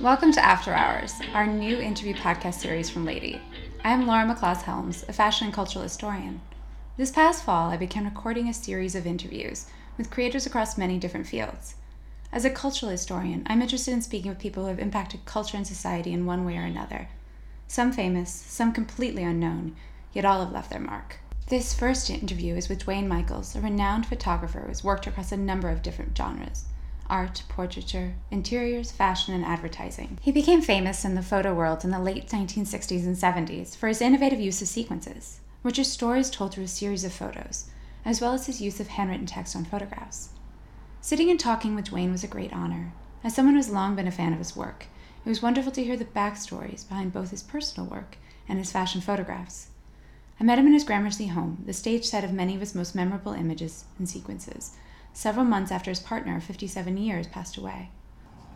Welcome 0.00 0.30
to 0.30 0.44
After 0.44 0.72
Hours, 0.72 1.14
our 1.34 1.44
new 1.44 1.80
interview 1.80 2.14
podcast 2.14 2.60
series 2.60 2.88
from 2.88 3.04
Lady. 3.04 3.42
I 3.82 3.90
am 3.90 4.06
Laura 4.06 4.32
McLaws 4.32 4.62
Helms, 4.62 5.04
a 5.08 5.12
fashion 5.12 5.46
and 5.46 5.54
cultural 5.54 5.82
historian. 5.82 6.40
This 6.96 7.10
past 7.10 7.42
fall, 7.42 7.70
I 7.70 7.76
began 7.78 8.04
recording 8.04 8.48
a 8.48 8.54
series 8.54 8.94
of 8.94 9.08
interviews 9.08 9.66
with 9.96 10.08
creators 10.08 10.46
across 10.46 10.78
many 10.78 10.98
different 10.98 11.26
fields. 11.26 11.74
As 12.30 12.44
a 12.44 12.50
cultural 12.50 12.92
historian, 12.92 13.42
I'm 13.46 13.60
interested 13.60 13.90
in 13.90 14.00
speaking 14.00 14.28
with 14.28 14.38
people 14.38 14.62
who 14.62 14.68
have 14.68 14.78
impacted 14.78 15.24
culture 15.24 15.56
and 15.56 15.66
society 15.66 16.12
in 16.12 16.26
one 16.26 16.44
way 16.44 16.56
or 16.56 16.62
another. 16.62 17.08
Some 17.66 17.90
famous, 17.90 18.32
some 18.32 18.72
completely 18.72 19.24
unknown, 19.24 19.74
yet 20.12 20.24
all 20.24 20.44
have 20.44 20.52
left 20.52 20.70
their 20.70 20.78
mark. 20.78 21.16
This 21.48 21.74
first 21.74 22.08
interview 22.08 22.54
is 22.54 22.68
with 22.68 22.84
Duane 22.84 23.08
Michals, 23.08 23.56
a 23.56 23.60
renowned 23.60 24.06
photographer 24.06 24.60
who 24.60 24.68
has 24.68 24.84
worked 24.84 25.08
across 25.08 25.32
a 25.32 25.36
number 25.36 25.68
of 25.68 25.82
different 25.82 26.16
genres 26.16 26.66
art, 27.10 27.42
portraiture, 27.48 28.14
interiors, 28.30 28.90
fashion, 28.90 29.34
and 29.34 29.44
advertising. 29.44 30.18
He 30.20 30.32
became 30.32 30.60
famous 30.60 31.04
in 31.04 31.14
the 31.14 31.22
photo 31.22 31.54
world 31.54 31.84
in 31.84 31.90
the 31.90 31.98
late 31.98 32.28
1960s 32.28 33.04
and 33.04 33.16
70s 33.16 33.76
for 33.76 33.88
his 33.88 34.00
innovative 34.00 34.40
use 34.40 34.60
of 34.62 34.68
sequences, 34.68 35.40
which 35.62 35.78
are 35.78 35.84
stories 35.84 36.30
told 36.30 36.52
through 36.52 36.64
a 36.64 36.68
series 36.68 37.04
of 37.04 37.12
photos, 37.12 37.70
as 38.04 38.20
well 38.20 38.32
as 38.32 38.46
his 38.46 38.60
use 38.60 38.80
of 38.80 38.88
handwritten 38.88 39.26
text 39.26 39.56
on 39.56 39.64
photographs. 39.64 40.30
Sitting 41.00 41.30
and 41.30 41.38
talking 41.38 41.74
with 41.74 41.86
Duane 41.86 42.12
was 42.12 42.24
a 42.24 42.28
great 42.28 42.52
honor. 42.52 42.92
As 43.24 43.34
someone 43.34 43.54
who 43.54 43.58
has 43.58 43.70
long 43.70 43.96
been 43.96 44.08
a 44.08 44.12
fan 44.12 44.32
of 44.32 44.38
his 44.38 44.56
work, 44.56 44.86
it 45.24 45.28
was 45.28 45.42
wonderful 45.42 45.72
to 45.72 45.84
hear 45.84 45.96
the 45.96 46.04
backstories 46.04 46.88
behind 46.88 47.12
both 47.12 47.30
his 47.30 47.42
personal 47.42 47.88
work 47.88 48.16
and 48.48 48.58
his 48.58 48.72
fashion 48.72 49.00
photographs. 49.00 49.68
I 50.40 50.44
met 50.44 50.58
him 50.58 50.66
in 50.66 50.72
his 50.72 50.84
Gramercy 50.84 51.26
home, 51.26 51.62
the 51.66 51.72
stage 51.72 52.04
set 52.04 52.22
of 52.22 52.32
many 52.32 52.54
of 52.54 52.60
his 52.60 52.74
most 52.74 52.94
memorable 52.94 53.32
images 53.32 53.84
and 53.98 54.08
sequences, 54.08 54.76
several 55.18 55.44
months 55.44 55.72
after 55.72 55.90
his 55.90 55.98
partner 55.98 56.36
of 56.36 56.44
57 56.44 56.96
years 56.96 57.26
passed 57.26 57.56
away. 57.56 57.90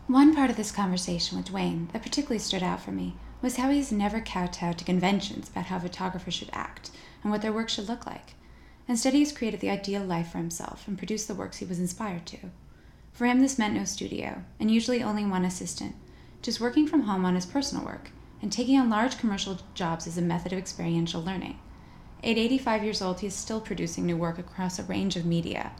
One 0.07 0.33
part 0.33 0.49
of 0.49 0.55
this 0.55 0.71
conversation 0.71 1.37
with 1.37 1.47
Duane 1.47 1.89
that 1.91 2.01
particularly 2.01 2.39
stood 2.39 2.63
out 2.63 2.79
for 2.79 2.93
me 2.93 3.17
was 3.41 3.57
how 3.57 3.69
he 3.69 3.79
has 3.79 3.91
never 3.91 4.21
kowtowed 4.21 4.77
to 4.77 4.85
conventions 4.85 5.49
about 5.49 5.65
how 5.65 5.79
photographers 5.79 6.33
should 6.33 6.49
act 6.53 6.89
and 7.21 7.33
what 7.33 7.41
their 7.41 7.51
work 7.51 7.67
should 7.67 7.89
look 7.89 8.05
like. 8.05 8.35
Instead, 8.87 9.11
he 9.11 9.19
has 9.19 9.33
created 9.33 9.59
the 9.59 9.69
ideal 9.69 10.05
life 10.05 10.31
for 10.31 10.37
himself 10.37 10.87
and 10.87 10.97
produced 10.97 11.27
the 11.27 11.35
works 11.35 11.57
he 11.57 11.65
was 11.65 11.79
inspired 11.79 12.25
to. 12.27 12.37
For 13.11 13.25
him, 13.25 13.41
this 13.41 13.59
meant 13.59 13.73
no 13.73 13.83
studio, 13.83 14.45
and 14.57 14.71
usually 14.71 15.03
only 15.03 15.25
one 15.25 15.43
assistant, 15.43 15.95
just 16.41 16.61
working 16.61 16.87
from 16.87 17.01
home 17.01 17.25
on 17.25 17.35
his 17.35 17.45
personal 17.45 17.83
work 17.83 18.11
and 18.41 18.53
taking 18.53 18.79
on 18.79 18.89
large 18.89 19.17
commercial 19.17 19.59
jobs 19.73 20.07
as 20.07 20.17
a 20.17 20.21
method 20.21 20.53
of 20.53 20.59
experiential 20.59 21.21
learning. 21.21 21.59
At 22.23 22.37
85 22.37 22.83
years 22.85 23.01
old, 23.01 23.19
he 23.19 23.27
is 23.27 23.35
still 23.35 23.59
producing 23.59 24.05
new 24.05 24.15
work 24.15 24.39
across 24.39 24.79
a 24.79 24.83
range 24.83 25.17
of 25.17 25.25
media. 25.25 25.73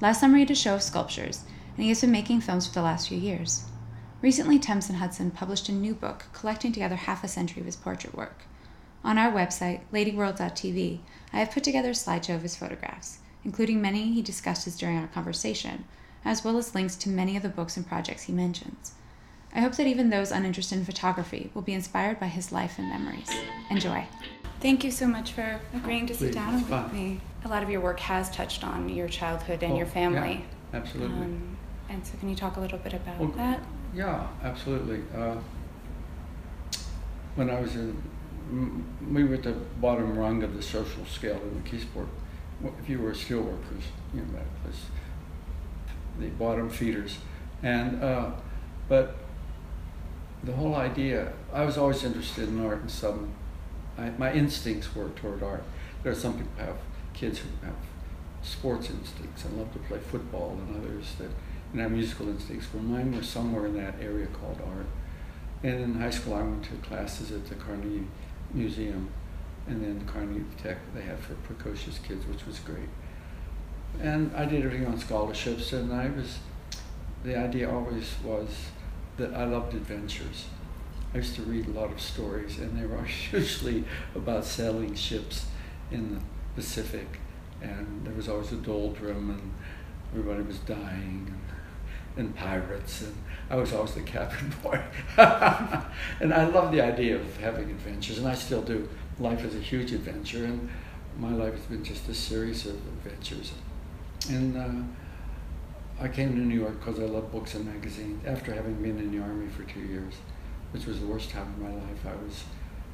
Last 0.00 0.20
summer, 0.20 0.36
he 0.36 0.42
had 0.42 0.50
a 0.50 0.54
show 0.54 0.74
of 0.74 0.82
sculptures, 0.82 1.44
and 1.76 1.82
he 1.82 1.90
has 1.90 2.00
been 2.00 2.10
making 2.10 2.40
films 2.40 2.66
for 2.66 2.72
the 2.72 2.82
last 2.82 3.08
few 3.08 3.18
years. 3.18 3.64
Recently, 4.22 4.58
Thames 4.58 4.88
and 4.88 4.98
Hudson 4.98 5.30
published 5.30 5.68
a 5.68 5.72
new 5.72 5.94
book 5.94 6.24
collecting 6.32 6.72
together 6.72 6.96
half 6.96 7.22
a 7.22 7.28
century 7.28 7.60
of 7.60 7.66
his 7.66 7.76
portrait 7.76 8.14
work. 8.14 8.44
On 9.04 9.18
our 9.18 9.32
website, 9.32 9.80
ladyworld.tv, 9.92 11.00
I 11.32 11.38
have 11.38 11.50
put 11.50 11.64
together 11.64 11.90
a 11.90 11.92
slideshow 11.92 12.34
of 12.34 12.42
his 12.42 12.56
photographs, 12.56 13.18
including 13.44 13.80
many 13.80 14.12
he 14.12 14.22
discusses 14.22 14.76
during 14.76 14.98
our 14.98 15.06
conversation, 15.06 15.84
as 16.24 16.44
well 16.44 16.58
as 16.58 16.74
links 16.74 16.96
to 16.96 17.08
many 17.08 17.36
of 17.36 17.42
the 17.42 17.48
books 17.48 17.76
and 17.76 17.86
projects 17.86 18.24
he 18.24 18.32
mentions. 18.32 18.92
I 19.54 19.60
hope 19.60 19.74
that 19.76 19.86
even 19.86 20.10
those 20.10 20.30
uninterested 20.30 20.78
in 20.78 20.84
photography 20.84 21.50
will 21.54 21.62
be 21.62 21.74
inspired 21.74 22.20
by 22.20 22.28
his 22.28 22.52
life 22.52 22.78
and 22.78 22.88
memories. 22.88 23.30
Enjoy. 23.70 24.06
Thank 24.60 24.84
you 24.84 24.90
so 24.90 25.06
much 25.06 25.32
for 25.32 25.58
agreeing 25.74 26.06
to 26.06 26.14
sit 26.14 26.32
Please, 26.32 26.34
down 26.34 26.54
with 26.54 26.68
fine. 26.68 26.92
me. 26.92 27.20
A 27.44 27.48
lot 27.48 27.62
of 27.62 27.70
your 27.70 27.80
work 27.80 27.98
has 28.00 28.30
touched 28.30 28.62
on 28.62 28.88
your 28.90 29.08
childhood 29.08 29.62
and 29.62 29.72
Oh, 29.72 29.76
your 29.78 29.86
family. 29.86 30.44
Yeah, 30.72 30.78
absolutely. 30.78 31.16
Um, 31.16 31.56
and 31.88 32.06
so, 32.06 32.18
can 32.18 32.28
you 32.28 32.36
talk 32.36 32.56
a 32.56 32.60
little 32.60 32.78
bit 32.78 32.92
about 32.92 33.18
Well, 33.18 33.28
that? 33.36 33.60
Yeah, 33.94 34.26
absolutely. 34.42 35.02
Uh, 35.16 35.36
when 37.36 37.48
I 37.48 37.58
was 37.60 37.74
in, 37.74 38.00
m- 38.50 38.84
we 39.14 39.24
were 39.24 39.34
at 39.36 39.42
the 39.44 39.52
bottom 39.52 40.16
rung 40.18 40.42
of 40.42 40.54
the 40.54 40.62
social 40.62 41.06
scale 41.06 41.40
in 41.42 41.62
McKeesport. 41.62 42.06
If 42.82 42.88
you 42.88 42.98
were 43.00 43.14
steel 43.14 43.40
workers, 43.40 43.84
you 44.12 44.20
know, 44.20 44.26
that 44.34 44.68
was 44.68 44.76
the 46.18 46.28
bottom 46.28 46.68
feeders. 46.68 47.16
And, 47.62 48.02
uh, 48.02 48.32
but 48.90 49.16
the 50.44 50.52
whole 50.52 50.74
idea, 50.74 51.32
I 51.52 51.64
was 51.64 51.78
always 51.78 52.04
interested 52.04 52.48
in 52.50 52.64
art 52.64 52.82
and 52.82 52.90
some, 52.90 53.32
I, 54.00 54.10
my 54.18 54.32
instincts 54.32 54.94
were 54.94 55.10
toward 55.10 55.42
art. 55.42 55.64
There 56.02 56.12
are 56.12 56.16
some 56.16 56.34
people 56.34 56.52
who 56.56 56.64
have 56.64 56.78
kids 57.12 57.40
who 57.40 57.48
have 57.66 57.76
sports 58.42 58.88
instincts 58.90 59.44
and 59.44 59.58
love 59.58 59.72
to 59.74 59.78
play 59.80 59.98
football 59.98 60.58
and 60.58 60.76
others 60.76 61.14
that 61.18 61.28
and 61.72 61.80
have 61.80 61.92
musical 61.92 62.28
instincts. 62.28 62.66
Well, 62.72 62.82
mine 62.82 63.14
were 63.14 63.22
somewhere 63.22 63.66
in 63.66 63.76
that 63.76 63.94
area 64.00 64.26
called 64.26 64.60
art. 64.66 64.86
And 65.62 65.80
in 65.80 65.94
high 65.94 66.10
school, 66.10 66.34
I 66.34 66.42
went 66.42 66.64
to 66.64 66.74
classes 66.88 67.30
at 67.30 67.46
the 67.46 67.54
Carnegie 67.54 68.06
Museum 68.52 69.10
and 69.66 69.84
then 69.84 69.98
the 69.98 70.10
Carnegie 70.10 70.44
Tech 70.60 70.78
they 70.94 71.02
had 71.02 71.18
for 71.20 71.34
precocious 71.34 71.98
kids, 71.98 72.26
which 72.26 72.46
was 72.46 72.58
great. 72.60 72.88
And 74.00 74.34
I 74.34 74.46
did 74.46 74.64
everything 74.64 74.86
on 74.86 74.98
scholarships, 74.98 75.72
and 75.72 75.92
I 75.92 76.08
was, 76.08 76.38
the 77.24 77.36
idea 77.36 77.70
always 77.70 78.14
was 78.24 78.48
that 79.16 79.34
I 79.34 79.44
loved 79.44 79.74
adventures. 79.74 80.46
I 81.12 81.18
used 81.18 81.34
to 81.36 81.42
read 81.42 81.66
a 81.66 81.70
lot 81.70 81.90
of 81.90 82.00
stories, 82.00 82.58
and 82.58 82.80
they 82.80 82.86
were 82.86 83.04
usually 83.32 83.84
about 84.14 84.44
sailing 84.44 84.94
ships 84.94 85.46
in 85.90 86.14
the 86.14 86.20
Pacific, 86.54 87.18
and 87.60 88.04
there 88.04 88.14
was 88.14 88.28
always 88.28 88.52
a 88.52 88.56
doldrum, 88.56 89.30
and 89.30 89.54
everybody 90.12 90.42
was 90.42 90.58
dying, 90.60 91.34
and, 92.16 92.26
and 92.26 92.36
pirates, 92.36 93.02
and 93.02 93.14
I 93.50 93.56
was 93.56 93.72
always 93.72 93.94
the 93.94 94.02
cabin 94.14 94.54
boy. 94.62 94.80
and 95.16 96.32
I 96.32 96.44
love 96.46 96.70
the 96.72 96.80
idea 96.80 97.16
of 97.16 97.36
having 97.38 97.70
adventures, 97.70 98.18
and 98.18 98.28
I 98.28 98.34
still 98.34 98.62
do. 98.62 98.88
Life 99.18 99.44
is 99.44 99.54
a 99.56 99.60
huge 99.60 99.92
adventure, 99.92 100.44
and 100.44 100.70
my 101.18 101.32
life 101.32 101.54
has 101.54 101.64
been 101.64 101.84
just 101.84 102.08
a 102.08 102.14
series 102.14 102.66
of 102.66 102.74
adventures. 102.74 103.52
And 104.28 104.56
uh, 104.56 106.02
I 106.02 106.08
came 106.08 106.30
to 106.34 106.38
New 106.38 106.58
York 106.58 106.78
because 106.78 107.00
I 107.00 107.04
love 107.04 107.32
books 107.32 107.54
and 107.54 107.66
magazines. 107.66 108.24
After 108.26 108.54
having 108.54 108.80
been 108.80 108.98
in 108.98 109.10
the 109.10 109.22
army 109.22 109.48
for 109.48 109.64
two 109.64 109.80
years, 109.80 110.14
which 110.72 110.86
was 110.86 111.00
the 111.00 111.06
worst 111.06 111.30
time 111.30 111.46
of 111.46 111.58
my 111.58 111.72
life, 111.72 112.06
I 112.06 112.24
was 112.24 112.44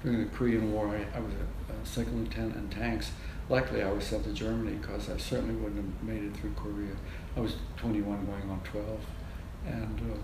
during 0.02 0.18
the 0.18 0.30
Korean 0.30 0.72
War. 0.72 0.88
I, 0.88 1.16
I 1.16 1.20
was 1.20 1.32
a, 1.32 1.72
a 1.72 1.86
second 1.86 2.24
lieutenant 2.24 2.56
in 2.56 2.68
tanks. 2.68 3.12
Luckily, 3.48 3.82
I 3.82 3.92
was 3.92 4.04
sent 4.04 4.24
to 4.24 4.32
Germany 4.32 4.76
because 4.76 5.08
I 5.08 5.16
certainly 5.16 5.54
wouldn't 5.54 5.84
have 5.84 6.02
made 6.02 6.24
it 6.24 6.36
through 6.36 6.52
Korea. 6.54 6.94
I 7.36 7.40
was 7.40 7.56
21, 7.76 8.26
going 8.26 8.50
on 8.50 8.60
12, 8.64 9.00
and 9.66 10.00
uh, 10.00 10.18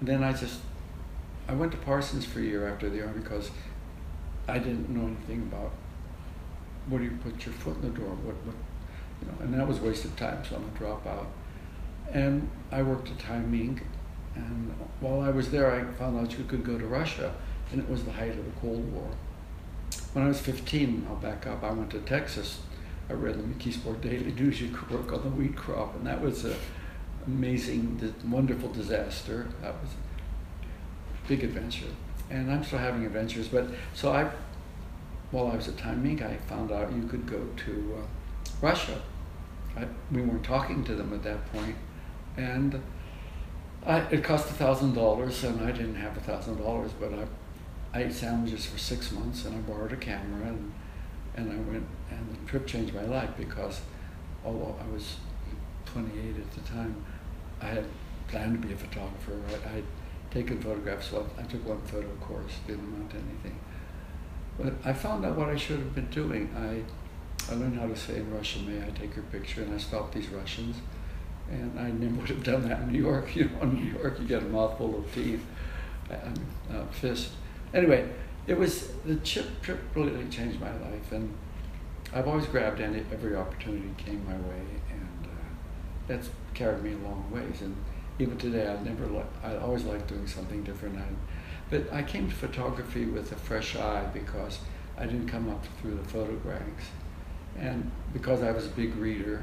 then 0.00 0.22
I 0.22 0.32
just 0.32 0.60
I 1.48 1.54
went 1.54 1.72
to 1.72 1.78
Parsons 1.78 2.26
for 2.26 2.40
a 2.40 2.42
year 2.42 2.68
after 2.68 2.90
the 2.90 3.00
army 3.00 3.20
because 3.20 3.50
I 4.46 4.58
didn't 4.58 4.90
know 4.90 5.06
anything 5.06 5.42
about 5.42 5.72
where 6.88 7.00
do 7.00 7.06
you 7.06 7.18
put 7.22 7.44
your 7.44 7.54
foot 7.54 7.76
in 7.76 7.82
the 7.82 7.98
door, 7.98 8.08
what, 8.08 8.36
what 8.44 8.54
you 9.20 9.26
know, 9.26 9.34
and 9.40 9.54
that 9.54 9.66
was 9.66 9.80
wasted 9.80 10.16
time, 10.16 10.44
so 10.44 10.56
I'm 10.56 10.64
a 10.64 10.78
dropout. 10.78 11.26
And 12.12 12.48
I 12.70 12.82
worked 12.82 13.08
at 13.08 13.18
Time 13.18 13.52
Inc. 13.52 13.82
And 14.38 14.72
while 15.00 15.20
I 15.20 15.30
was 15.30 15.50
there, 15.50 15.72
I 15.72 15.84
found 15.94 16.18
out 16.18 16.38
you 16.38 16.44
could 16.44 16.64
go 16.64 16.78
to 16.78 16.86
Russia, 16.86 17.34
and 17.70 17.80
it 17.80 17.88
was 17.88 18.04
the 18.04 18.12
height 18.12 18.30
of 18.30 18.44
the 18.44 18.60
Cold 18.60 18.90
War. 18.92 19.10
When 20.12 20.24
I 20.24 20.28
was 20.28 20.40
15, 20.40 21.06
I'll 21.08 21.16
back 21.16 21.46
up, 21.46 21.62
I 21.62 21.70
went 21.70 21.90
to 21.90 22.00
Texas. 22.00 22.60
I 23.10 23.14
read 23.14 23.38
the 23.38 23.42
McKeesport 23.42 24.00
Daily 24.00 24.32
News, 24.32 24.60
you 24.60 24.68
could 24.68 24.90
work 24.90 25.12
on 25.12 25.22
the 25.22 25.30
wheat 25.30 25.56
crop, 25.56 25.94
and 25.96 26.06
that 26.06 26.20
was 26.20 26.44
a 26.44 26.54
amazing, 27.26 28.14
wonderful 28.26 28.70
disaster. 28.70 29.48
That 29.60 29.74
was 29.80 29.90
a 29.92 31.28
big 31.28 31.44
adventure. 31.44 31.86
And 32.30 32.50
I'm 32.50 32.62
still 32.64 32.78
having 32.78 33.04
adventures, 33.04 33.48
but 33.48 33.68
so 33.94 34.12
I, 34.12 34.30
while 35.30 35.48
I 35.48 35.56
was 35.56 35.68
at 35.68 35.76
Time 35.76 36.04
Inc., 36.04 36.22
I 36.22 36.36
found 36.36 36.70
out 36.70 36.92
you 36.92 37.06
could 37.06 37.26
go 37.26 37.46
to 37.64 37.98
uh, 37.98 38.06
Russia. 38.60 39.00
I, 39.76 39.86
we 40.10 40.22
weren't 40.22 40.44
talking 40.44 40.84
to 40.84 40.94
them 40.94 41.12
at 41.12 41.22
that 41.22 41.50
point, 41.52 41.76
and 42.36 42.82
I, 43.86 44.00
it 44.10 44.22
cost 44.24 44.50
a 44.50 44.54
thousand 44.54 44.94
dollars, 44.94 45.44
and 45.44 45.60
I 45.60 45.72
didn't 45.72 45.94
have 45.94 46.16
a 46.16 46.20
thousand 46.20 46.58
dollars, 46.58 46.90
but 46.98 47.12
I, 47.12 47.98
I 47.98 48.02
ate 48.04 48.12
sandwiches 48.12 48.66
for 48.66 48.78
six 48.78 49.12
months, 49.12 49.44
and 49.44 49.54
I 49.54 49.58
borrowed 49.60 49.92
a 49.92 49.96
camera, 49.96 50.48
and 50.48 50.72
and 51.36 51.52
I 51.52 51.70
went, 51.70 51.86
and 52.10 52.28
the 52.32 52.50
trip 52.50 52.66
changed 52.66 52.94
my 52.94 53.04
life 53.04 53.30
because, 53.36 53.80
although 54.44 54.74
I 54.80 54.92
was 54.92 55.16
28 55.86 56.36
at 56.36 56.52
the 56.52 56.60
time, 56.68 57.04
I 57.60 57.66
had 57.66 57.84
planned 58.26 58.60
to 58.60 58.66
be 58.66 58.74
a 58.74 58.76
photographer. 58.76 59.40
I, 59.48 59.76
I'd 59.76 59.84
taken 60.30 60.60
photographs. 60.60 61.12
Well, 61.12 61.26
I 61.38 61.42
took 61.42 61.66
one 61.66 61.80
photo 61.82 62.08
course, 62.20 62.52
didn't 62.66 62.84
amount 62.84 63.10
to 63.10 63.16
anything. 63.16 63.58
But 64.58 64.74
I 64.84 64.92
found 64.92 65.24
out 65.24 65.36
what 65.36 65.48
I 65.48 65.56
should 65.56 65.78
have 65.78 65.94
been 65.94 66.10
doing. 66.10 66.50
I 66.56 66.82
I 67.50 67.54
learned 67.54 67.78
how 67.78 67.86
to 67.86 67.96
say 67.96 68.16
in 68.16 68.34
Russian, 68.34 68.66
"May 68.68 68.84
I 68.84 68.90
take 68.90 69.14
your 69.14 69.24
picture?" 69.26 69.62
And 69.62 69.72
I 69.74 69.78
stopped 69.78 70.14
these 70.14 70.28
Russians, 70.28 70.76
and 71.50 71.78
I 71.78 71.90
never 71.90 72.14
would 72.16 72.28
have 72.28 72.44
done 72.44 72.68
that 72.68 72.80
in 72.82 72.92
New 72.92 73.00
York. 73.02 73.28
You 73.36 73.44
know, 73.48 73.62
in 73.62 73.74
New 73.74 73.98
York, 73.98 74.18
you 74.20 74.26
get 74.26 74.42
a 74.42 74.46
mouthful 74.46 74.98
of 74.98 75.14
teeth, 75.14 75.44
and 76.10 76.38
uh, 76.72 76.84
fist. 76.86 77.30
Anyway, 77.74 78.08
it 78.46 78.56
was 78.58 78.88
the 79.04 79.16
trip. 79.16 79.46
Trip 79.62 79.80
really 79.94 80.28
changed 80.28 80.60
my 80.60 80.72
life, 80.78 81.12
and 81.12 81.32
I've 82.12 82.26
always 82.28 82.46
grabbed 82.46 82.80
any 82.80 83.00
every 83.12 83.36
opportunity 83.36 83.90
came 83.98 84.24
my 84.26 84.36
way, 84.48 84.62
and 84.90 85.26
uh, 85.26 85.48
that's 86.06 86.30
carried 86.54 86.82
me 86.82 86.92
a 86.92 86.98
long 87.08 87.30
ways. 87.30 87.60
And 87.60 87.76
even 88.18 88.38
today, 88.38 88.66
I've 88.66 88.84
never 88.84 89.06
li- 89.06 89.32
I 89.42 89.56
always 89.56 89.84
like 89.84 90.06
doing 90.06 90.26
something 90.26 90.62
different. 90.64 90.98
I, 90.98 91.04
but 91.70 91.92
I 91.92 92.02
came 92.02 92.28
to 92.30 92.34
photography 92.34 93.04
with 93.04 93.30
a 93.32 93.36
fresh 93.36 93.76
eye 93.76 94.06
because 94.12 94.58
I 94.96 95.04
didn't 95.04 95.28
come 95.28 95.50
up 95.50 95.64
through 95.80 95.96
the 95.96 96.04
photographs, 96.04 96.86
and 97.58 97.90
because 98.12 98.42
I 98.42 98.52
was 98.52 98.66
a 98.66 98.70
big 98.70 98.94
reader, 98.96 99.42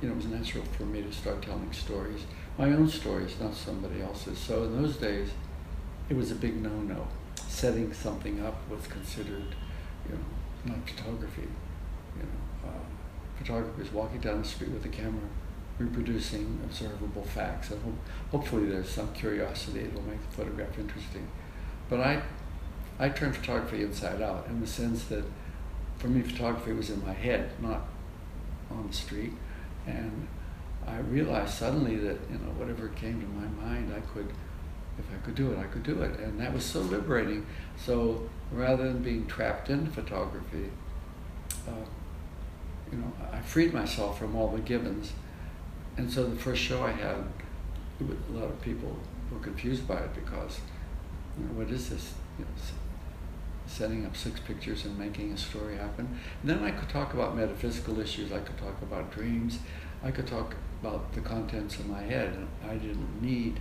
you 0.00 0.08
know, 0.08 0.14
it 0.14 0.16
was 0.16 0.26
natural 0.26 0.64
for 0.76 0.84
me 0.84 1.02
to 1.02 1.12
start 1.12 1.42
telling 1.42 1.72
stories, 1.72 2.22
my 2.58 2.66
own 2.66 2.88
stories, 2.88 3.34
not 3.40 3.54
somebody 3.54 4.02
else's. 4.02 4.38
So 4.38 4.64
in 4.64 4.82
those 4.82 4.96
days, 4.96 5.30
it 6.08 6.16
was 6.16 6.30
a 6.30 6.34
big 6.34 6.62
no-no. 6.62 7.06
Setting 7.48 7.92
something 7.92 8.44
up 8.44 8.68
was 8.70 8.86
considered, 8.86 9.54
you 10.06 10.14
know, 10.14 10.74
not 10.74 10.88
photography. 10.88 11.48
You 12.16 12.22
know, 12.22 12.68
uh, 12.68 13.38
photographers 13.38 13.92
walking 13.92 14.20
down 14.20 14.42
the 14.42 14.48
street 14.48 14.70
with 14.70 14.84
a 14.84 14.88
camera 14.88 15.28
reproducing 15.78 16.58
observable 16.64 17.24
facts. 17.24 17.70
And 17.70 17.82
ho- 17.82 17.98
hopefully 18.30 18.66
there's 18.66 18.88
some 18.88 19.12
curiosity 19.12 19.82
that 19.82 19.94
will 19.94 20.02
make 20.02 20.20
the 20.30 20.36
photograph 20.36 20.78
interesting. 20.78 21.26
But 21.88 22.00
I, 22.00 22.22
I 22.98 23.08
turned 23.10 23.36
photography 23.36 23.82
inside 23.82 24.22
out 24.22 24.46
in 24.48 24.60
the 24.60 24.66
sense 24.66 25.04
that 25.04 25.24
for 25.98 26.08
me 26.08 26.22
photography 26.22 26.72
was 26.72 26.90
in 26.90 27.04
my 27.04 27.12
head, 27.12 27.50
not 27.60 27.82
on 28.70 28.86
the 28.88 28.92
street. 28.92 29.32
And 29.86 30.28
I 30.86 30.98
realized 30.98 31.54
suddenly 31.54 31.96
that, 31.96 32.18
you 32.30 32.38
know, 32.38 32.52
whatever 32.56 32.88
came 32.88 33.20
to 33.20 33.26
my 33.26 33.68
mind, 33.68 33.92
I 33.94 34.00
could, 34.12 34.28
if 34.98 35.04
I 35.12 35.24
could 35.24 35.34
do 35.34 35.52
it, 35.52 35.58
I 35.58 35.64
could 35.64 35.82
do 35.82 36.02
it. 36.02 36.18
And 36.20 36.38
that 36.40 36.52
was 36.52 36.64
so 36.64 36.80
liberating. 36.80 37.46
So 37.76 38.28
rather 38.52 38.84
than 38.84 39.02
being 39.02 39.26
trapped 39.26 39.70
into 39.70 39.90
photography, 39.90 40.70
uh, 41.68 41.84
you 42.90 42.98
know, 42.98 43.12
I 43.32 43.40
freed 43.40 43.74
myself 43.74 44.18
from 44.18 44.36
all 44.36 44.48
the 44.48 44.60
givens 44.60 45.12
and 45.96 46.12
so 46.12 46.24
the 46.24 46.36
first 46.36 46.62
show 46.62 46.82
I 46.82 46.92
had, 46.92 47.16
a 48.00 48.32
lot 48.32 48.44
of 48.44 48.60
people 48.60 48.94
were 49.32 49.38
confused 49.38 49.88
by 49.88 49.98
it 49.98 50.14
because, 50.14 50.60
you 51.38 51.44
know, 51.44 51.52
what 51.54 51.70
is 51.70 51.88
this? 51.88 52.12
You 52.38 52.44
know, 52.44 52.50
setting 53.66 54.06
up 54.06 54.16
six 54.16 54.40
pictures 54.40 54.84
and 54.84 54.98
making 54.98 55.32
a 55.32 55.36
story 55.36 55.76
happen. 55.76 56.18
And 56.42 56.50
then 56.50 56.62
I 56.62 56.70
could 56.70 56.88
talk 56.88 57.14
about 57.14 57.36
metaphysical 57.36 58.00
issues. 58.00 58.32
I 58.32 58.38
could 58.38 58.56
talk 58.58 58.80
about 58.82 59.12
dreams. 59.12 59.58
I 60.02 60.10
could 60.10 60.26
talk 60.26 60.54
about 60.80 61.12
the 61.12 61.20
contents 61.20 61.76
of 61.76 61.88
my 61.88 62.02
head. 62.02 62.36
I 62.64 62.74
didn't 62.74 63.22
need, 63.22 63.58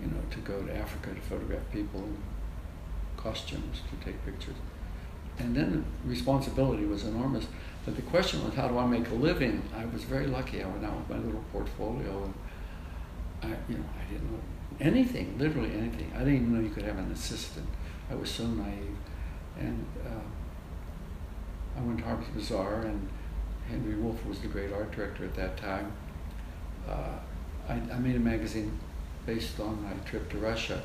you 0.00 0.06
know, 0.06 0.20
to 0.30 0.38
go 0.40 0.62
to 0.62 0.76
Africa 0.76 1.14
to 1.14 1.20
photograph 1.20 1.62
people 1.72 2.00
in 2.00 2.16
costumes 3.16 3.82
to 3.90 4.04
take 4.04 4.24
pictures. 4.24 4.56
And 5.38 5.54
then 5.54 5.84
the 6.02 6.08
responsibility 6.08 6.84
was 6.84 7.04
enormous. 7.04 7.46
But 7.84 7.96
the 7.96 8.02
question 8.02 8.44
was, 8.44 8.54
how 8.54 8.68
do 8.68 8.78
I 8.78 8.86
make 8.86 9.08
a 9.08 9.14
living? 9.14 9.62
I 9.76 9.86
was 9.86 10.02
very 10.02 10.26
lucky. 10.26 10.62
I 10.62 10.66
went 10.66 10.84
out 10.84 10.96
with 10.96 11.08
my 11.08 11.24
little 11.24 11.44
portfolio, 11.52 12.24
and 12.24 12.34
I, 13.42 13.56
you 13.70 13.78
know, 13.78 13.84
I 13.98 14.12
didn't 14.12 14.32
know 14.32 14.40
anything, 14.80 15.38
literally 15.38 15.72
anything. 15.72 16.12
I 16.14 16.18
didn't 16.18 16.34
even 16.34 16.54
know 16.54 16.60
you 16.60 16.70
could 16.70 16.84
have 16.84 16.98
an 16.98 17.10
assistant. 17.12 17.68
I 18.10 18.14
was 18.14 18.30
so 18.30 18.46
naive, 18.46 18.96
and 19.58 19.86
uh, 20.04 21.78
I 21.78 21.82
went 21.82 21.98
to 21.98 22.04
Harper's 22.04 22.28
Bazaar, 22.28 22.82
and 22.82 23.08
Henry 23.68 23.94
Wolf 23.94 24.24
was 24.26 24.40
the 24.40 24.48
great 24.48 24.72
art 24.72 24.92
director 24.92 25.24
at 25.24 25.34
that 25.34 25.56
time. 25.56 25.92
Uh, 26.88 27.18
I, 27.68 27.74
I 27.74 27.98
made 27.98 28.16
a 28.16 28.20
magazine 28.20 28.78
based 29.26 29.60
on 29.60 29.82
my 29.82 29.92
trip 30.08 30.30
to 30.30 30.38
Russia. 30.38 30.82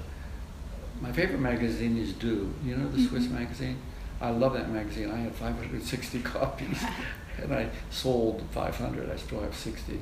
My 1.01 1.11
favorite 1.11 1.39
magazine 1.39 1.97
is 1.97 2.13
Du. 2.13 2.53
You 2.63 2.75
know 2.75 2.89
the 2.89 2.97
mm-hmm. 2.97 3.07
Swiss 3.07 3.27
magazine? 3.29 3.77
I 4.21 4.29
love 4.29 4.53
that 4.53 4.69
magazine. 4.69 5.09
I 5.09 5.17
had 5.17 5.33
560 5.33 6.19
copies, 6.23 6.83
and 7.41 7.53
I 7.53 7.69
sold 7.89 8.43
500. 8.51 9.09
I 9.09 9.15
still 9.15 9.41
have 9.41 9.55
60. 9.55 9.99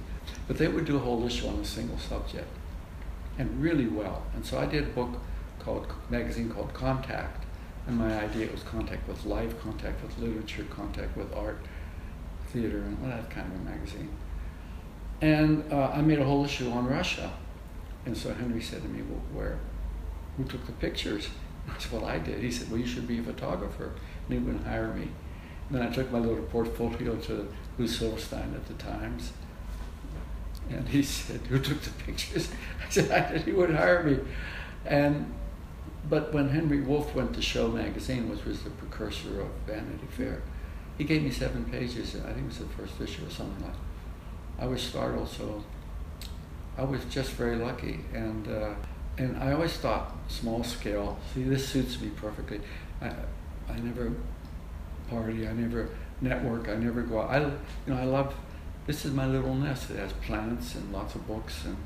But 0.47 0.57
they 0.57 0.67
would 0.67 0.85
do 0.85 0.97
a 0.97 0.99
whole 0.99 1.25
issue 1.25 1.47
on 1.47 1.55
a 1.55 1.65
single 1.65 1.97
subject, 1.97 2.47
and 3.37 3.61
really 3.61 3.87
well. 3.87 4.23
And 4.35 4.45
so 4.45 4.59
I 4.59 4.65
did 4.65 4.83
a 4.83 4.87
book 4.87 5.19
called 5.59 5.87
magazine 6.09 6.49
called 6.49 6.73
Contact, 6.73 7.45
and 7.87 7.97
my 7.97 8.21
idea 8.21 8.51
was 8.51 8.63
contact 8.63 9.07
with 9.07 9.25
life, 9.25 9.59
contact 9.61 10.03
with 10.03 10.17
literature, 10.19 10.65
contact 10.69 11.17
with 11.17 11.33
art, 11.33 11.59
theater, 12.47 12.77
and 12.77 13.01
well, 13.01 13.09
that 13.09 13.29
kind 13.29 13.51
of 13.51 13.59
a 13.59 13.63
magazine. 13.63 14.09
And 15.21 15.71
uh, 15.71 15.91
I 15.93 16.01
made 16.01 16.19
a 16.19 16.23
whole 16.23 16.45
issue 16.45 16.69
on 16.71 16.87
Russia, 16.87 17.31
and 18.05 18.15
so 18.15 18.33
Henry 18.33 18.61
said 18.61 18.81
to 18.81 18.87
me, 18.87 19.01
"Well, 19.01 19.21
where? 19.33 19.59
Who 20.37 20.43
took 20.45 20.65
the 20.65 20.71
pictures?" 20.73 21.29
I 21.69 21.79
said, 21.79 21.91
"Well, 21.91 22.05
I 22.05 22.19
did." 22.19 22.39
He 22.39 22.51
said, 22.51 22.69
"Well, 22.69 22.79
you 22.79 22.87
should 22.87 23.07
be 23.07 23.19
a 23.19 23.23
photographer." 23.23 23.91
and 24.31 24.39
he 24.39 24.45
wouldn't 24.45 24.65
hire 24.65 24.93
me. 24.93 25.07
And 25.69 25.77
then 25.77 25.81
I 25.81 25.91
took 25.91 26.11
my 26.11 26.19
little 26.19 26.43
portfolio 26.45 27.15
to 27.15 27.47
Lou 27.77 27.87
Silverstein 27.87 28.53
at 28.55 28.65
the 28.67 28.73
Times. 28.73 29.33
And 30.69 30.87
he 30.87 31.03
said, 31.03 31.41
Who 31.47 31.59
took 31.59 31.81
the 31.81 31.91
pictures? 32.03 32.51
I 32.87 32.89
said, 32.89 33.11
I 33.11 33.31
did. 33.31 33.43
He 33.43 33.51
wouldn't 33.51 33.77
hire 33.77 34.03
me. 34.03 34.19
And 34.85 35.33
but 36.09 36.33
when 36.33 36.49
Henry 36.49 36.81
Wolf 36.81 37.13
went 37.15 37.33
to 37.35 37.41
Show 37.41 37.67
magazine, 37.67 38.29
which 38.29 38.43
was 38.45 38.63
the 38.63 38.69
precursor 38.71 39.41
of 39.41 39.47
Vanity 39.65 40.07
Fair, 40.09 40.41
he 40.97 41.03
gave 41.03 41.23
me 41.23 41.31
seven 41.31 41.65
pages. 41.65 42.15
I 42.15 42.33
think 42.33 42.45
it 42.45 42.47
was 42.47 42.57
the 42.59 42.65
first 42.65 42.99
issue 42.99 43.25
or 43.25 43.29
something 43.29 43.63
like. 43.65 43.73
That. 43.73 43.79
I 44.59 44.67
was 44.67 44.81
startled, 44.81 45.27
so 45.27 45.63
I 46.77 46.83
was 46.83 47.03
just 47.05 47.31
very 47.31 47.55
lucky. 47.55 48.01
And 48.13 48.47
uh, 48.47 48.73
and 49.17 49.37
I 49.37 49.53
always 49.53 49.73
thought 49.73 50.15
small 50.27 50.63
scale. 50.63 51.17
See, 51.33 51.43
this 51.43 51.67
suits 51.67 51.99
me 51.99 52.09
perfectly. 52.09 52.61
I, 53.01 53.11
I 53.69 53.79
never 53.79 54.11
party. 55.09 55.47
I 55.47 55.53
never 55.53 55.89
network. 56.21 56.69
I 56.69 56.75
never 56.75 57.01
go 57.01 57.21
out. 57.21 57.31
I, 57.31 57.39
you 57.39 57.53
know, 57.87 57.97
I 57.97 58.03
love. 58.03 58.35
This 58.87 59.05
is 59.05 59.13
my 59.13 59.27
little 59.27 59.53
nest. 59.53 59.91
It 59.91 59.97
has 59.97 60.13
plants 60.13 60.75
and 60.75 60.91
lots 60.91 61.15
of 61.15 61.27
books, 61.27 61.65
and 61.65 61.77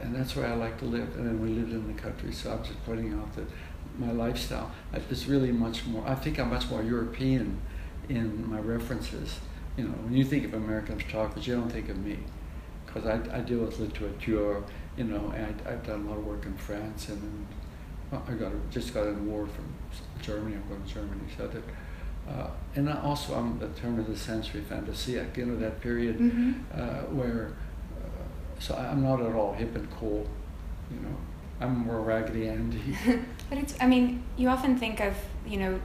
and 0.00 0.14
that's 0.14 0.36
where 0.36 0.46
I 0.46 0.54
like 0.54 0.78
to 0.78 0.84
live. 0.84 1.16
And 1.16 1.26
then 1.26 1.40
we 1.40 1.48
lived 1.48 1.72
in 1.72 1.86
the 1.86 2.00
country, 2.00 2.32
so 2.32 2.52
I'm 2.52 2.64
just 2.64 2.84
pointing 2.84 3.12
out 3.14 3.34
that 3.36 3.46
my 3.98 4.12
lifestyle 4.12 4.70
is 5.10 5.26
really 5.26 5.52
much 5.52 5.86
more. 5.86 6.06
I 6.06 6.14
think 6.14 6.38
I'm 6.38 6.50
much 6.50 6.68
more 6.70 6.82
European 6.82 7.60
in 8.08 8.48
my 8.50 8.58
references. 8.58 9.40
You 9.76 9.84
know, 9.84 9.90
when 9.90 10.14
you 10.14 10.24
think 10.24 10.44
of 10.44 10.54
American 10.54 10.98
photographers, 10.98 11.46
you 11.46 11.54
don't 11.54 11.70
think 11.70 11.88
of 11.88 11.98
me, 11.98 12.18
because 12.86 13.06
I, 13.06 13.36
I 13.36 13.40
deal 13.40 13.60
with 13.60 13.78
literature. 13.78 14.62
You 14.96 15.04
know, 15.04 15.32
and 15.36 15.62
I, 15.66 15.72
I've 15.72 15.86
done 15.86 16.06
a 16.06 16.08
lot 16.10 16.18
of 16.18 16.26
work 16.26 16.44
in 16.44 16.56
France, 16.56 17.08
and 17.08 17.22
then 17.22 17.46
I 18.28 18.32
got 18.32 18.52
just 18.70 18.92
got 18.92 19.06
an 19.06 19.18
award 19.20 19.48
from 19.50 19.72
Germany. 20.20 20.56
I'm 20.56 20.68
going 20.68 20.82
to 20.82 20.94
Germany, 20.94 21.22
so 21.36 21.46
that. 21.46 21.62
Uh, 22.28 22.48
and 22.76 22.88
also, 22.88 23.34
I'm 23.34 23.58
the 23.58 23.68
turn 23.68 23.98
of 23.98 24.06
the 24.06 24.16
century 24.16 24.60
fantasiac, 24.60 25.36
you 25.36 25.46
know, 25.46 25.56
that 25.58 25.80
period 25.80 26.18
mm-hmm. 26.18 26.52
uh, 26.72 27.02
where, 27.16 27.56
so 28.60 28.76
I'm 28.76 29.02
not 29.02 29.20
at 29.20 29.34
all 29.34 29.52
hip 29.54 29.74
and 29.74 29.90
cool, 29.90 30.26
you 30.90 31.00
know, 31.00 31.16
I'm 31.60 31.86
more 31.86 32.00
Raggedy 32.00 32.48
Andy. 32.48 32.96
but 33.48 33.58
it's, 33.58 33.74
I 33.80 33.86
mean, 33.86 34.22
you 34.36 34.48
often 34.48 34.78
think 34.78 35.00
of, 35.00 35.16
you 35.46 35.56
know, 35.56 35.80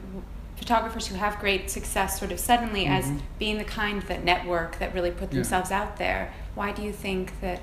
photographers 0.58 1.08
who 1.08 1.16
have 1.16 1.40
great 1.40 1.70
success 1.70 2.20
sort 2.20 2.32
of 2.32 2.40
suddenly 2.40 2.86
mm-hmm. 2.86 3.18
as 3.18 3.22
being 3.40 3.58
the 3.58 3.64
kind 3.64 4.02
that 4.04 4.24
network, 4.24 4.80
that 4.80 4.94
really 4.94 5.12
put 5.12 5.32
themselves 5.32 5.72
yeah. 5.72 5.82
out 5.82 5.98
there. 5.98 6.34
Why 6.54 6.72
do 6.72 6.84
you 6.84 6.94
think 6.94 7.40
that 7.42 7.62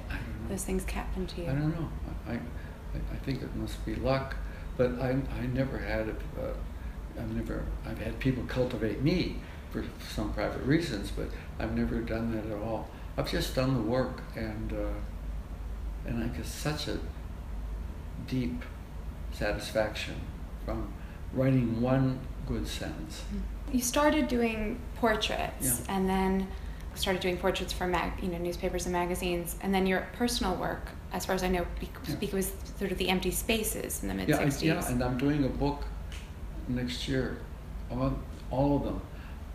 those 0.48 0.64
things 0.64 0.84
happen 0.84 1.26
to 1.26 1.40
you? 1.40 1.46
I 1.48 1.52
don't 1.52 1.70
know. 1.70 1.88
I, 2.28 2.32
I, 2.32 2.36
I 3.12 3.16
think 3.24 3.42
it 3.42 3.54
must 3.56 3.84
be 3.86 3.94
luck. 3.94 4.36
But 4.76 5.00
I, 5.00 5.10
I 5.10 5.46
never 5.52 5.78
had, 5.78 6.08
a, 6.08 6.42
uh, 6.42 6.54
I've 7.18 7.30
never, 7.34 7.64
I've 7.86 7.98
had 7.98 8.18
people 8.18 8.42
cultivate 8.44 9.02
me 9.02 9.36
for 9.70 9.84
some 10.14 10.32
private 10.32 10.62
reasons, 10.62 11.10
but 11.10 11.28
I've 11.58 11.76
never 11.76 12.00
done 12.00 12.34
that 12.34 12.46
at 12.46 12.62
all. 12.62 12.88
I've 13.16 13.30
just 13.30 13.54
done 13.54 13.74
the 13.74 13.82
work, 13.82 14.22
and 14.34 14.72
uh, 14.72 16.08
and 16.08 16.24
I 16.24 16.28
get 16.28 16.46
such 16.46 16.88
a 16.88 16.98
deep 18.26 18.62
satisfaction 19.32 20.14
from 20.64 20.92
writing 21.32 21.80
one 21.80 22.20
good 22.46 22.66
sentence. 22.66 23.22
You 23.72 23.80
started 23.80 24.28
doing 24.28 24.78
portraits, 24.96 25.82
yeah. 25.86 25.94
and 25.94 26.08
then 26.08 26.48
started 26.94 27.20
doing 27.20 27.36
portraits 27.36 27.72
for 27.72 27.86
mag, 27.86 28.12
you 28.22 28.28
know, 28.28 28.38
newspapers 28.38 28.86
and 28.86 28.92
magazines, 28.92 29.56
and 29.62 29.74
then 29.74 29.86
your 29.86 30.06
personal 30.14 30.54
work, 30.56 30.90
as 31.12 31.24
far 31.24 31.34
as 31.34 31.42
I 31.42 31.48
know, 31.48 31.66
yeah. 32.06 32.34
was 32.34 32.52
sort 32.78 32.92
of 32.92 32.98
the 32.98 33.08
empty 33.08 33.30
spaces 33.30 34.02
in 34.02 34.08
the 34.08 34.14
mid 34.14 34.28
yeah, 34.28 34.42
'60s. 34.42 34.62
Yeah, 34.62 34.88
and 34.88 35.02
I'm 35.02 35.18
doing 35.18 35.44
a 35.44 35.48
book 35.48 35.84
next 36.68 37.08
year 37.08 37.38
on 37.90 38.22
all 38.50 38.76
of 38.76 38.84
them. 38.84 39.00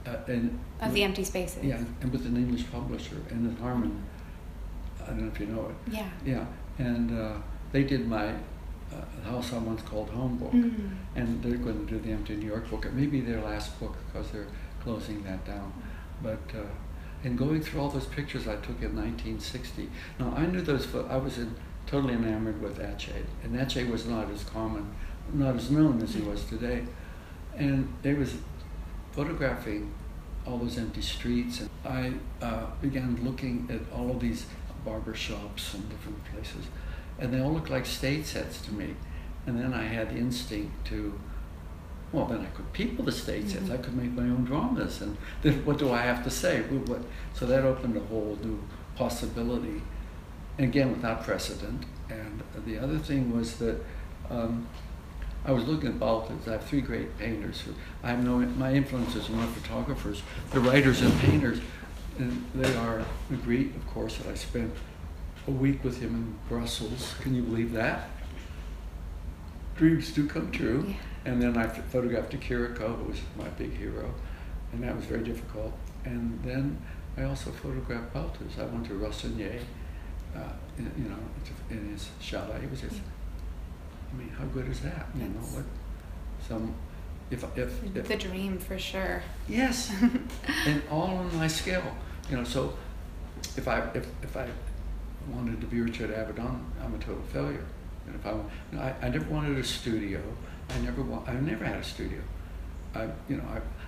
Uh, 0.07 0.17
and 0.27 0.59
of 0.81 0.93
the 0.93 1.03
empty 1.03 1.23
spaces. 1.23 1.63
Yeah, 1.63 1.79
and 2.01 2.11
with 2.11 2.25
an 2.25 2.37
English 2.37 2.69
publisher, 2.71 3.15
Enitharmon. 3.29 3.99
I 5.03 5.07
don't 5.07 5.21
know 5.21 5.27
if 5.27 5.39
you 5.39 5.47
know 5.47 5.69
it. 5.69 5.93
Yeah. 5.93 6.09
Yeah, 6.25 6.45
and 6.77 7.17
uh, 7.17 7.33
they 7.71 7.83
did 7.83 8.07
my 8.07 8.27
uh, 8.27 9.21
House 9.23 9.53
I 9.53 9.57
Once 9.57 9.81
Called 9.81 10.09
Home 10.09 10.37
book, 10.37 10.51
mm-hmm. 10.51 10.87
and 11.15 11.41
they're 11.43 11.57
going 11.57 11.85
to 11.85 11.93
do 11.93 11.99
the 11.99 12.11
Empty 12.11 12.35
New 12.35 12.47
York 12.47 12.69
book. 12.69 12.85
It 12.85 12.93
may 12.93 13.05
be 13.05 13.21
their 13.21 13.41
last 13.41 13.79
book 13.79 13.95
because 14.05 14.31
they're 14.31 14.47
closing 14.81 15.23
that 15.23 15.45
down, 15.45 15.73
but. 16.21 16.39
Uh, 16.53 16.63
and 17.23 17.35
going 17.35 17.61
through 17.61 17.81
all 17.81 17.89
those 17.89 18.05
pictures 18.05 18.47
I 18.47 18.55
took 18.57 18.79
in 18.81 18.95
1960. 18.95 19.89
Now 20.19 20.33
I 20.37 20.45
knew 20.45 20.61
those. 20.61 20.93
I 20.95 21.17
was 21.17 21.39
in, 21.39 21.55
totally 21.87 22.13
enamored 22.13 22.61
with 22.61 22.77
Atget, 22.77 23.25
and 23.43 23.55
Atget 23.55 23.89
was 23.89 24.05
not 24.05 24.29
as 24.29 24.43
common, 24.43 24.93
not 25.33 25.55
as 25.55 25.71
known 25.71 26.01
as 26.01 26.13
he 26.13 26.21
was 26.21 26.45
today, 26.45 26.85
and 27.55 27.91
it 28.03 28.17
was 28.17 28.35
photographing 29.17 29.91
all 30.45 30.59
those 30.59 30.77
empty 30.77 31.01
streets, 31.01 31.59
and 31.61 31.69
I 31.83 32.13
uh, 32.45 32.67
began 32.81 33.19
looking 33.23 33.67
at 33.69 33.81
all 33.97 34.11
of 34.11 34.19
these 34.21 34.45
barber 34.85 35.15
shops 35.15 35.73
and 35.73 35.89
different 35.89 36.23
places, 36.31 36.67
and 37.19 37.33
they 37.33 37.41
all 37.41 37.51
looked 37.51 37.71
like 37.71 37.85
stage 37.85 38.25
sets 38.25 38.61
to 38.61 38.71
me. 38.73 38.93
And 39.47 39.57
then 39.59 39.73
I 39.73 39.83
had 39.83 40.09
the 40.11 40.17
instinct 40.17 40.85
to, 40.87 41.17
well, 42.11 42.25
then 42.25 42.41
I 42.41 42.45
could 42.55 42.71
people 42.73 43.03
the 43.05 43.11
stage 43.11 43.47
sets. 43.53 43.69
Mhm. 43.69 43.73
I 43.73 43.77
could 43.77 43.95
make 43.95 44.11
my 44.11 44.23
own 44.23 44.45
dramas, 44.45 45.01
and 45.01 45.17
then 45.41 45.65
what 45.65 45.79
do 45.79 45.91
I 45.91 46.01
have 46.01 46.23
to 46.23 46.29
say? 46.29 46.61
What- 46.61 47.03
So 47.33 47.45
that 47.47 47.63
opened 47.65 47.97
a 47.97 48.01
whole 48.11 48.37
new 48.43 48.59
possibility, 48.95 49.81
and 50.57 50.67
again 50.69 50.91
without 50.91 51.23
precedent. 51.23 51.85
And 52.09 52.43
the 52.65 52.77
other 52.77 52.99
thing 52.99 53.35
was 53.35 53.57
that 53.57 53.77
um, 54.29 54.67
I 55.47 55.51
was 55.51 55.65
looking 55.65 55.87
at 55.87 55.97
Balthus. 55.97 56.45
I 56.47 56.51
have 56.51 56.65
three 56.65 56.81
great 56.81 57.17
painters. 57.17 57.61
Who, 57.61 57.73
I 58.03 58.09
have 58.09 58.23
no 58.23 58.37
my 58.39 58.73
influences 58.73 59.29
are 59.29 59.33
not 59.33 59.49
photographers. 59.49 60.21
They're 60.51 60.59
writers 60.59 61.01
and 61.01 61.17
painters, 61.21 61.59
and 62.19 62.45
they 62.53 62.75
are 62.75 63.05
Magritte, 63.31 63.73
of 63.75 63.87
course. 63.87 64.17
That 64.17 64.27
I 64.27 64.35
spent 64.35 64.73
a 65.47 65.51
week 65.51 65.83
with 65.85 66.01
him 66.01 66.13
in 66.13 66.35
Brussels. 66.49 67.15
Can 67.21 67.33
you 67.33 67.41
believe 67.41 67.71
that? 67.73 68.09
Dreams 69.77 70.11
do 70.11 70.27
come 70.27 70.51
true. 70.51 70.85
Yeah. 70.87 70.95
And 71.31 71.41
then 71.41 71.57
I 71.57 71.67
photographed 71.67 72.31
De 72.31 72.37
Chirico, 72.37 72.97
who 72.97 73.05
was 73.05 73.21
my 73.37 73.47
big 73.49 73.75
hero, 73.75 74.13
and 74.73 74.83
that 74.83 74.95
was 74.95 75.05
very 75.05 75.23
difficult. 75.23 75.73
And 76.03 76.41
then 76.43 76.77
I 77.17 77.23
also 77.23 77.51
photographed 77.51 78.13
Balthus. 78.13 78.57
I 78.59 78.65
went 78.65 78.85
to 78.87 78.93
Rossinière, 78.93 79.61
uh, 80.35 80.53
in, 80.77 80.91
you 80.97 81.09
know, 81.09 81.17
in 81.69 81.89
his 81.91 82.09
chalet. 82.21 82.63
It 82.63 82.71
was 82.71 82.81
just, 82.81 83.01
I 84.11 84.17
mean, 84.17 84.29
how 84.29 84.45
good 84.45 84.67
is 84.69 84.79
that? 84.81 85.07
You 85.15 85.23
know 85.23 85.33
That's- 85.33 85.53
what? 85.55 85.65
Some, 86.47 86.73
if 87.29 87.43
if, 87.57 87.95
if 87.95 88.07
The 88.07 88.15
dream 88.15 88.57
for 88.57 88.77
sure. 88.79 89.21
Yes, 89.49 89.91
and 90.65 90.81
all 90.89 91.07
on 91.17 91.35
my 91.35 91.47
scale. 91.47 91.83
You 92.29 92.37
know, 92.37 92.43
so 92.43 92.73
if 93.57 93.67
I 93.67 93.79
if, 93.93 94.07
if 94.23 94.37
I 94.37 94.47
wanted 95.29 95.59
to 95.61 95.67
be 95.67 95.81
Richard 95.81 96.11
Avedon, 96.11 96.59
I'm 96.83 96.93
a 96.95 96.97
total 96.99 97.23
failure. 97.33 97.65
And 98.05 98.15
if 98.15 98.25
I, 98.25 98.31
know, 98.31 98.45
I, 98.79 99.05
I 99.05 99.09
never 99.09 99.25
wanted 99.29 99.57
a 99.57 99.63
studio. 99.63 100.21
I 100.69 100.79
never 100.79 101.01
wa- 101.01 101.23
I 101.27 101.33
never 101.33 101.65
had 101.65 101.77
a 101.77 101.83
studio. 101.83 102.21
I 102.95 103.09
you 103.27 103.37
know 103.37 103.43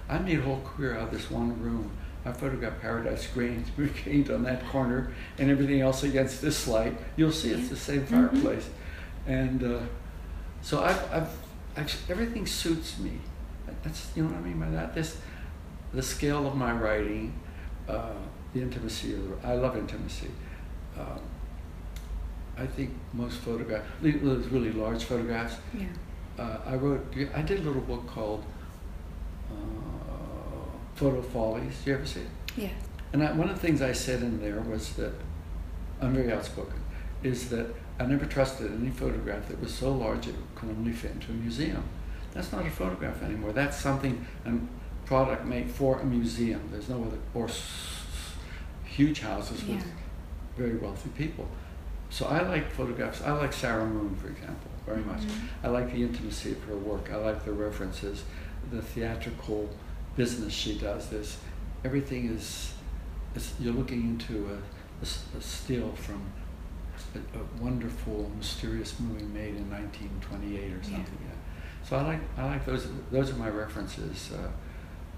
I 0.09 0.15
I 0.15 0.19
made 0.19 0.39
a 0.39 0.41
whole 0.41 0.61
career 0.61 0.97
out 0.97 1.03
of 1.07 1.11
this 1.11 1.29
one 1.31 1.61
room. 1.61 1.91
I 2.25 2.33
photographed 2.33 2.81
Paradise 2.81 3.27
Green, 3.27 3.63
gained 4.03 4.29
on 4.35 4.43
that 4.43 4.67
corner, 4.67 5.11
and 5.37 5.49
everything 5.49 5.79
else 5.79 6.03
against 6.03 6.41
this 6.41 6.67
light. 6.67 6.97
You'll 7.15 7.31
see 7.31 7.51
it's 7.51 7.69
the 7.69 7.77
same 7.77 8.01
Mhm. 8.01 8.07
fireplace, 8.31 8.69
and 9.25 9.63
uh, 9.63 9.79
so 10.61 10.83
I've, 10.83 11.11
I've, 11.11 11.29
I've 11.77 12.09
everything 12.09 12.45
suits 12.45 12.99
me. 12.99 13.13
That's 13.83 14.11
you 14.15 14.23
know 14.23 14.29
what 14.29 14.39
I 14.39 14.41
mean 14.41 14.59
by 14.59 14.69
that. 14.69 14.93
This 14.93 15.17
the 15.93 16.03
scale 16.03 16.45
of 16.47 16.55
my 16.55 16.71
writing, 16.71 17.33
uh, 17.87 18.11
the 18.53 18.61
intimacy 18.61 19.13
of 19.13 19.41
the, 19.41 19.47
I 19.47 19.55
love 19.55 19.77
intimacy. 19.77 20.29
Um, 20.97 21.19
I 22.57 22.65
think 22.65 22.91
most 23.13 23.37
photographs, 23.37 23.87
those 24.01 24.47
really 24.47 24.71
large 24.73 25.05
photographs. 25.05 25.55
Yeah. 25.73 25.85
Uh, 26.37 26.57
I 26.65 26.75
wrote, 26.75 27.13
I 27.33 27.41
did 27.41 27.59
a 27.59 27.63
little 27.63 27.81
book 27.81 28.05
called 28.07 28.43
uh, 29.51 29.55
Photo 30.95 31.21
Follies. 31.21 31.77
Did 31.79 31.87
you 31.87 31.93
ever 31.95 32.05
see 32.05 32.21
it? 32.21 32.27
Yeah. 32.57 32.69
And 33.13 33.23
I, 33.23 33.31
one 33.31 33.49
of 33.49 33.55
the 33.55 33.61
things 33.61 33.81
I 33.81 33.93
said 33.93 34.21
in 34.21 34.39
there 34.39 34.59
was 34.61 34.93
that 34.93 35.13
I'm 36.01 36.13
very 36.13 36.31
outspoken. 36.31 36.79
Is 37.23 37.49
that 37.49 37.73
I 37.99 38.05
never 38.05 38.25
trusted 38.25 38.71
any 38.71 38.89
photograph 38.91 39.47
that 39.49 39.59
was 39.59 39.73
so 39.73 39.91
large 39.91 40.27
it 40.27 40.35
could 40.55 40.69
only 40.69 40.93
fit 40.93 41.11
into 41.11 41.31
a 41.31 41.35
museum. 41.35 41.83
That's 42.33 42.51
not 42.51 42.65
a 42.65 42.69
photograph 42.69 43.21
anymore. 43.21 43.51
That's 43.51 43.77
something 43.77 44.25
a 44.45 44.53
product 45.05 45.45
made 45.45 45.69
for 45.69 45.99
a 45.99 46.05
museum. 46.05 46.61
There's 46.71 46.87
no 46.89 47.03
other 47.03 47.17
or 47.33 47.49
huge 48.85 49.19
houses 49.21 49.61
with 49.63 49.77
Yeah. 49.77 49.83
very 50.57 50.77
wealthy 50.77 51.09
people. 51.09 51.47
So 52.09 52.25
I 52.27 52.41
like 52.41 52.71
photographs. 52.71 53.21
I 53.21 53.31
like 53.31 53.53
Sarah 53.53 53.85
Moon, 53.85 54.15
for 54.15 54.27
example, 54.29 54.71
very 54.85 55.01
much. 55.03 55.21
Mhm. 55.21 55.49
I 55.63 55.67
like 55.67 55.91
the 55.91 56.01
intimacy 56.03 56.51
of 56.53 56.63
her 56.63 56.75
work. 56.75 57.11
I 57.11 57.17
like 57.17 57.45
the 57.45 57.51
references, 57.53 58.23
the 58.71 58.81
theatrical 58.81 59.69
business 60.15 60.53
she 60.53 60.77
does. 60.77 61.09
There's 61.09 61.37
everything 61.83 62.29
is, 62.29 62.73
is 63.35 63.53
you're 63.59 63.73
looking 63.73 64.01
into 64.01 64.47
a 65.01 65.01
still 65.41 65.91
from 65.93 66.21
a, 67.15 67.39
a 67.39 67.63
wonderful, 67.63 68.31
mysterious 68.37 68.99
movie 68.99 69.25
made 69.25 69.55
in 69.55 69.69
1928 69.69 70.73
or 70.73 70.83
something. 70.83 71.17
Yeah. 71.23 71.87
So 71.87 71.97
I 71.97 72.01
like 72.03 72.19
I 72.37 72.45
like 72.45 72.65
those. 72.65 72.87
Those 73.11 73.31
are 73.31 73.35
my 73.35 73.49
references. 73.49 74.31
Uh, 74.31 74.49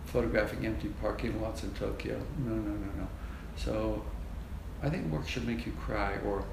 photographing 0.05 0.65
empty 0.65 0.89
parking 1.01 1.41
lots 1.41 1.63
in 1.63 1.71
Tokyo. 1.71 2.19
No, 2.45 2.53
no, 2.53 2.71
no, 2.71 2.87
no. 2.97 3.07
So 3.55 4.03
I 4.81 4.89
think 4.89 5.11
work 5.11 5.27
should 5.27 5.47
make 5.47 5.65
you 5.65 5.73
cry, 5.73 6.17
or 6.25 6.43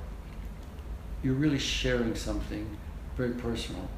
you're 1.23 1.35
really 1.35 1.59
sharing 1.59 2.15
something 2.15 2.77
very 3.17 3.33
personal. 3.33 3.89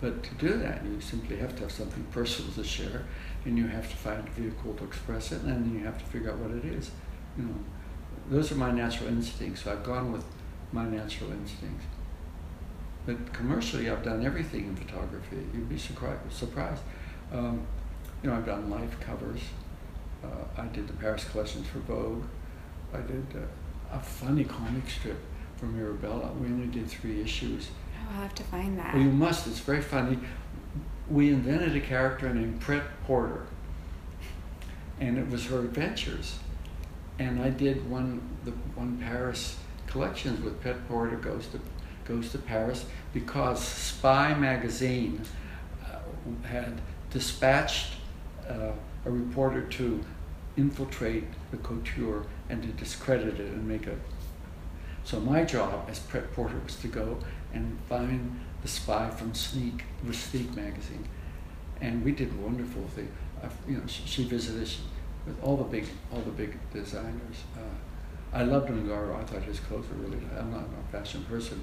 But 0.00 0.22
to 0.24 0.34
do 0.34 0.58
that, 0.58 0.84
you 0.84 1.00
simply 1.00 1.36
have 1.36 1.54
to 1.56 1.62
have 1.62 1.72
something 1.72 2.04
personal 2.10 2.52
to 2.52 2.64
share, 2.64 3.04
and 3.44 3.56
you 3.56 3.66
have 3.68 3.88
to 3.88 3.96
find 3.96 4.26
a 4.26 4.30
vehicle 4.32 4.74
to 4.74 4.84
express 4.84 5.32
it, 5.32 5.42
and 5.42 5.50
then 5.50 5.78
you 5.78 5.84
have 5.84 5.98
to 5.98 6.04
figure 6.04 6.30
out 6.30 6.38
what 6.38 6.50
it 6.50 6.64
is. 6.64 6.90
You 7.36 7.44
know, 7.44 7.54
those 8.28 8.50
are 8.52 8.56
my 8.56 8.72
natural 8.72 9.08
instincts. 9.08 9.62
So 9.62 9.72
I've 9.72 9.84
gone 9.84 10.12
with 10.12 10.24
my 10.72 10.84
natural 10.84 11.32
instincts. 11.32 11.84
But 13.04 13.32
commercially, 13.32 13.90
I've 13.90 14.02
done 14.02 14.24
everything 14.24 14.66
in 14.66 14.76
photography. 14.76 15.44
You'd 15.52 15.68
be 15.68 15.78
surprised. 15.78 16.82
Um, 17.32 17.66
you 18.22 18.30
know, 18.30 18.36
I've 18.36 18.46
done 18.46 18.70
life 18.70 18.98
covers. 19.00 19.40
Uh, 20.22 20.60
I 20.60 20.66
did 20.66 20.86
the 20.86 20.92
Paris 20.94 21.24
collections 21.24 21.66
for 21.66 21.80
Vogue. 21.80 22.22
I 22.94 22.98
did 22.98 23.26
uh, 23.34 23.96
a 23.96 23.98
funny 23.98 24.44
comic 24.44 24.88
strip 24.88 25.18
for 25.56 25.66
Mirabella. 25.66 26.32
We 26.32 26.46
only 26.46 26.68
did 26.68 26.88
three 26.88 27.20
issues. 27.20 27.68
Oh, 27.94 28.14
I'll 28.14 28.22
have 28.22 28.34
to 28.36 28.44
find 28.44 28.78
that. 28.78 28.94
Well, 28.94 29.02
you 29.02 29.10
must. 29.10 29.46
It's 29.48 29.58
very 29.58 29.82
funny. 29.82 30.18
We 31.10 31.30
invented 31.30 31.74
a 31.74 31.80
character 31.80 32.32
named 32.32 32.60
Pret 32.60 32.84
Porter, 33.04 33.46
and 35.00 35.18
it 35.18 35.28
was 35.28 35.46
her 35.46 35.60
adventures. 35.60 36.38
And 37.18 37.42
I 37.42 37.50
did 37.50 37.88
one 37.90 38.22
the 38.44 38.52
one 38.74 38.98
Paris 38.98 39.56
collections 39.92 40.42
with 40.42 40.60
Pret 40.60 40.88
Porter 40.88 41.16
goes 41.16 41.46
to 41.48 41.60
goes 42.04 42.32
to 42.32 42.38
Paris 42.38 42.84
because 43.12 43.62
Spy 43.62 44.34
magazine 44.34 45.20
uh, 45.84 45.98
had 46.48 46.80
dispatched 47.10 47.92
uh, 48.48 48.72
a 49.04 49.10
reporter 49.10 49.62
to 49.62 50.04
infiltrate 50.56 51.24
the 51.50 51.56
couture 51.58 52.26
and 52.48 52.62
to 52.62 52.68
discredit 52.70 53.38
it 53.38 53.52
and 53.52 53.68
make 53.68 53.86
a 53.86 53.94
so 55.04 55.20
my 55.20 55.44
job 55.44 55.88
as 55.88 55.98
Pret 55.98 56.32
Porter 56.32 56.58
was 56.64 56.76
to 56.76 56.88
go 56.88 57.18
and 57.52 57.78
find 57.88 58.40
the 58.62 58.68
spy 58.68 59.10
from 59.10 59.34
Sneak, 59.34 59.82
with 60.06 60.16
Sneak 60.16 60.54
magazine, 60.54 61.06
and 61.80 62.04
we 62.04 62.12
did 62.12 62.40
wonderful 62.40 62.86
things. 62.94 63.10
Uh, 63.42 63.48
you 63.66 63.76
know, 63.76 63.86
she, 63.86 64.02
she 64.06 64.24
visited 64.24 64.68
she, 64.68 64.78
with 65.26 65.42
all 65.42 65.56
the 65.56 65.64
big, 65.64 65.86
all 66.12 66.20
the 66.20 66.30
big 66.30 66.56
designers. 66.72 67.42
I 68.32 68.44
loved 68.44 68.70
Ungaro. 68.70 69.16
I 69.20 69.24
thought 69.24 69.42
his 69.42 69.60
clothes 69.60 69.86
were 69.88 69.96
really. 69.96 70.18
I'm 70.38 70.50
not 70.50 70.64
a 70.64 70.92
fashion 70.96 71.24
person, 71.24 71.62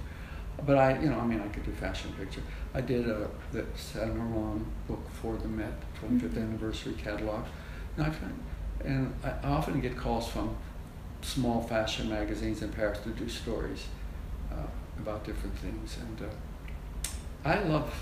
but 0.65 0.77
I, 0.77 0.99
you 0.99 1.09
know, 1.09 1.19
I 1.19 1.25
mean, 1.25 1.41
I 1.41 1.47
could 1.47 1.65
do 1.65 1.71
fashion 1.71 2.13
picture. 2.17 2.41
I 2.73 2.81
did 2.81 3.09
a 3.09 3.27
the 3.51 3.65
Saint 3.75 4.15
Laurent 4.17 4.65
book 4.87 5.01
for 5.21 5.35
the 5.37 5.47
Met 5.47 5.73
25th 5.99 6.35
Mhm. 6.35 6.43
anniversary 6.43 6.93
catalog. 6.93 7.45
And, 7.97 8.05
I 8.05 8.09
find, 8.11 8.39
and 8.85 9.13
I 9.23 9.47
often 9.47 9.79
get 9.81 9.97
calls 9.97 10.27
from 10.29 10.55
small 11.21 11.61
fashion 11.63 12.09
magazines 12.09 12.61
in 12.61 12.69
Paris 12.69 12.99
to 12.99 13.09
do 13.09 13.27
stories 13.27 13.87
uh, 14.51 14.55
about 14.99 15.23
different 15.25 15.57
things. 15.57 15.97
And 16.01 16.21
uh, 16.29 17.49
I 17.49 17.59
love 17.63 17.93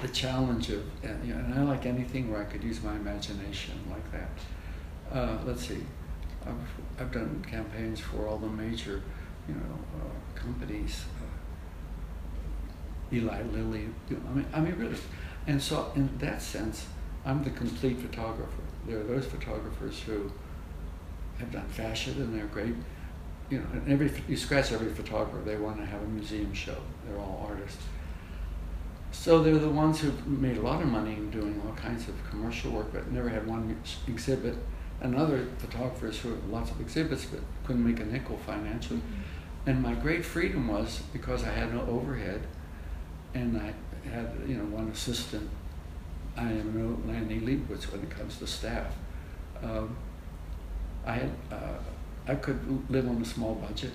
the 0.00 0.08
challenge 0.08 0.70
of, 0.70 0.82
and, 1.04 1.24
you 1.26 1.34
know, 1.34 1.40
and 1.40 1.54
I 1.54 1.62
like 1.62 1.86
anything 1.86 2.30
where 2.30 2.40
I 2.40 2.44
could 2.44 2.64
use 2.64 2.82
my 2.82 2.94
imagination 2.96 3.74
like 3.90 4.10
that. 4.12 4.30
Uh, 5.16 5.38
let's 5.44 5.66
see, 5.68 5.82
I've, 6.46 7.00
I've 7.00 7.12
done 7.12 7.44
campaigns 7.48 8.00
for 8.00 8.26
all 8.26 8.38
the 8.38 8.48
major, 8.48 9.02
you 9.48 9.54
know, 9.54 9.78
uh, 10.00 10.38
companies. 10.38 11.04
Uh, 11.20 11.26
Eli 13.14 13.42
Lilly, 13.42 13.88
you 14.08 14.16
know, 14.16 14.22
I 14.30 14.34
mean, 14.34 14.46
I 14.54 14.60
mean, 14.60 14.76
really. 14.78 14.96
And 15.46 15.60
so, 15.60 15.92
in 15.94 16.16
that 16.18 16.40
sense, 16.40 16.86
I'm 17.24 17.44
the 17.44 17.50
complete 17.50 17.98
photographer. 17.98 18.62
There 18.86 19.00
are 19.00 19.04
those 19.04 19.26
photographers 19.26 20.00
who 20.00 20.30
have 21.38 21.52
done 21.52 21.68
fashion 21.68 22.14
and 22.20 22.34
they're 22.34 22.46
great. 22.46 22.74
You 23.50 23.58
know, 23.58 23.66
and 23.72 23.92
every 23.92 24.10
you 24.28 24.36
scratch 24.36 24.72
every 24.72 24.92
photographer, 24.92 25.42
they 25.44 25.56
want 25.56 25.78
to 25.78 25.84
have 25.84 26.00
a 26.02 26.06
museum 26.06 26.54
show. 26.54 26.76
They're 27.06 27.18
all 27.18 27.46
artists. 27.48 27.82
So 29.10 29.42
they're 29.42 29.58
the 29.58 29.68
ones 29.68 30.00
who've 30.00 30.26
made 30.26 30.56
a 30.56 30.62
lot 30.62 30.80
of 30.80 30.88
money 30.88 31.12
in 31.12 31.30
doing 31.30 31.60
all 31.66 31.74
kinds 31.74 32.08
of 32.08 32.14
commercial 32.30 32.70
work, 32.70 32.92
but 32.92 33.12
never 33.12 33.28
had 33.28 33.46
one 33.46 33.78
exhibit. 34.08 34.56
And 35.02 35.16
other 35.16 35.46
photographers 35.58 36.20
who 36.20 36.30
have 36.30 36.48
lots 36.48 36.70
of 36.70 36.80
exhibits 36.80 37.26
but 37.26 37.40
couldn't 37.66 37.84
make 37.84 38.00
a 38.00 38.04
nickel 38.04 38.38
financially. 38.38 39.00
Mhm. 39.00 39.66
And 39.66 39.82
my 39.82 39.94
great 39.94 40.24
freedom 40.24 40.68
was 40.68 41.02
because 41.12 41.44
I 41.44 41.50
had 41.50 41.74
no 41.74 41.82
overhead, 41.82 42.40
and 43.34 43.56
I 43.56 43.74
had 44.08 44.30
you 44.46 44.56
know 44.56 44.64
one 44.64 44.88
assistant. 44.88 45.48
I 46.36 46.44
am 46.44 46.72
no 46.74 47.12
Annie 47.12 47.40
Leibovitz 47.40 47.90
when 47.92 48.00
it 48.02 48.10
comes 48.10 48.38
to 48.38 48.46
staff. 48.46 48.94
Um, 49.62 49.96
I 51.04 51.12
had 51.14 51.30
uh, 51.50 51.78
I 52.26 52.34
could 52.36 52.60
live 52.90 53.08
on 53.08 53.20
a 53.20 53.24
small 53.24 53.54
budget, 53.56 53.92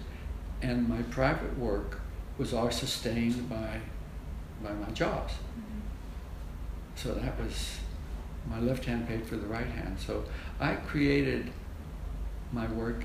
and 0.62 0.88
my 0.88 1.02
private 1.04 1.58
work 1.58 2.02
was 2.38 2.54
all 2.54 2.70
sustained 2.72 3.50
by 3.50 3.80
by 4.64 4.74
my 4.74 4.90
jobs. 4.92 5.34
Mm-hmm. 5.34 5.80
So 6.96 7.14
that 7.14 7.40
was 7.42 7.80
my 8.50 8.60
left 8.60 8.86
hand 8.86 9.08
paid 9.08 9.26
for 9.26 9.36
the 9.36 9.48
right 9.48 9.68
hand. 9.68 9.98
So 10.00 10.24
I 10.60 10.76
created 10.76 11.52
my 12.52 12.68
work 12.72 13.04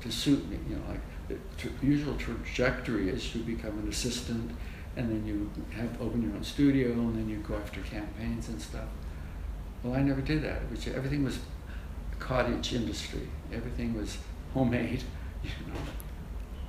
to 0.00 0.10
suit 0.10 0.48
me. 0.48 0.58
You 0.68 0.76
know, 0.76 0.82
like 0.88 1.00
the 1.28 1.36
tra- 1.56 1.70
usual 1.82 2.16
trajectory 2.16 3.08
is 3.08 3.34
you 3.34 3.42
become 3.42 3.78
an 3.78 3.88
assistant, 3.88 4.50
and 4.96 5.10
then 5.10 5.26
you 5.26 5.50
have 5.76 6.00
open 6.00 6.22
your 6.22 6.32
own 6.32 6.44
studio, 6.44 6.92
and 6.92 7.16
then 7.16 7.28
you 7.28 7.38
go 7.38 7.56
after 7.56 7.80
campaigns 7.80 8.48
and 8.48 8.60
stuff. 8.60 8.88
Well, 9.82 9.94
I 9.94 10.02
never 10.02 10.20
did 10.20 10.42
that. 10.44 10.62
Everything 10.94 11.24
was 11.24 11.38
cottage 12.18 12.72
industry. 12.72 13.28
Everything 13.52 13.94
was 13.94 14.18
homemade. 14.52 15.02
You 15.44 15.50
know. 15.70 15.78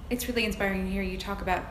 It's 0.09 0.27
really 0.27 0.43
inspiring 0.43 0.83
to 0.83 0.91
hear 0.91 1.01
you 1.01 1.17
talk 1.17 1.41
about 1.41 1.63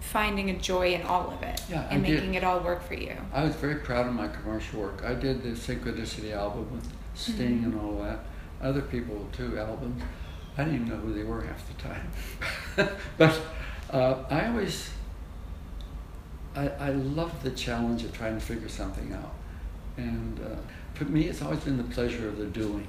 finding 0.00 0.50
a 0.50 0.58
joy 0.58 0.92
in 0.94 1.02
all 1.02 1.30
of 1.30 1.42
it 1.42 1.60
Yeah, 1.68 1.80
I 1.90 1.94
and 1.94 2.04
did. 2.04 2.14
making 2.14 2.34
it 2.34 2.44
all 2.44 2.60
work 2.60 2.82
for 2.86 2.94
you. 2.94 3.16
I 3.32 3.44
was 3.44 3.54
very 3.56 3.76
proud 3.76 4.06
of 4.06 4.12
my 4.14 4.28
commercial 4.28 4.80
work. 4.80 5.02
I 5.04 5.14
did 5.14 5.42
the 5.42 5.50
Synchronicity 5.50 6.32
album 6.32 6.70
with 6.72 6.88
Sting 7.14 7.60
Mhm. 7.60 7.64
and 7.64 7.80
all 7.80 8.02
that. 8.02 8.20
Other 8.62 8.82
people 8.82 9.26
too, 9.32 9.58
albums. 9.58 10.02
I 10.56 10.64
didn't 10.64 10.76
even 10.82 10.88
know 10.88 10.96
who 10.96 11.12
they 11.12 11.22
were 11.24 11.42
half 11.42 11.62
the 11.68 11.74
time. 11.82 12.88
but 13.18 13.40
uh, 13.90 14.24
I 14.30 14.46
always, 14.48 14.90
I, 16.54 16.68
I 16.68 16.90
love 16.90 17.42
the 17.42 17.50
challenge 17.50 18.04
of 18.04 18.12
trying 18.12 18.34
to 18.38 18.40
figure 18.44 18.68
something 18.68 19.12
out. 19.12 19.34
And 19.98 20.40
uh, 20.40 20.56
for 20.94 21.04
me, 21.04 21.24
it's 21.28 21.42
always 21.42 21.60
been 21.60 21.76
the 21.76 21.84
pleasure 21.84 22.28
of 22.28 22.38
the 22.38 22.46
doing. 22.46 22.86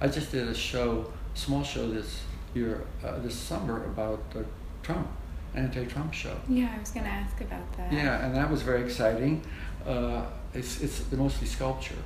I 0.00 0.08
just 0.08 0.32
did 0.32 0.48
a 0.48 0.54
show, 0.54 1.12
small 1.34 1.62
show 1.62 1.90
this 1.90 2.22
year, 2.54 2.84
uh, 3.04 3.18
this 3.18 3.34
summer 3.34 3.84
about 3.84 4.22
uh, 4.34 4.40
Trump, 4.82 5.08
anti-Trump 5.54 6.12
show. 6.12 6.36
Yeah, 6.48 6.72
I 6.74 6.78
was 6.78 6.90
going 6.90 7.04
to 7.04 7.12
ask 7.12 7.40
about 7.40 7.76
that. 7.76 7.92
Yeah, 7.92 8.24
and 8.24 8.34
that 8.34 8.50
was 8.50 8.62
very 8.62 8.82
exciting. 8.82 9.42
Uh, 9.86 10.24
it's, 10.54 10.80
it's 10.80 11.10
mostly 11.12 11.46
sculpture. 11.46 11.96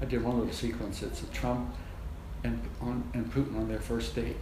I 0.00 0.06
did 0.06 0.22
one 0.22 0.38
little 0.38 0.52
sequence. 0.52 1.02
It's 1.02 1.22
a 1.22 1.26
Trump 1.26 1.74
and, 2.42 2.60
on, 2.80 3.04
and 3.14 3.32
Putin 3.32 3.56
on 3.56 3.68
their 3.68 3.80
first 3.80 4.14
date. 4.14 4.36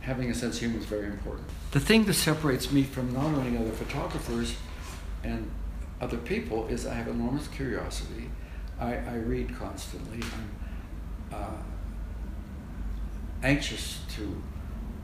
Having 0.00 0.30
a 0.30 0.34
sense 0.34 0.56
of 0.56 0.60
humor 0.60 0.78
is 0.78 0.86
very 0.86 1.06
important. 1.06 1.46
The 1.70 1.80
thing 1.80 2.04
that 2.04 2.14
separates 2.14 2.72
me 2.72 2.82
from 2.82 3.12
not 3.12 3.26
only 3.26 3.56
other 3.56 3.70
photographers 3.70 4.56
and 5.22 5.48
other 6.00 6.18
people 6.18 6.66
is 6.66 6.86
I 6.86 6.94
have 6.94 7.08
enormous 7.08 7.46
curiosity. 7.48 8.30
I, 8.80 8.96
I 8.96 9.14
read 9.16 9.56
constantly. 9.56 10.18
I'm 10.18 11.38
uh, 11.38 11.62
anxious 13.44 14.00
to, 14.16 14.42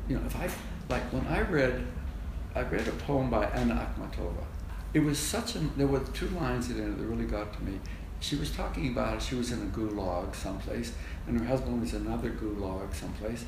you 0.09 0.17
know, 0.17 0.27
if 0.27 0.35
I, 0.35 0.49
like 0.89 1.03
when 1.13 1.27
I 1.29 1.43
read, 1.43 1.87
I 2.59 2.63
read 2.63 2.89
a 2.89 2.93
poem 2.93 3.31
by 3.31 3.45
Anna 3.47 3.75
Akhmatova. 3.87 4.45
It 4.93 5.01
was 5.01 5.17
such 5.19 5.55
a, 5.55 5.59
there 5.77 5.87
were 5.87 6.01
two 6.13 6.29
lines 6.31 6.71
in 6.71 6.81
it 6.81 6.99
that 6.99 7.05
really 7.05 7.25
got 7.27 7.53
to 7.55 7.63
me. 7.63 7.79
She 8.21 8.35
was 8.35 8.51
talking 8.51 8.89
about 8.89 9.23
she 9.23 9.37
was 9.37 9.53
in 9.53 9.61
a 9.63 9.67
gulag 9.67 10.35
someplace, 10.35 10.93
and 11.27 11.39
her 11.39 11.47
husband 11.47 11.81
was 11.81 11.95
in 11.95 12.05
another 12.07 12.31
gulag 12.31 12.93
someplace, 12.93 13.45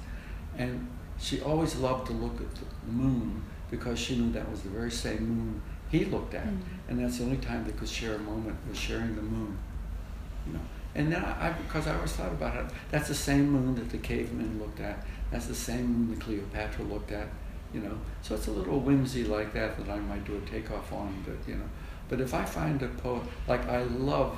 and 0.56 0.86
she 1.18 1.40
always 1.40 1.74
loved 1.76 2.06
to 2.06 2.12
look 2.12 2.40
at 2.40 2.54
the 2.54 2.92
moon 2.92 3.42
because 3.70 3.98
she 3.98 4.16
knew 4.16 4.30
that 4.32 4.48
was 4.48 4.62
the 4.62 4.68
very 4.68 4.90
same 4.90 5.26
moon 5.28 5.62
he 5.90 6.04
looked 6.04 6.34
at, 6.34 6.46
Mhm. 6.46 6.60
and 6.88 7.00
that's 7.00 7.18
the 7.18 7.24
only 7.24 7.38
time 7.38 7.64
they 7.64 7.72
could 7.72 7.88
share 7.88 8.14
a 8.14 8.18
moment 8.18 8.56
was 8.68 8.78
sharing 8.78 9.16
the 9.16 9.22
moon, 9.22 9.58
you 10.46 10.52
know. 10.52 10.60
And 10.94 11.10
then 11.10 11.24
I, 11.24 11.48
I 11.48 11.52
because 11.52 11.88
I 11.88 11.94
always 11.96 12.12
thought 12.12 12.30
about 12.32 12.54
it, 12.56 12.66
that's 12.92 13.08
the 13.08 13.14
same 13.14 13.50
moon 13.50 13.74
that 13.74 13.90
the 13.90 13.98
cavemen 13.98 14.60
looked 14.60 14.78
at. 14.80 15.04
That's 15.32 15.46
the 15.46 15.54
same 15.54 15.86
moon 15.92 16.10
that 16.10 16.20
Cleopatra 16.20 16.84
looked 16.84 17.10
at, 17.10 17.28
you 17.74 17.80
know. 17.80 17.96
So 18.22 18.34
it's 18.34 18.46
a 18.48 18.50
little 18.50 18.80
whimsy 18.80 19.24
like 19.24 19.52
that 19.54 19.76
that 19.78 19.88
I 19.88 19.98
might 20.00 20.24
do 20.24 20.36
a 20.36 20.40
takeoff 20.50 20.92
on, 20.92 21.24
but 21.26 21.36
you 21.48 21.56
know. 21.56 21.68
But 22.08 22.20
if 22.20 22.34
I 22.34 22.44
find 22.44 22.82
a 22.82 22.88
poet, 22.88 23.22
like 23.46 23.68
I 23.68 23.82
love, 23.84 24.36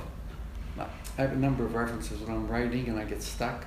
I 0.77 0.87
have 1.21 1.31
a 1.33 1.35
number 1.37 1.65
of 1.65 1.73
references 1.75 2.19
when 2.21 2.31
I'm 2.35 2.47
writing 2.47 2.87
and 2.89 2.99
I 2.99 3.03
get 3.05 3.21
stuck. 3.21 3.65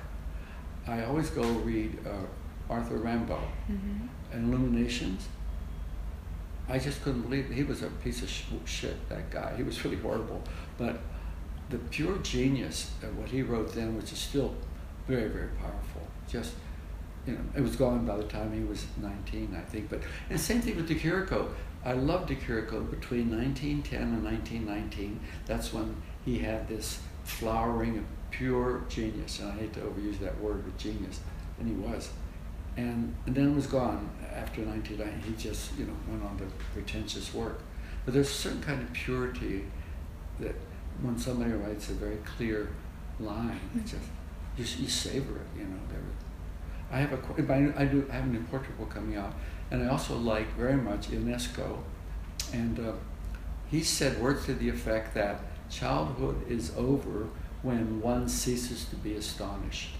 I 0.87 1.03
always 1.03 1.29
go 1.29 1.43
read 1.43 1.97
uh, 2.05 2.73
Arthur 2.73 2.97
Rimbaud 2.97 3.39
hmm 3.67 4.07
and 4.33 4.53
Illuminations. 4.53 5.27
I 6.69 6.77
just 6.79 7.01
couldn't 7.01 7.21
believe 7.21 7.49
it. 7.49 7.53
he 7.53 7.63
was 7.63 7.81
a 7.81 7.87
piece 7.87 8.21
of 8.21 8.29
sh- 8.29 8.43
shit. 8.65 9.07
That 9.09 9.29
guy, 9.31 9.53
he 9.55 9.63
was 9.63 9.81
really 9.85 9.97
horrible. 9.97 10.41
But 10.77 10.99
the 11.69 11.77
pure 11.77 12.17
genius 12.17 12.91
of 13.03 13.17
what 13.17 13.29
he 13.29 13.41
wrote 13.41 13.73
then, 13.73 13.95
which 13.95 14.11
is 14.11 14.17
still 14.19 14.53
very, 15.07 15.29
very 15.29 15.47
powerful. 15.61 16.01
Just 16.29 16.53
you 17.27 17.33
know, 17.33 17.39
it 17.55 17.61
was 17.61 17.75
gone 17.75 18.05
by 18.05 18.15
the 18.15 18.23
time 18.23 18.53
he 18.53 18.63
was 18.63 18.85
19, 19.01 19.55
I 19.55 19.61
think. 19.69 19.89
But 19.89 20.01
and 20.29 20.39
same 20.39 20.61
thing 20.61 20.77
with 20.77 20.87
De 20.87 20.95
Chirico. 20.95 21.49
I 21.83 21.93
loved 21.93 22.29
De 22.29 22.35
Chirico 22.35 22.89
between 22.89 23.29
1910 23.29 24.01
and 24.01 24.23
1919. 24.23 25.19
That's 25.45 25.73
when 25.73 25.95
he 26.25 26.39
had 26.39 26.67
this 26.67 26.99
flowering 27.23 27.97
of 27.97 28.05
pure 28.31 28.83
genius, 28.89 29.39
and 29.39 29.51
I 29.51 29.55
hate 29.55 29.73
to 29.73 29.81
overuse 29.81 30.19
that 30.19 30.39
word, 30.41 30.63
but 30.63 30.77
genius, 30.77 31.19
and 31.59 31.67
he 31.67 31.75
was. 31.75 32.09
And, 32.77 33.13
and 33.25 33.35
then 33.35 33.51
it 33.51 33.55
was 33.55 33.67
gone 33.67 34.09
after 34.33 34.61
1990. 34.61 35.27
He 35.27 35.35
just, 35.35 35.77
you 35.77 35.85
know, 35.85 35.93
went 36.07 36.23
on 36.23 36.37
to 36.37 36.45
pretentious 36.73 37.33
work. 37.33 37.61
But 38.05 38.13
there's 38.13 38.29
a 38.29 38.33
certain 38.33 38.61
kind 38.61 38.81
of 38.81 38.93
purity 38.93 39.65
that 40.39 40.55
when 41.01 41.17
somebody 41.17 41.51
writes 41.51 41.89
a 41.89 41.93
very 41.93 42.17
clear 42.17 42.69
line, 43.19 43.59
it 43.75 43.85
just 43.85 44.05
you, 44.57 44.83
you 44.83 44.89
savor 44.89 45.37
it, 45.37 45.59
you 45.59 45.65
know. 45.65 45.77
I 46.91 46.97
have 46.99 47.11
a 47.11 47.81
I 47.81 47.85
do 47.85 48.05
I 48.09 48.15
have 48.15 48.23
a 48.23 48.27
new 48.27 48.43
portrait 48.43 48.77
book 48.77 48.89
coming 48.89 49.17
out, 49.17 49.33
and 49.71 49.83
I 49.83 49.87
also 49.87 50.17
like 50.17 50.53
very 50.55 50.77
much 50.77 51.09
Ionesco, 51.09 51.79
and 52.53 52.79
uh, 52.79 52.93
he 53.69 53.83
said 53.83 54.21
words 54.21 54.45
to 54.45 54.53
the 54.53 54.69
effect 54.69 55.13
that 55.15 55.41
childhood 55.69 56.49
is 56.49 56.71
over 56.77 57.27
when 57.61 58.01
one 58.01 58.29
ceases 58.29 58.85
to 58.85 58.95
be 58.95 59.15
astonished, 59.15 59.95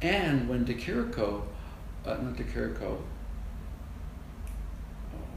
and 0.00 0.48
when 0.48 0.64
De 0.64 0.74
Chirico, 0.74 1.42
uh, 2.06 2.14
not 2.14 2.36
De 2.36 2.44
Chirico, 2.44 2.98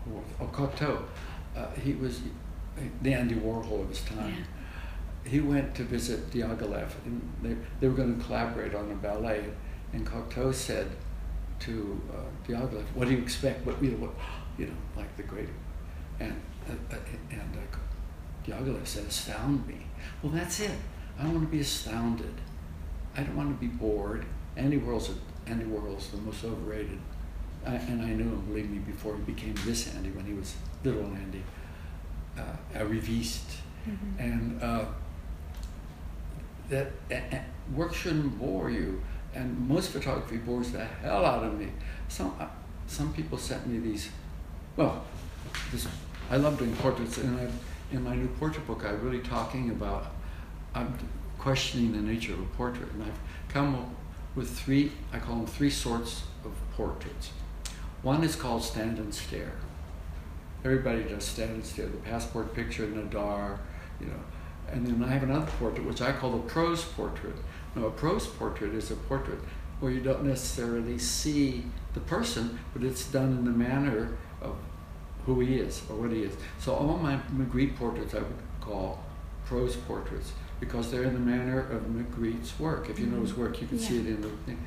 oh, 0.08 0.24
oh 0.40 0.46
Cocteau, 0.46 1.04
uh, 1.58 1.72
he 1.84 1.94
was 1.94 2.22
the 3.02 3.14
Andy 3.14 3.36
Warhol 3.36 3.82
of 3.82 3.90
his 3.90 4.02
time 4.02 4.34
Yeah. 4.38 5.30
he 5.32 5.40
went 5.42 5.76
to 5.76 5.84
visit 5.84 6.32
Diaghilev, 6.32 6.90
and 7.06 7.22
they, 7.44 7.56
they 7.80 7.88
were 7.90 7.96
going 7.96 8.18
to 8.18 8.24
collaborate 8.26 8.74
on 8.74 8.90
a 8.92 8.96
ballet. 8.96 9.44
And 9.94 10.06
Cocteau 10.06 10.54
said 10.54 10.90
to 11.62 12.00
uh, 12.14 12.48
Diaghilev, 12.48 12.86
"What 12.94 13.08
do 13.08 13.14
you 13.16 13.22
expect? 13.22 13.66
What 13.66 13.82
you 13.84 13.92
know? 13.92 13.98
What 14.08 14.16
you 14.58 14.68
know? 14.68 14.74
Like 14.96 15.16
the 15.18 15.24
great." 15.24 15.50
And 16.20 16.40
uh, 16.70 16.74
uh, 16.96 16.98
and 17.32 17.58
uh, 17.58 17.78
Diaghilev 18.52 18.86
said, 18.86 19.06
"Astound 19.06 19.68
me." 19.68 19.78
Well, 20.22 20.32
that's 20.32 20.60
it. 20.60 20.72
I 21.20 21.24
don't 21.24 21.34
want 21.34 21.48
to 21.48 21.52
be 21.52 21.62
astounded. 21.62 22.34
I 23.16 23.24
don't 23.24 23.36
want 23.36 23.50
to 23.50 23.60
be 23.60 23.68
bored. 23.72 24.26
Andy 24.56 24.78
Warhol's 24.80 25.10
a, 25.10 25.50
Andy 25.50 25.66
Warhol's 25.66 26.10
the 26.10 26.18
most 26.18 26.44
overrated, 26.44 27.00
I, 27.66 27.76
and 27.76 28.02
I 28.02 28.08
knew 28.08 28.24
him. 28.24 28.42
Believe 28.48 28.70
me, 28.70 28.80
before 28.80 29.16
he 29.16 29.22
became 29.24 29.56
this 29.66 29.94
Andy, 29.96 30.12
when 30.12 30.26
he 30.26 30.34
was 30.34 30.56
little 30.84 31.06
Andy, 31.06 31.44
uh, 32.38 32.44
a 32.76 32.86
reviste 32.86 33.58
hmm 33.86 34.20
and 34.20 34.62
uh, 34.62 34.86
that 36.70 36.92
a- 37.12 37.46
work 37.74 37.94
shouldn't 37.94 38.38
bore 38.40 38.70
you. 38.70 39.02
And 39.40 39.70
most 39.70 39.92
photography 39.92 40.36
bores 40.36 40.74
the 40.74 40.84
hell 40.84 41.26
out 41.26 41.46
of 41.46 41.58
me. 41.58 41.70
Some 42.10 42.36
uh, 42.38 42.48
some 42.88 43.14
people 43.14 43.38
sent 43.38 43.66
me 43.68 43.80
these. 43.80 44.10
Well, 44.76 45.06
this, 45.72 45.88
I 46.30 46.36
love 46.36 46.60
doing 46.60 46.76
portraits, 46.76 47.18
and 47.20 47.40
I, 47.40 47.48
in 47.96 48.04
my 48.04 48.16
new 48.16 48.28
portrait 48.28 48.68
book, 48.68 48.84
I'm 48.84 49.02
really 49.02 49.22
talking 49.22 49.70
about. 49.70 50.08
I'm 50.76 50.94
questioning 51.38 51.94
the 51.94 52.02
nature 52.02 52.34
of 52.34 52.42
a 52.42 52.50
portrait, 52.58 52.92
and 52.92 53.04
I've 53.04 53.20
come 53.48 53.76
up 53.76 53.90
with 54.36 54.50
three. 54.50 54.92
I 55.14 55.20
call 55.20 55.38
them 55.38 55.48
three 55.48 55.70
sorts 55.70 56.24
of 56.44 56.52
portraits. 56.76 57.32
One 58.02 58.26
is 58.26 58.36
called 58.36 58.62
stand 58.62 58.98
and 58.98 59.14
stare. 59.14 59.54
Everybody 60.66 61.04
does 61.04 61.24
stand 61.24 61.52
and 61.52 61.66
stare. 61.66 61.88
The 61.88 61.98
passport 61.98 62.54
picture, 62.54 62.86
Nadar, 62.88 63.58
you 64.02 64.08
know. 64.08 64.20
And 64.70 64.86
then 64.86 65.02
I 65.02 65.14
have 65.14 65.24
another 65.24 65.50
portrait, 65.60 65.88
which 65.88 66.02
I 66.02 66.12
call 66.12 66.32
the 66.32 66.40
prose 66.40 66.84
portrait. 66.84 67.36
Now, 67.76 67.86
a 67.86 67.92
prose 67.92 68.28
portrait 68.28 68.74
is 68.74 68.92
a 68.92 68.96
portrait 68.96 69.40
where 69.80 69.92
you 69.92 70.02
don't 70.02 70.24
necessarily 70.26 70.98
see 70.98 71.64
the 71.94 72.00
person, 72.02 72.60
but 72.74 72.84
it's 72.84 73.06
done 73.06 73.32
in 73.38 73.46
the 73.46 73.52
manner 73.52 74.18
of 74.42 74.56
who 75.26 75.40
he 75.40 75.56
is 75.56 75.82
or 75.90 75.96
what 75.96 76.12
he 76.12 76.24
is. 76.24 76.34
So 76.60 76.74
all 76.74 76.98
my 76.98 77.18
Magritte 77.34 77.76
portraits 77.78 78.14
I 78.14 78.20
would 78.20 78.38
call 78.62 79.04
prose 79.46 79.76
portraits 79.76 80.32
because 80.60 80.92
they're 80.92 81.04
in 81.04 81.14
the 81.14 81.20
manner 81.20 81.62
of 81.72 81.84
Magritte's 81.84 82.60
work. 82.60 82.90
If 82.90 83.00
you 83.00 83.06
know 83.08 83.22
his 83.22 83.34
work, 83.36 83.62
you 83.62 83.68
can 83.68 83.80
see 83.80 84.00
it 84.00 84.08
in 84.08 84.22
the 84.22 84.30
thing. 84.46 84.60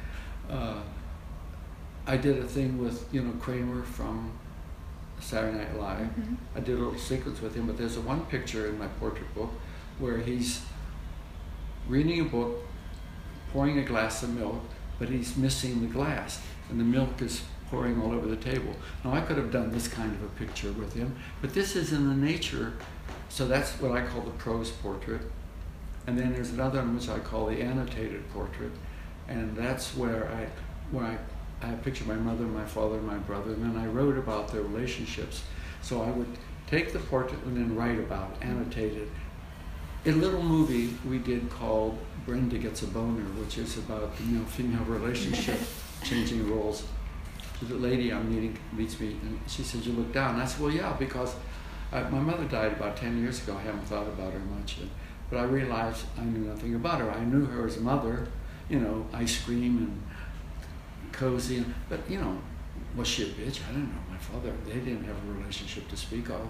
Uh, 0.49 0.81
I 2.07 2.17
did 2.17 2.39
a 2.39 2.45
thing 2.47 2.79
with 2.79 3.07
you 3.13 3.23
know 3.23 3.33
Kramer 3.41 3.83
from 3.83 4.33
Saturday 5.21 5.59
Night 5.59 5.79
Live. 5.79 6.07
Mhm. 6.09 6.37
I 6.57 6.61
did 6.61 6.77
a 6.79 6.83
little 6.83 6.99
sequence 6.99 7.41
with 7.41 7.55
him, 7.55 7.67
but 7.67 7.77
there's 7.79 7.97
a 7.97 8.01
one 8.01 8.23
picture 8.27 8.67
in 8.69 8.79
my 8.79 8.89
portrait 8.89 9.33
book 9.35 9.53
where 9.99 10.19
he's 10.19 10.63
reading 11.89 12.21
a 12.21 12.25
book, 12.25 12.57
pouring 13.53 13.79
a 13.79 13.83
glass 13.83 14.23
of 14.23 14.35
milk, 14.35 14.61
but 14.99 15.09
he's 15.09 15.37
missing 15.37 15.81
the 15.81 15.87
glass, 15.87 16.41
and 16.71 16.81
the 16.81 16.85
milk 16.85 17.21
is 17.21 17.43
pouring 17.71 18.01
all 18.01 18.13
over 18.13 18.27
the 18.27 18.37
table. 18.37 18.75
Now, 19.05 19.13
I 19.13 19.21
could 19.21 19.37
have 19.37 19.51
done 19.51 19.73
this 19.73 19.89
kind 19.89 20.13
of 20.15 20.23
a 20.23 20.29
picture 20.39 20.73
with 20.73 20.93
him, 20.95 21.15
but 21.41 21.55
this 21.55 21.75
is 21.75 21.93
in 21.93 22.09
the 22.09 22.15
nature, 22.15 22.75
so 23.29 23.47
that's 23.47 23.73
what 23.81 23.93
I 23.93 24.07
call 24.07 24.23
the 24.23 24.31
prose 24.33 24.71
portrait. 24.71 25.23
And 26.07 26.19
then 26.19 26.33
there's 26.33 26.51
another 26.51 26.81
one 26.81 26.97
which 26.97 27.09
I 27.09 27.19
call 27.19 27.47
the 27.47 27.63
annotated 27.63 28.29
portrait, 28.31 28.73
and 29.29 29.57
that's 29.57 29.97
where 29.97 30.29
I, 30.29 30.49
where 30.95 31.19
I, 31.63 31.67
I 31.67 31.73
picture 31.75 32.05
my 32.05 32.17
mother, 32.17 32.45
my 32.45 32.67
father, 32.67 33.01
my 33.01 33.19
brother, 33.19 33.53
and 33.53 33.63
then 33.63 33.83
I 33.83 33.87
wrote 33.87 34.19
about 34.19 34.49
their 34.49 34.63
relationships. 34.63 35.43
So 35.81 36.03
I 36.03 36.11
would 36.11 36.27
take 36.67 36.93
the 36.93 36.99
portrait 36.99 37.43
and 37.45 37.57
then 37.57 37.77
write 37.77 37.99
about, 37.99 38.33
it, 38.33 38.47
annotate 38.47 38.95
it. 38.95 39.09
A 40.05 40.11
little 40.11 40.43
movie 40.43 40.97
we 41.09 41.19
did 41.19 41.49
called 41.49 41.97
Brenda 42.27 42.59
Gets 42.59 42.83
a 42.83 42.89
Boner, 42.89 43.23
which 43.41 43.59
is 43.59 43.79
about 43.79 44.17
the 44.17 44.25
male-female 44.25 44.85
relationship, 44.85 45.61
changing 46.03 46.51
roles. 46.51 46.83
The 47.63 47.77
lady 47.77 48.13
I'm 48.13 48.29
meeting 48.29 48.59
meets 48.73 48.99
me, 48.99 49.17
and 49.23 49.39
she 49.47 49.63
says, 49.63 49.87
"You 49.87 49.93
look 49.93 50.13
down." 50.13 50.35
And 50.35 50.43
I 50.43 50.47
said, 50.47 50.61
"Well, 50.61 50.73
yeah, 50.73 50.93
because 50.99 51.37
I, 51.93 52.03
my 52.03 52.19
mother 52.19 52.45
died 52.47 52.73
about 52.73 52.97
ten 52.97 53.17
years 53.23 53.45
ago. 53.45 53.57
I 53.57 53.63
haven't 53.63 53.85
thought 53.85 54.09
about 54.09 54.33
her 54.33 54.41
much." 54.41 54.79
And, 54.79 54.91
but 55.31 55.39
I 55.39 55.45
realized 55.45 56.05
I 56.19 56.25
knew 56.25 56.49
nothing 56.49 56.75
about 56.75 57.01
her. 57.01 57.09
I 57.09 57.23
knew 57.23 57.45
her 57.45 57.69
as 57.69 57.77
a 57.77 57.81
mother, 57.81 58.27
you 58.69 58.81
know, 58.81 59.07
ice 59.13 59.45
cream 59.45 59.79
and 59.79 60.03
cozy. 61.13 61.65
But 61.89 62.01
you 62.11 62.19
know, 62.19 62.37
was 62.97 63.07
she 63.07 63.23
a 63.23 63.27
bitch? 63.27 63.61
I 63.69 63.73
don't 63.73 63.87
know. 63.87 64.03
My 64.11 64.19
father, 64.19 64.53
they 64.67 64.81
didn't 64.81 65.05
have 65.05 65.17
a 65.29 65.33
relationship 65.39 65.89
to 65.91 65.97
speak 65.97 66.29
of. 66.29 66.41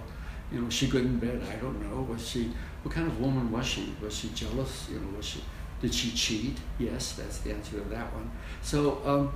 You 0.51 0.61
know, 0.61 0.65
was 0.65 0.75
she 0.75 0.87
good 0.87 1.05
in 1.05 1.19
bed? 1.19 1.43
I 1.51 1.57
don't 1.57 1.79
know. 1.83 2.01
Was 2.03 2.27
she? 2.27 2.51
What 2.83 2.95
kind 2.95 3.07
of 3.07 3.21
woman 3.21 3.51
was 3.51 3.67
she? 3.67 3.95
Was 4.03 4.17
she 4.17 4.29
jealous? 4.31 4.89
You 4.91 4.99
know, 4.99 5.17
was 5.17 5.27
she? 5.27 5.41
Did 5.81 5.95
she 5.95 6.11
cheat? 6.13 6.59
Yes, 6.79 7.13
that's 7.13 7.39
the 7.39 7.53
answer 7.53 7.79
to 7.79 7.89
that 7.89 8.13
one. 8.15 8.31
So 8.63 9.01
um, 9.05 9.33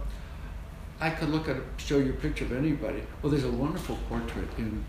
I 1.00 1.10
could 1.10 1.28
look 1.30 1.48
at 1.48 1.56
show 1.76 1.98
you 1.98 2.10
a 2.10 2.16
picture 2.16 2.44
of 2.44 2.52
anybody. 2.52 3.02
Well, 3.20 3.30
there's 3.30 3.44
a 3.44 3.50
wonderful 3.50 3.98
portrait 4.08 4.48
in 4.58 4.84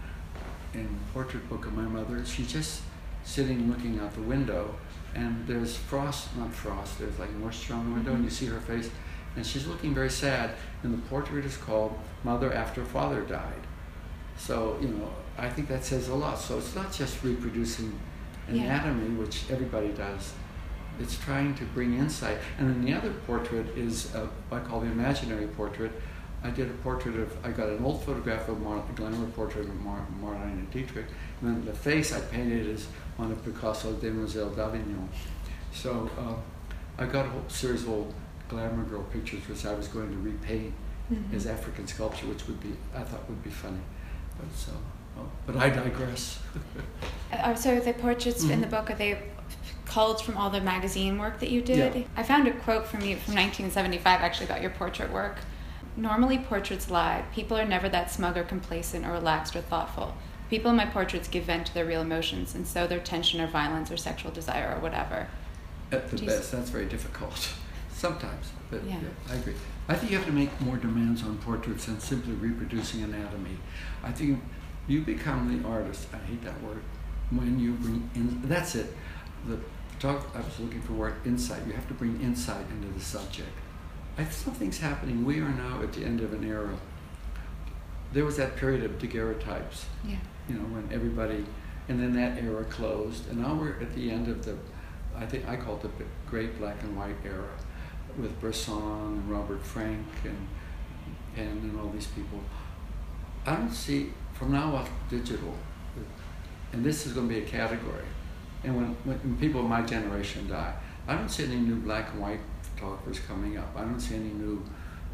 in 0.74 0.88
portrait 1.14 1.48
book 1.50 1.66
of 1.66 1.74
my 1.74 1.84
mother. 1.84 2.24
She's 2.26 2.52
just 2.52 2.82
sitting 3.24 3.70
looking 3.70 4.00
out 4.00 4.14
the 4.14 4.22
window, 4.22 4.76
and 5.16 5.46
there's 5.48 5.76
frost, 5.76 6.36
not 6.38 6.54
frost, 6.54 7.00
there's 7.00 7.20
like 7.20 7.32
moisture 7.34 7.74
on 7.74 7.90
the 7.90 7.96
window, 7.96 8.14
and 8.14 8.24
you 8.24 8.30
see 8.30 8.46
her 8.46 8.60
face, 8.62 8.90
and 9.36 9.46
she's 9.46 9.68
looking 9.68 9.94
very 9.94 10.10
sad. 10.10 10.52
And 10.84 10.94
the 10.94 11.02
portrait 11.10 11.46
is 11.46 11.58
called 11.58 11.98
Mother 12.24 12.54
After 12.54 12.86
Father 12.86 13.22
Died. 13.22 13.68
So, 14.38 14.78
you 14.80 14.90
know, 14.90 15.12
I 15.38 15.50
think 15.50 15.68
that 15.68 15.84
says 15.84 16.10
a 16.10 16.16
lot. 16.16 16.40
So 16.40 16.58
it's 16.58 16.76
not 16.76 16.94
just 16.94 17.24
reproducing 17.24 18.00
anatomy, 18.48 19.14
yeah. 19.14 19.20
which 19.20 19.50
everybody 19.50 19.90
does. 19.90 20.34
It's 21.00 21.18
trying 21.18 21.56
to 21.56 21.66
bring 21.66 21.98
insight. 21.98 22.38
And 22.58 22.70
then 22.70 22.84
the 22.84 22.94
other 22.94 23.12
portrait 23.26 23.68
is 23.78 24.14
uh, 24.16 24.28
what 24.50 24.62
I 24.62 24.66
call 24.66 24.80
the 24.80 24.88
imaginary 24.88 25.48
portrait. 25.48 25.92
I 26.44 26.50
did 26.50 26.70
a 26.70 26.74
portrait 26.76 27.16
of, 27.16 27.36
I 27.46 27.52
got 27.52 27.70
an 27.70 27.84
old 27.84 28.04
photograph 28.04 28.48
of 28.48 28.62
Mar- 28.62 28.84
a 28.88 28.94
glamour 28.94 29.28
portrait 29.32 29.68
of 29.68 29.76
Mar- 29.82 30.06
Marlene 30.22 30.70
Dietrich, 30.72 31.08
and 31.42 31.50
then 31.50 31.66
the 31.66 31.74
face 31.74 32.14
I 32.14 32.22
painted 32.22 32.68
is 32.68 32.88
one 33.18 33.32
of 33.32 33.44
Picasso's 33.44 34.00
Demoiselle 34.02 34.52
d'Avignon. 34.52 35.10
So 35.74 36.10
uh, 36.18 36.36
I 37.02 37.06
got 37.06 37.26
a 37.26 37.30
whole 37.30 37.44
series 37.48 37.84
of 37.84 37.90
old 37.90 38.14
glamour 38.50 38.84
girl 38.84 39.04
pictures, 39.04 39.48
which 39.48 39.66
I 39.66 39.74
was 39.74 39.88
going 39.88 40.10
to 40.12 40.18
repaint 40.18 40.74
mm-hmm. 41.12 41.36
as 41.36 41.48
African 41.48 41.88
sculpture, 41.88 42.28
which 42.28 42.48
would 42.48 42.62
be, 42.62 42.74
I 42.96 43.02
thought 43.02 43.28
would 43.30 43.44
be 43.44 43.50
funny. 43.50 43.82
But 44.38 44.48
so, 44.56 44.72
oh, 45.18 45.30
but 45.46 45.58
I 45.58 45.70
digress. 45.70 46.40
uh, 47.32 47.56
so 47.56 47.80
the 47.80 47.94
portraits 47.94 48.44
mm-hmm. 48.44 48.54
in 48.54 48.62
the 48.62 48.68
book, 48.68 48.90
are 48.90 48.96
they 48.96 49.20
culled 49.86 50.22
from 50.22 50.38
all 50.38 50.50
the 50.50 50.62
magazine 50.62 51.18
work 51.18 51.40
that 51.40 51.50
you 51.50 51.62
did? 51.62 51.96
Yeah. 51.96 52.04
I 52.16 52.24
found 52.24 52.48
a 52.48 52.52
quote 52.52 52.88
from 52.88 53.02
you 53.02 53.16
from 53.16 53.36
1975 53.36 54.22
actually 54.22 54.46
about 54.46 54.62
your 54.62 54.72
portrait 54.72 55.12
work. 55.12 55.38
Normally, 55.96 56.38
portraits 56.38 56.92
lie. 56.92 57.24
People 57.34 57.58
are 57.58 57.66
never 57.66 57.90
that 57.90 58.12
smug 58.12 58.38
or 58.38 58.44
complacent 58.44 59.06
or 59.06 59.12
relaxed 59.12 59.56
or 59.56 59.62
thoughtful. 59.62 60.16
People 60.50 60.72
in 60.72 60.78
my 60.78 60.86
portraits 60.86 61.28
give 61.28 61.46
vent 61.46 61.68
to 61.68 61.74
their 61.74 61.86
real 61.86 62.02
emotions 62.02 62.56
and 62.56 62.68
so 62.68 62.88
their 62.88 63.00
tension 63.00 63.42
or 63.42 63.48
violence 63.48 63.92
or 63.92 63.98
sexual 63.98 64.32
desire 64.32 64.76
or 64.76 64.80
whatever. 64.80 65.28
At 65.92 66.10
the 66.10 66.26
best, 66.26 66.52
that's 66.52 66.70
very 66.70 66.86
difficult. 66.86 67.54
Sometimes, 67.92 68.52
but 68.70 68.84
yeah. 68.84 69.00
yeah. 69.02 69.34
I 69.34 69.36
agree. 69.36 69.56
I 69.90 69.96
think 69.96 70.12
you 70.12 70.18
have 70.18 70.28
to 70.28 70.34
make 70.34 70.62
more 70.62 70.78
demands 70.78 71.24
on 71.24 71.38
portraits 71.40 71.86
than 71.86 72.00
simply 72.00 72.34
reproducing 72.34 73.02
anatomy. 73.02 73.58
I 74.04 74.12
think 74.12 74.42
you 74.88 75.02
become 75.02 75.62
the 75.62 75.68
artist. 75.68 76.08
I 76.14 76.18
hate 76.18 76.44
that 76.44 76.62
word. 76.62 76.84
When 77.30 77.60
you 77.60 77.74
bring 77.74 78.10
in, 78.16 78.42
that's 78.48 78.76
it. 78.76 78.96
The 79.48 79.60
talk 80.00 80.30
I 80.36 80.40
was 80.40 80.60
looking 80.60 80.82
for 80.82 80.94
word 80.94 81.16
insight. 81.26 81.66
You 81.66 81.74
have 81.74 81.88
to 81.88 81.94
bring 81.94 82.22
insight 82.22 82.66
into 82.70 82.88
the 82.88 83.04
subject. 83.04 83.50
I, 84.18 84.24
something's 84.26 84.80
happening. 84.80 85.26
We 85.26 85.40
are 85.40 85.50
now 85.50 85.82
at 85.82 85.94
the 85.94 86.04
end 86.04 86.22
of 86.22 86.34
an 86.34 86.44
era. 86.44 86.78
There 88.14 88.26
was 88.26 88.38
that 88.38 88.56
period 88.56 88.84
of 88.84 88.98
daguerreotypes. 89.00 89.86
Yeah 90.08 90.18
you 90.48 90.56
know, 90.56 90.64
when 90.64 90.90
everybody, 90.92 91.46
and 91.90 92.00
then 92.00 92.14
that 92.14 92.42
era 92.42 92.64
closed, 92.66 93.30
and 93.30 93.42
now 93.42 93.54
we're 93.54 93.80
at 93.82 93.94
the 93.94 94.10
end 94.10 94.28
of 94.28 94.46
the, 94.46 94.58
I 95.16 95.26
think 95.26 95.48
I 95.48 95.56
call 95.56 95.76
it 95.76 95.82
the 95.82 95.90
great 96.30 96.58
black 96.60 96.82
and 96.84 96.96
white 96.98 97.16
era, 97.26 97.50
with 98.18 98.40
Bresson 98.40 98.74
and 98.74 99.30
Robert 99.30 99.64
Frank 99.64 100.08
and 100.24 100.48
Penn 101.36 101.48
and 101.48 101.80
all 101.80 101.90
these 101.90 102.08
people. 102.08 102.40
I 103.46 103.56
don't 103.56 103.72
see 103.72 104.14
from 104.34 104.54
now 104.54 104.76
on 104.76 104.90
digital, 105.10 105.54
and 106.78 106.86
this 106.86 107.08
is 107.08 107.14
going 107.14 107.28
to 107.28 107.34
be 107.34 107.42
a 107.42 107.46
category. 107.46 108.06
And 108.64 108.76
when, 108.76 108.96
when 109.04 109.38
people 109.38 109.62
of 109.62 109.68
my 109.68 109.82
generation 109.82 110.48
die, 110.48 110.76
I 111.08 111.16
don't 111.16 111.28
see 111.28 111.46
any 111.46 111.56
new 111.56 111.78
black 111.78 112.12
and 112.14 112.22
white 112.22 112.40
photographers 112.62 113.20
coming 113.20 113.58
up. 113.58 113.74
I 113.76 113.82
don't 113.82 114.00
see 114.00 114.14
any 114.14 114.30
new, 114.30 114.64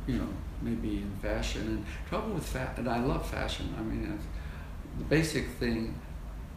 you 0.05 0.15
know, 0.15 0.27
maybe 0.61 0.97
in 0.97 1.11
fashion. 1.21 1.61
And 1.61 1.85
trouble 2.09 2.33
with 2.33 2.45
fat, 2.45 2.77
and 2.77 2.89
I 2.89 2.99
love 2.99 3.29
fashion. 3.29 3.73
I 3.79 3.81
mean, 3.81 4.19
the 4.97 5.05
basic 5.05 5.47
thing, 5.51 5.97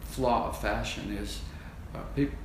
flaw 0.01 0.49
of 0.49 0.59
fashion 0.61 1.13
is 1.13 1.39
uh, 1.95 1.99
people 2.13 2.37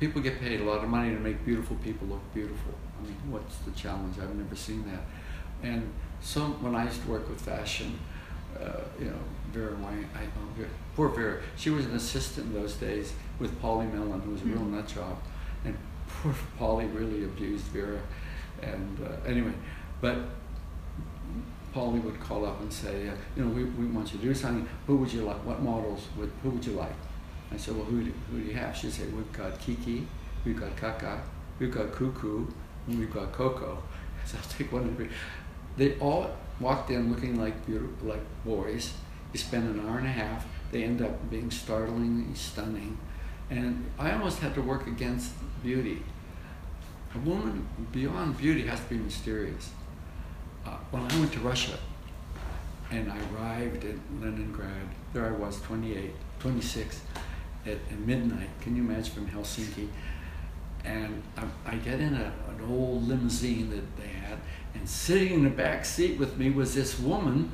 people 0.00 0.20
get 0.20 0.38
paid 0.40 0.60
a 0.60 0.64
lot 0.64 0.84
of 0.84 0.90
money 0.90 1.10
to 1.10 1.18
make 1.20 1.42
beautiful 1.46 1.76
people 1.76 2.06
look 2.08 2.34
beautiful. 2.34 2.74
I 2.98 3.06
mean, 3.06 3.16
what's 3.30 3.56
the 3.58 3.70
challenge? 3.70 4.18
I've 4.18 4.34
never 4.34 4.56
seen 4.56 4.84
that. 4.90 5.00
And 5.62 5.88
so 6.20 6.40
when 6.60 6.74
I 6.74 6.84
used 6.84 7.02
to 7.02 7.08
work 7.08 7.26
with 7.30 7.40
fashion, 7.40 7.98
uh, 8.60 8.80
you 8.98 9.06
know, 9.06 9.18
Vera 9.56 9.74
I, 10.14 10.24
oh, 10.24 10.64
poor 10.94 11.08
Vera, 11.08 11.40
she 11.56 11.70
was 11.70 11.86
an 11.86 11.94
assistant 11.96 12.48
in 12.48 12.60
those 12.60 12.74
days 12.74 13.14
with 13.38 13.58
Polly 13.60 13.86
Mellen, 13.86 14.20
who 14.20 14.32
was 14.32 14.42
a 14.42 14.44
real 14.44 14.58
mm-hmm. 14.58 14.76
nut 14.76 14.86
job. 14.86 15.18
And 15.64 15.76
poor 16.08 16.34
Polly 16.58 16.84
really 16.86 17.24
abused 17.24 17.64
Vera. 17.66 18.00
And 18.62 18.98
uh, 19.00 19.26
anyway, 19.26 19.52
but 20.00 20.18
Polly 21.72 22.00
would 22.00 22.20
call 22.20 22.44
up 22.44 22.60
and 22.60 22.72
say, 22.72 23.08
uh, 23.08 23.12
you 23.34 23.44
know, 23.44 23.50
we, 23.50 23.64
we 23.64 23.86
want 23.86 24.12
you 24.12 24.18
to 24.18 24.26
do 24.26 24.34
something. 24.34 24.68
Who 24.86 24.96
would 24.96 25.12
you 25.12 25.22
like? 25.22 25.44
What 25.44 25.62
models 25.62 26.06
would, 26.18 26.30
who 26.42 26.50
would 26.50 26.64
you 26.64 26.72
like? 26.72 26.94
I 27.50 27.56
said, 27.56 27.76
well, 27.76 27.84
who 27.84 28.02
do, 28.02 28.12
who 28.30 28.40
do 28.40 28.48
you 28.48 28.54
have? 28.54 28.76
She'd 28.76 28.92
say, 28.92 29.04
we've 29.06 29.32
got 29.32 29.58
Kiki, 29.58 30.06
we've 30.44 30.58
got 30.58 30.76
Kaka, 30.76 31.22
we've 31.58 31.70
got 31.70 31.92
Cuckoo, 31.92 32.46
and 32.86 32.98
we've 32.98 33.12
got 33.12 33.32
Coco. 33.32 33.82
So 34.26 34.36
I'll 34.38 34.58
take 34.58 34.72
one 34.72 34.82
of 34.82 34.98
the 34.98 35.08
They 35.76 35.96
all 36.00 36.28
walked 36.58 36.90
in 36.90 37.12
looking 37.12 37.38
like 37.40 37.64
beautiful, 37.64 38.08
like 38.08 38.44
boys. 38.44 38.92
Spend 39.36 39.68
an 39.68 39.86
hour 39.86 39.98
and 39.98 40.06
a 40.06 40.12
half. 40.12 40.46
They 40.72 40.84
end 40.84 41.02
up 41.02 41.30
being 41.30 41.50
startlingly 41.50 42.34
stunning. 42.34 42.98
And 43.50 43.84
I 43.98 44.12
almost 44.12 44.40
had 44.40 44.54
to 44.54 44.62
work 44.62 44.86
against 44.86 45.32
beauty. 45.62 46.02
A 47.14 47.18
woman 47.18 47.66
beyond 47.92 48.36
beauty 48.36 48.66
has 48.66 48.80
to 48.80 48.86
be 48.90 48.96
mysterious 48.96 49.70
uh, 50.66 50.76
well, 50.90 51.06
I 51.08 51.18
went 51.18 51.32
to 51.32 51.40
Russia 51.40 51.78
and 52.90 53.10
I 53.10 53.18
arrived 53.34 53.84
at 53.84 53.96
Leningrad. 54.20 54.70
There 55.12 55.26
I 55.26 55.32
was, 55.32 55.60
28, 55.62 56.12
26 56.38 57.00
at, 57.64 57.72
at 57.72 57.98
midnight. 58.00 58.48
Can 58.60 58.76
you 58.76 58.82
imagine 58.82 59.12
from 59.12 59.28
Helsinki? 59.28 59.88
And 60.84 61.22
I, 61.36 61.72
I 61.72 61.76
get 61.76 62.00
in 62.00 62.14
a, 62.14 62.32
an 62.48 62.60
old 62.68 63.08
limousine 63.08 63.70
that 63.70 63.96
they 63.96 64.06
had, 64.06 64.38
and 64.74 64.88
sitting 64.88 65.32
in 65.32 65.44
the 65.44 65.50
back 65.50 65.84
seat 65.84 66.16
with 66.16 66.38
me 66.38 66.50
was 66.50 66.76
this 66.76 66.98
woman 66.98 67.50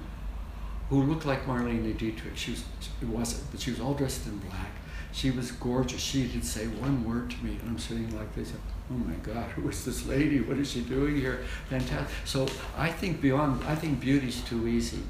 who 0.88 1.02
looked 1.02 1.26
like 1.26 1.46
Marlene 1.46 1.96
Dietrich. 1.96 2.36
She 2.36 2.52
was, 2.52 2.64
it 3.00 3.08
wasn't, 3.08 3.50
but 3.50 3.60
she 3.60 3.70
was 3.70 3.80
all 3.80 3.94
dressed 3.94 4.26
in 4.26 4.38
black. 4.38 4.72
She 5.12 5.30
was 5.30 5.52
gorgeous. 5.52 6.00
She 6.00 6.26
didn't 6.26 6.44
say 6.44 6.66
one 6.66 7.04
word 7.04 7.30
to 7.30 7.44
me, 7.44 7.58
and 7.60 7.70
I'm 7.70 7.78
sitting 7.78 8.16
like 8.16 8.34
this 8.34 8.52
oh 8.92 8.94
my 8.94 9.14
God, 9.22 9.50
who 9.50 9.68
is 9.68 9.84
this 9.84 10.06
lady? 10.06 10.40
What 10.40 10.58
is 10.58 10.70
she 10.70 10.80
doing 10.80 11.16
here? 11.16 11.44
Fantastic. 11.70 12.08
So 12.24 12.46
I 12.76 12.90
think 12.90 13.20
beyond, 13.20 13.62
I 13.64 13.74
think 13.74 14.00
beauty's 14.00 14.40
too 14.42 14.66
easy. 14.68 15.02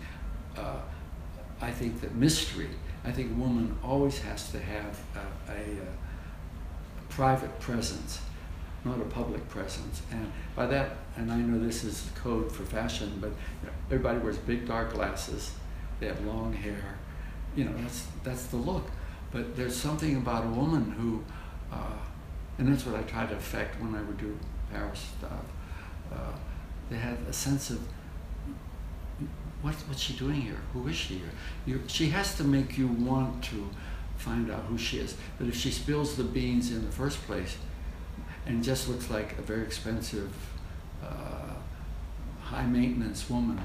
Uh, 0.56 0.76
I 1.60 1.70
think 1.70 2.00
that 2.00 2.14
mystery, 2.14 2.68
I 3.04 3.12
think 3.12 3.32
a 3.32 3.34
woman 3.34 3.76
always 3.82 4.18
has 4.20 4.50
to 4.52 4.60
have 4.60 5.00
a, 5.14 5.52
a, 5.52 5.54
a 5.54 5.86
private 7.08 7.58
presence, 7.60 8.20
not 8.84 9.00
a 9.00 9.04
public 9.04 9.48
presence. 9.48 10.02
And 10.10 10.30
by 10.54 10.66
that, 10.66 10.96
and 11.16 11.30
I 11.30 11.36
know 11.36 11.64
this 11.64 11.84
is 11.84 12.08
code 12.14 12.52
for 12.52 12.64
fashion, 12.64 13.18
but 13.20 13.30
everybody 13.86 14.18
wears 14.18 14.38
big 14.38 14.66
dark 14.66 14.92
glasses, 14.92 15.52
they 16.02 16.08
have 16.08 16.24
long 16.26 16.52
hair, 16.52 16.98
you 17.54 17.64
know, 17.64 17.72
that's, 17.80 18.06
that's 18.24 18.46
the 18.46 18.56
look. 18.56 18.90
But 19.30 19.56
there's 19.56 19.76
something 19.76 20.16
about 20.16 20.44
a 20.44 20.48
woman 20.48 20.90
who, 20.90 21.22
uh, 21.72 21.96
and 22.58 22.68
that's 22.68 22.84
what 22.84 22.96
I 22.96 23.02
try 23.02 23.24
to 23.24 23.36
affect 23.36 23.80
when 23.80 23.94
I 23.94 24.02
would 24.02 24.18
do 24.18 24.36
Paris 24.72 25.06
stuff. 25.16 25.44
Uh, 26.12 26.32
they 26.90 26.96
had 26.96 27.16
a 27.28 27.32
sense 27.32 27.70
of 27.70 27.78
what, 29.62 29.74
what's 29.86 30.00
she 30.00 30.14
doing 30.14 30.40
here? 30.40 30.58
Who 30.72 30.88
is 30.88 30.96
she 30.96 31.18
here? 31.18 31.30
You, 31.66 31.82
she 31.86 32.08
has 32.08 32.36
to 32.36 32.44
make 32.44 32.76
you 32.76 32.88
want 32.88 33.44
to 33.44 33.70
find 34.16 34.50
out 34.50 34.64
who 34.64 34.76
she 34.76 34.98
is. 34.98 35.16
But 35.38 35.46
if 35.46 35.56
she 35.56 35.70
spills 35.70 36.16
the 36.16 36.24
beans 36.24 36.72
in 36.72 36.84
the 36.84 36.90
first 36.90 37.24
place 37.26 37.56
and 38.44 38.62
just 38.64 38.88
looks 38.88 39.08
like 39.08 39.38
a 39.38 39.42
very 39.42 39.62
expensive, 39.62 40.34
uh, 41.00 41.54
high 42.42 42.66
maintenance 42.66 43.30
woman, 43.30 43.60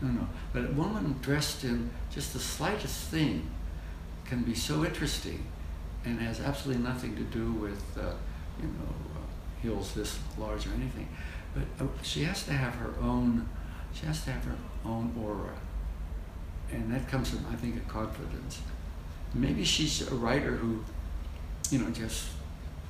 no, 0.00 0.08
no. 0.08 0.28
But 0.52 0.70
a 0.70 0.72
woman 0.72 1.16
dressed 1.20 1.64
in 1.64 1.90
just 2.10 2.32
the 2.32 2.38
slightest 2.38 3.08
thing 3.08 3.50
can 4.24 4.42
be 4.42 4.54
so 4.54 4.84
interesting 4.84 5.46
and 6.04 6.20
has 6.20 6.40
absolutely 6.40 6.82
nothing 6.82 7.16
to 7.16 7.22
do 7.22 7.52
with, 7.52 7.82
uh, 7.98 8.12
you 8.60 8.66
know, 8.66 8.94
uh, 9.16 9.62
heels 9.62 9.94
this 9.94 10.18
large 10.38 10.66
or 10.66 10.72
anything. 10.74 11.08
But 11.54 11.84
uh, 11.84 11.88
she 12.02 12.24
has 12.24 12.44
to 12.44 12.52
have 12.52 12.74
her 12.74 12.94
own, 13.00 13.48
she 13.92 14.06
has 14.06 14.24
to 14.24 14.32
have 14.32 14.44
her 14.44 14.56
own 14.84 15.14
aura. 15.22 15.56
And 16.72 16.92
that 16.92 17.08
comes 17.08 17.30
from, 17.30 17.46
I 17.50 17.56
think, 17.56 17.76
a 17.76 17.80
confidence. 17.80 18.60
Maybe 19.32 19.64
she's 19.64 20.10
a 20.10 20.14
writer 20.14 20.52
who, 20.52 20.84
you 21.70 21.78
know, 21.78 21.90
just 21.90 22.28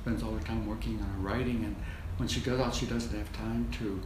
spends 0.01 0.21
all 0.21 0.33
her 0.33 0.43
time 0.43 0.67
working 0.67 0.99
on 1.01 1.09
her 1.09 1.19
writing, 1.19 1.63
and 1.65 1.75
when 2.17 2.27
she 2.27 2.39
goes 2.39 2.59
out, 2.59 2.75
she 2.75 2.85
doesn't 2.85 3.17
have 3.17 3.31
time 3.33 3.67
to, 3.79 4.01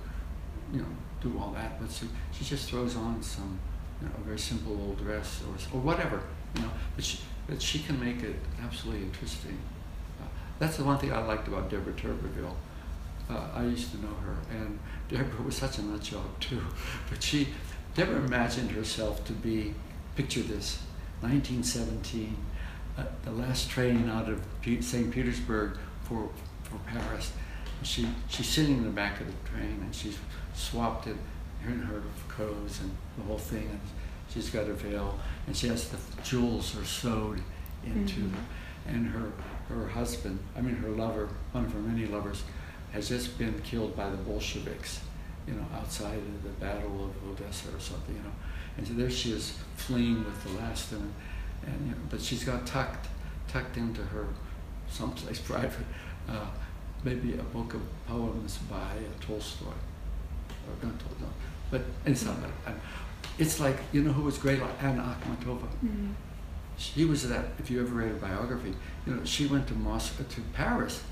you 0.72 0.80
know, 0.80 0.88
do 1.22 1.38
all 1.40 1.52
that. 1.52 1.80
But 1.80 1.92
she, 1.92 2.08
she 2.32 2.46
just 2.46 2.70
throws 2.70 2.96
on 2.96 3.22
some, 3.22 3.60
you 4.02 4.08
know, 4.08 4.14
a 4.18 4.22
very 4.22 4.40
simple 4.40 4.74
old 4.74 4.98
dress 4.98 5.42
or, 5.48 5.78
or 5.78 5.82
whatever, 5.82 6.22
you 6.56 6.62
know. 6.62 6.72
But 6.96 7.04
she, 7.04 7.20
but 7.48 7.62
she 7.62 7.80
can 7.80 8.00
make 8.00 8.24
it 8.24 8.36
absolutely 8.64 9.04
interesting. 9.04 9.58
Uh, 10.22 10.26
that's 10.60 10.78
the 10.78 10.84
one 10.84 10.98
thing 10.98 11.12
I 11.12 11.24
liked 11.26 11.48
about 11.48 11.70
Deborah 11.70 11.94
Turbeville. 11.94 12.54
Uh, 13.30 13.48
I 13.54 13.64
used 13.64 13.92
to 13.92 14.02
know 14.02 14.14
her, 14.26 14.38
and 14.50 14.80
Deborah 15.10 15.44
was 15.44 15.56
such 15.56 15.78
a 15.78 15.84
nut 15.84 16.02
job 16.02 16.40
too. 16.40 16.62
But 17.10 17.22
she, 17.24 17.50
Deborah 17.96 18.24
imagined 18.24 18.72
herself 18.72 19.26
to 19.26 19.34
be, 19.34 19.74
picture 20.16 20.42
this, 20.42 20.80
1917, 21.22 22.36
uh, 22.98 23.04
the 23.24 23.32
last 23.32 23.70
train 23.70 24.10
out 24.10 24.30
of 24.30 24.42
St. 24.82 25.12
Petersburg 25.12 25.78
for, 26.04 26.30
for 26.64 26.78
Paris. 26.88 27.34
She, 27.84 28.08
she's 28.28 28.48
sitting 28.48 28.78
in 28.78 28.84
the 28.84 28.90
back 28.90 29.22
of 29.22 29.28
the 29.28 29.50
train 29.50 29.80
and 29.82 29.96
she's 29.96 30.18
swapped 30.54 31.08
it 31.08 31.18
in 31.66 31.80
her 31.80 32.02
clothes 32.28 32.80
and 32.82 32.92
the 33.18 33.24
whole 33.24 33.38
thing. 33.38 33.68
And 33.70 33.80
she's 34.30 34.50
got 34.50 34.68
a 34.68 34.74
veil 34.74 35.20
and 35.48 35.56
she 35.56 35.68
has 35.68 35.90
the 35.90 35.98
jewels 36.24 36.78
are 36.78 36.86
sewed 36.86 37.42
into 37.86 38.22
mm-hmm. 38.22 38.90
and 38.90 39.08
her 39.08 39.32
her 39.70 39.88
husband, 39.88 40.40
I 40.58 40.62
mean 40.62 40.76
her 40.76 40.90
lover, 40.90 41.30
one 41.52 41.66
of 41.66 41.74
her 41.74 41.80
many 41.80 42.08
lovers, 42.08 42.44
has 42.92 43.08
just 43.08 43.38
been 43.38 43.60
killed 43.62 43.96
by 43.96 44.10
the 44.10 44.18
Bolsheviks, 44.18 45.02
you 45.48 45.54
know, 45.54 45.66
outside 45.76 46.18
of 46.18 46.44
the 46.44 46.50
Battle 46.50 47.06
of 47.06 47.30
Odessa 47.30 47.76
or 47.76 47.80
something, 47.80 48.16
you 48.16 48.22
know. 48.22 48.32
And 48.78 48.88
so 48.88 48.94
there 48.94 49.10
she 49.10 49.32
is 49.32 49.58
fleeing 49.76 50.26
with 50.26 50.44
the 50.44 50.50
last 50.62 50.92
of 50.92 51.00
them, 51.00 51.14
and 51.66 51.86
you 51.86 51.92
know, 51.92 52.02
but 52.10 52.22
she's 52.22 52.44
got 52.44 52.66
tucked 52.66 53.08
tucked 53.48 53.78
into 53.78 54.02
her 54.02 54.28
someplace 54.90 55.40
private, 55.52 55.86
uh, 56.28 56.48
maybe 57.04 57.34
a 57.34 57.44
book 57.44 57.74
of 57.74 57.82
poems 58.08 58.58
by 58.70 58.76
uh, 58.76 59.26
Tolstoy, 59.26 59.68
or 60.70 60.86
not 60.86 61.00
Tolstoy, 61.00 61.26
but 61.72 61.82
and 62.06 62.18
somebody. 62.18 62.54
It's 63.38 63.60
like 63.60 63.78
you 63.92 64.04
know 64.04 64.12
who 64.12 64.24
was 64.24 64.38
great, 64.38 64.60
like 64.62 64.84
Anna 64.84 65.16
Akhmatova. 65.16 65.68
Mm-hmm. 65.84 66.12
She 66.78 67.06
was 67.06 67.28
that. 67.30 67.46
If 67.58 67.70
you 67.72 67.82
ever 67.82 67.96
read 67.96 68.10
her 68.10 68.16
biography, 68.16 68.74
you 69.06 69.16
know 69.16 69.24
she 69.24 69.48
went 69.48 69.68
to 69.68 69.74
Moscow 69.74 70.24
to 70.24 70.42
Paris, 70.54 71.04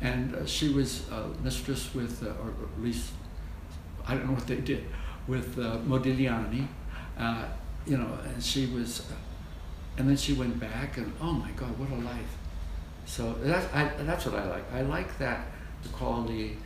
and 0.00 0.34
uh, 0.34 0.46
she 0.46 0.68
was 0.70 1.08
a 1.10 1.28
mistress 1.42 1.94
with, 1.94 2.22
uh, 2.22 2.30
or 2.42 2.50
at 2.50 2.82
least 2.82 3.10
I 4.06 4.14
don't 4.14 4.26
know 4.26 4.32
what 4.32 4.46
they 4.46 4.56
did, 4.56 4.84
with 5.26 5.58
uh, 5.58 5.78
Modigliani, 5.86 6.66
uh, 7.18 7.44
you 7.86 7.98
know, 7.98 8.18
and 8.24 8.42
she 8.42 8.66
was, 8.66 9.00
uh, 9.10 9.14
and 9.98 10.08
then 10.08 10.16
she 10.16 10.32
went 10.32 10.58
back, 10.58 10.96
and 10.96 11.12
oh 11.20 11.32
my 11.32 11.50
God, 11.50 11.78
what 11.78 11.90
a 11.90 12.00
life! 12.02 12.36
So 13.04 13.34
that's 13.40 13.66
I, 13.74 13.90
that's 14.04 14.24
what 14.26 14.34
I 14.36 14.46
like. 14.48 14.72
I 14.72 14.82
like 14.82 15.18
that 15.18 15.46
the 15.82 15.88
quality 15.90 16.56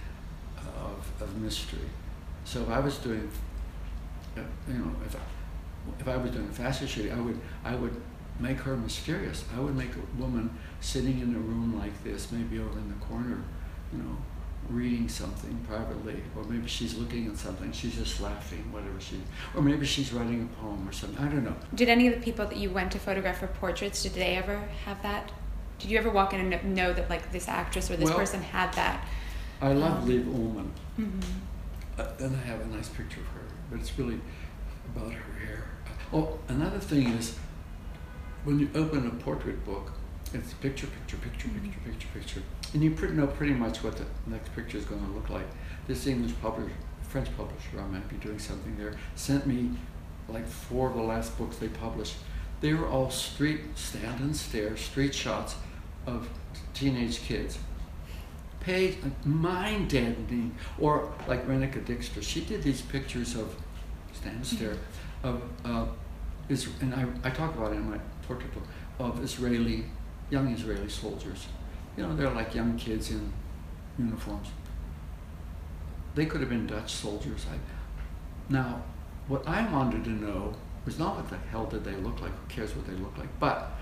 of, 0.57 1.23
of 1.23 1.37
mystery. 1.41 1.89
So 2.45 2.63
if 2.63 2.69
I 2.69 2.81
was 2.81 2.99
doing, 2.99 3.31
uh, 4.37 4.41
you 4.69 4.75
know, 4.75 4.91
if 5.07 5.17
I, 5.17 5.21
if 6.01 6.09
I 6.09 6.17
was 6.17 6.31
doing 6.31 6.49
a 6.49 6.53
fashion 6.53 6.87
shooting, 6.87 7.13
I 7.13 7.21
would 7.21 7.41
I 7.65 7.75
would 7.75 8.01
make 8.41 8.59
her 8.59 8.77
mysterious. 8.77 9.45
I 9.57 9.61
would 9.61 9.77
make 9.77 9.91
a 9.95 10.21
woman 10.21 10.51
sitting 10.81 11.21
in 11.21 11.35
a 11.35 11.39
room 11.39 11.79
like 11.79 12.03
this, 12.05 12.33
maybe 12.33 12.59
over 12.59 12.79
in 12.79 12.89
the 12.89 13.05
corner, 13.07 13.43
you 13.93 13.99
know, 13.99 14.17
reading 14.69 15.09
something 15.09 15.57
privately, 15.69 16.23
or 16.37 16.45
maybe 16.45 16.67
she's 16.67 16.97
looking 16.97 17.27
at 17.29 17.37
something, 17.37 17.71
she's 17.73 17.97
just 17.97 18.21
laughing, 18.21 18.71
whatever 18.73 19.01
she, 19.01 19.21
or 19.55 19.63
maybe 19.63 19.85
she's 19.85 20.13
writing 20.13 20.49
a 20.51 20.61
poem 20.61 20.89
or 20.89 20.93
something. 20.93 21.25
I 21.25 21.29
don't 21.29 21.45
know. 21.45 21.57
Did 21.75 21.89
any 21.89 22.09
of 22.09 22.15
the 22.15 22.21
people 22.21 22.47
that 22.47 22.57
you 22.57 22.71
went 22.71 22.93
to 22.93 22.99
photograph 22.99 23.39
for 23.39 23.49
portraits, 23.49 24.03
did 24.03 24.15
they 24.15 24.37
ever 24.37 24.59
have 24.85 25.03
that? 25.03 25.31
Did 25.79 25.91
you 25.91 25.99
ever 25.99 26.11
walk 26.11 26.33
in 26.33 26.53
and 26.53 26.75
know 26.75 26.93
that 26.93 27.11
like 27.11 27.33
this 27.33 27.49
actress 27.49 27.91
or 27.91 27.97
this 27.97 28.09
well, 28.09 28.19
person 28.19 28.41
had 28.41 28.73
that? 28.75 29.05
I 29.61 29.73
love 29.73 30.03
um, 30.03 30.09
Liv 30.09 30.27
Ullmann. 30.27 30.71
Mm-hmm. 30.99 31.21
Uh, 31.99 32.07
and 32.21 32.37
I 32.37 32.41
have 32.47 32.61
a 32.61 32.67
nice 32.67 32.89
picture 32.89 33.21
of 33.21 33.27
her, 33.29 33.43
but 33.71 33.81
it's 33.81 33.99
really 33.99 34.21
about 34.95 35.13
her 35.13 35.47
hair. 35.47 35.65
Oh, 36.13 36.39
another 36.49 36.79
thing 36.79 37.09
is 37.09 37.39
when 38.45 38.59
you 38.59 38.71
open 38.75 39.07
a 39.07 39.11
portrait 39.23 39.65
book, 39.65 39.93
it's 40.35 40.55
picture, 40.55 40.87
picture, 40.87 41.17
picture, 41.19 41.49
mm-hmm. 41.49 41.67
picture, 41.67 41.81
picture, 41.85 42.09
picture, 42.19 42.43
and 42.73 42.83
you 42.83 42.91
pretty 42.93 43.15
know 43.15 43.27
pretty 43.27 43.53
much 43.53 43.85
what 43.85 43.97
the 43.97 44.07
next 44.27 44.55
picture 44.55 44.79
is 44.79 44.85
going 44.85 45.05
to 45.05 45.13
look 45.13 45.29
like. 45.29 45.47
This 45.87 46.07
English 46.07 46.33
publisher, 46.41 46.73
French 47.03 47.29
publisher, 47.37 47.79
I 47.79 47.87
might 47.87 48.09
be 48.09 48.17
doing 48.17 48.39
something 48.39 48.77
there, 48.79 48.95
sent 49.15 49.47
me 49.47 49.71
like 50.29 50.47
four 50.47 50.89
of 50.89 50.97
the 50.97 51.03
last 51.03 51.37
books 51.37 51.57
they 51.57 51.69
published. 51.69 52.17
They 52.61 52.73
were 52.73 52.89
all 52.89 53.11
street 53.11 53.61
stand 53.75 54.21
and 54.21 54.35
stare, 54.35 54.77
street 54.77 55.15
shots 55.15 55.57
of 56.07 56.29
teenage 56.73 57.21
kids. 57.21 57.59
Page 58.63 58.97
mind 59.25 59.91
deadening, 59.91 60.55
or 60.79 61.13
like 61.27 61.47
Rineke 61.47 61.85
Dijkstra, 61.85 62.23
she 62.23 62.43
did 62.43 62.63
these 62.63 62.81
pictures 62.81 63.35
of 63.35 63.57
stand 64.13 64.37
and 64.37 64.47
stare 64.47 64.77
of 65.23 65.43
uh, 65.65 65.87
is, 66.49 66.69
and 66.81 66.95
I, 66.95 67.07
I 67.25 67.31
talk 67.31 67.55
about 67.57 67.73
it 67.73 67.77
in 67.77 67.91
my 67.91 67.99
portrait 68.27 68.53
book 68.55 68.65
of 68.99 69.23
Israeli 69.23 69.85
young 70.31 70.49
Israeli 70.49 70.89
soldiers. 70.89 71.47
You 71.97 72.05
know, 72.05 72.17
they're 72.17 72.31
like 72.31 72.55
young 72.55 72.77
kids 72.77 73.11
in 73.11 73.33
uniforms. 73.99 74.49
They 76.15 76.27
could 76.27 76.41
have 76.41 76.51
been 76.51 76.67
Dutch 76.67 76.93
soldiers. 76.93 77.47
I, 77.51 77.57
now, 78.53 78.83
what 79.29 79.47
I 79.47 79.71
wanted 79.73 80.05
to 80.05 80.11
know 80.11 80.55
was 80.85 80.99
not 80.99 81.17
what 81.17 81.29
the 81.29 81.37
hell 81.37 81.67
did 81.67 81.85
they 81.85 81.97
look 81.97 82.21
like, 82.21 82.33
who 82.33 82.47
cares 82.49 82.75
what 82.75 82.87
they 82.87 82.95
look 82.95 83.17
like, 83.19 83.29
but 83.39 83.73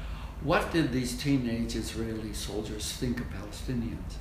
what 0.42 0.70
did 0.72 0.92
these 0.92 1.16
teenage 1.16 1.76
Israeli 1.76 2.32
soldiers 2.32 2.92
think 2.92 3.20
of 3.20 3.26
Palestinians? 3.30 4.16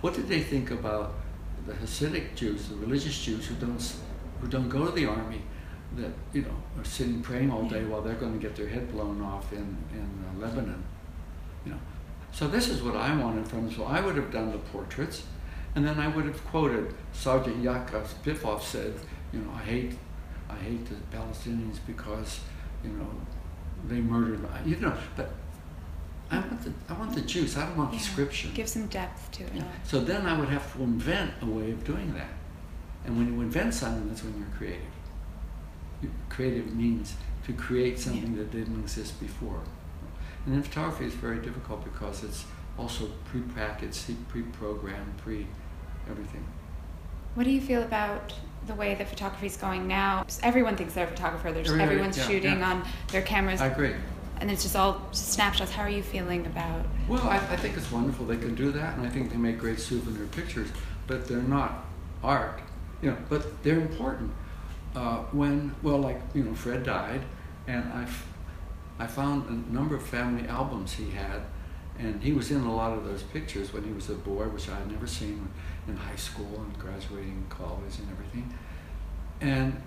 What 0.00 0.14
did 0.14 0.28
they 0.28 0.40
think 0.40 0.70
about 0.70 1.14
the 1.66 1.72
Hasidic 1.72 2.34
Jews, 2.34 2.68
the 2.68 2.76
religious 2.76 3.20
Jews 3.20 3.46
who 3.46 3.54
don't, 3.56 3.94
who 4.40 4.48
don't 4.48 4.68
go 4.68 4.86
to 4.86 4.92
the 4.92 5.06
army, 5.06 5.42
that 5.96 6.10
you 6.32 6.42
know 6.42 6.56
are 6.78 6.84
sitting 6.84 7.22
praying 7.22 7.50
all 7.50 7.64
day 7.64 7.84
while 7.84 8.02
they're 8.02 8.14
going 8.14 8.32
to 8.32 8.38
get 8.38 8.56
their 8.56 8.68
head 8.68 8.90
blown 8.92 9.22
off 9.22 9.52
in, 9.52 9.76
in 9.92 10.24
uh, 10.28 10.46
Lebanon? 10.46 10.82
You 11.64 11.72
know, 11.72 11.78
so 12.32 12.46
this 12.46 12.68
is 12.68 12.82
what 12.82 12.96
I 12.96 13.16
wanted 13.16 13.48
from. 13.48 13.72
So 13.72 13.84
I 13.84 14.00
would 14.00 14.16
have 14.16 14.30
done 14.30 14.52
the 14.52 14.58
portraits, 14.58 15.24
and 15.74 15.86
then 15.86 15.98
I 15.98 16.08
would 16.08 16.26
have 16.26 16.44
quoted 16.46 16.94
Sergeant 17.12 17.62
Yakov 17.62 18.14
Pifov 18.24 18.62
said, 18.62 18.94
you 19.32 19.40
know, 19.40 19.50
I 19.54 19.62
hate, 19.62 19.92
I 20.48 20.54
hate 20.56 20.86
the 20.86 21.16
Palestinians 21.16 21.78
because, 21.86 22.40
you 22.84 22.90
know, 22.90 23.08
they 23.88 24.00
murdered, 24.00 24.40
you 24.64 24.76
know, 24.76 24.96
but 25.16 25.30
I 26.30 26.38
want 26.38 26.62
the 26.62 26.72
I 26.88 26.98
want 26.98 27.14
the 27.14 27.20
juice. 27.20 27.56
I 27.56 27.66
don't 27.66 27.76
want 27.76 27.92
yeah, 27.92 27.98
the 27.98 28.04
scripture. 28.04 28.48
Give 28.54 28.68
some 28.68 28.86
depth 28.86 29.30
to 29.32 29.44
it. 29.44 29.52
Yeah. 29.54 29.62
So 29.84 30.00
then 30.00 30.26
I 30.26 30.38
would 30.38 30.48
have 30.48 30.72
to 30.74 30.82
invent 30.82 31.32
a 31.42 31.46
way 31.46 31.70
of 31.70 31.84
doing 31.84 32.12
that. 32.14 32.30
And 33.04 33.16
when 33.16 33.32
you 33.32 33.40
invent 33.40 33.74
something, 33.74 34.08
that's 34.08 34.24
when 34.24 34.36
you're 34.38 34.56
creative. 34.56 34.82
Creative 36.28 36.74
means 36.74 37.14
to 37.46 37.52
create 37.52 37.98
something 37.98 38.32
yeah. 38.32 38.38
that 38.38 38.50
didn't 38.50 38.80
exist 38.80 39.20
before. 39.20 39.60
And 40.44 40.54
in 40.54 40.62
photography, 40.62 41.06
it's 41.06 41.14
very 41.14 41.38
difficult 41.38 41.84
because 41.84 42.24
it's 42.24 42.44
also 42.78 43.10
pre-packaged, 43.26 44.28
pre-programmed, 44.28 45.16
pre-everything. 45.18 46.44
What 47.34 47.44
do 47.44 47.50
you 47.50 47.60
feel 47.60 47.82
about 47.82 48.32
the 48.66 48.74
way 48.74 48.94
that 48.94 49.08
photography 49.08 49.46
is 49.46 49.56
going 49.56 49.86
now? 49.86 50.26
Everyone 50.42 50.76
thinks 50.76 50.94
they're 50.94 51.06
a 51.06 51.10
photographer. 51.10 51.52
There's 51.52 51.70
everyone's 51.70 52.18
yeah, 52.18 52.26
shooting 52.26 52.58
yeah. 52.58 52.70
on 52.70 52.84
their 53.08 53.22
cameras. 53.22 53.60
I 53.60 53.66
agree. 53.66 53.94
And 54.38 54.50
it's 54.50 54.62
just 54.62 54.76
all 54.76 55.00
snapshots. 55.12 55.70
How 55.70 55.82
are 55.82 55.90
you 55.90 56.02
feeling 56.02 56.46
about? 56.46 56.84
Well, 57.08 57.26
I, 57.26 57.36
I 57.36 57.56
think 57.56 57.76
it's 57.76 57.90
wonderful 57.90 58.26
they 58.26 58.36
can 58.36 58.54
do 58.54 58.70
that, 58.72 58.96
and 58.96 59.06
I 59.06 59.10
think 59.10 59.30
they 59.30 59.36
make 59.36 59.58
great 59.58 59.80
souvenir 59.80 60.26
pictures. 60.26 60.68
But 61.06 61.26
they're 61.26 61.38
not 61.38 61.84
art, 62.22 62.60
you 63.00 63.10
know. 63.10 63.16
But 63.28 63.62
they're 63.62 63.80
important. 63.80 64.32
Uh, 64.94 65.18
when 65.32 65.74
well, 65.82 65.98
like 65.98 66.20
you 66.34 66.44
know, 66.44 66.54
Fred 66.54 66.84
died, 66.84 67.22
and 67.66 67.84
I 67.92 68.06
I 68.98 69.06
found 69.06 69.48
a 69.48 69.72
number 69.72 69.94
of 69.94 70.02
family 70.02 70.48
albums 70.48 70.94
he 70.94 71.10
had, 71.10 71.42
and 71.98 72.22
he 72.22 72.32
was 72.32 72.50
in 72.50 72.62
a 72.62 72.74
lot 72.74 72.92
of 72.92 73.04
those 73.04 73.22
pictures 73.22 73.72
when 73.72 73.84
he 73.84 73.92
was 73.92 74.08
a 74.10 74.14
boy, 74.14 74.44
which 74.44 74.68
I 74.68 74.76
had 74.76 74.90
never 74.90 75.06
seen 75.06 75.48
in 75.86 75.96
high 75.96 76.16
school 76.16 76.50
and 76.56 76.78
graduating 76.78 77.46
college 77.48 77.98
and 77.98 78.10
everything. 78.10 78.52
And 79.40 79.82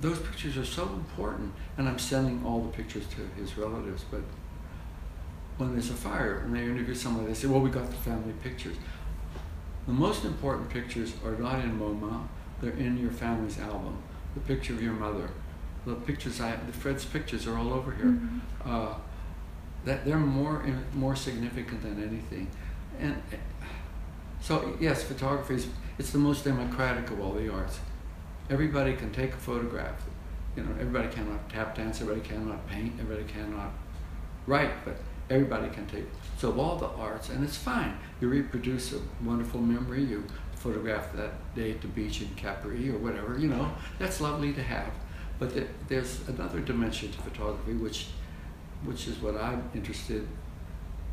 those 0.00 0.18
pictures 0.18 0.56
are 0.56 0.64
so 0.64 0.82
important, 0.82 1.52
and 1.76 1.88
I'm 1.88 1.98
sending 1.98 2.44
all 2.44 2.60
the 2.60 2.70
pictures 2.70 3.06
to 3.08 3.40
his 3.40 3.56
relatives. 3.56 4.04
But 4.10 4.22
when 5.58 5.72
there's 5.72 5.90
a 5.90 5.94
fire 5.94 6.38
and 6.38 6.54
they 6.54 6.62
interview 6.62 6.94
somebody, 6.94 7.28
they 7.28 7.34
say, 7.34 7.48
"Well, 7.48 7.60
we 7.60 7.70
got 7.70 7.86
the 7.86 7.96
family 7.96 8.34
pictures." 8.42 8.76
The 9.86 9.92
most 9.92 10.24
important 10.24 10.68
pictures 10.68 11.14
are 11.24 11.36
not 11.36 11.64
in 11.64 11.78
MoMA; 11.78 12.26
they're 12.60 12.72
in 12.72 12.98
your 12.98 13.10
family's 13.10 13.58
album. 13.58 13.98
The 14.34 14.40
picture 14.40 14.74
of 14.74 14.82
your 14.82 14.92
mother, 14.92 15.30
the 15.86 15.94
pictures 15.94 16.40
I, 16.40 16.56
the 16.56 16.72
Fred's 16.72 17.04
pictures 17.04 17.46
are 17.46 17.56
all 17.56 17.72
over 17.72 17.92
here. 17.92 18.06
Mm-hmm. 18.06 18.38
Uh, 18.64 18.94
that 19.84 20.04
they're 20.04 20.18
more 20.18 20.64
more 20.94 21.16
significant 21.16 21.80
than 21.82 22.02
anything, 22.02 22.48
and 22.98 23.22
so 24.40 24.76
yes, 24.80 25.04
photography 25.04 25.54
is 25.54 25.68
it's 25.98 26.10
the 26.10 26.18
most 26.18 26.44
democratic 26.44 27.10
of 27.10 27.20
all 27.20 27.32
the 27.32 27.50
arts. 27.50 27.78
Everybody 28.48 28.94
can 28.94 29.10
take 29.12 29.32
a 29.32 29.36
photograph. 29.38 30.04
You 30.56 30.62
know, 30.62 30.70
everybody 30.80 31.08
cannot 31.08 31.48
tap 31.50 31.74
dance, 31.74 32.00
everybody 32.00 32.26
cannot 32.26 32.66
paint, 32.68 32.92
everybody 33.00 33.30
cannot 33.30 33.72
write, 34.46 34.84
but 34.84 34.96
everybody 35.28 35.68
can 35.70 35.86
take. 35.86 36.04
So 36.38 36.50
of 36.50 36.58
all 36.58 36.76
the 36.76 36.86
arts, 36.86 37.28
and 37.28 37.42
it's 37.42 37.56
fine. 37.56 37.98
You 38.20 38.28
reproduce 38.28 38.92
a 38.92 39.00
wonderful 39.22 39.60
memory. 39.60 40.04
You 40.04 40.24
photograph 40.54 41.12
that 41.14 41.54
day 41.54 41.72
at 41.72 41.80
the 41.80 41.88
beach 41.88 42.22
in 42.22 42.28
Capri 42.36 42.88
or 42.90 42.98
whatever. 42.98 43.38
You 43.38 43.48
know, 43.48 43.70
that's 43.98 44.20
lovely 44.20 44.52
to 44.54 44.62
have. 44.62 44.92
But 45.38 45.54
the, 45.54 45.66
there's 45.88 46.26
another 46.28 46.60
dimension 46.60 47.12
to 47.12 47.18
photography, 47.18 47.74
which, 47.74 48.08
which 48.84 49.06
is 49.08 49.18
what 49.18 49.36
I'm 49.36 49.68
interested, 49.74 50.26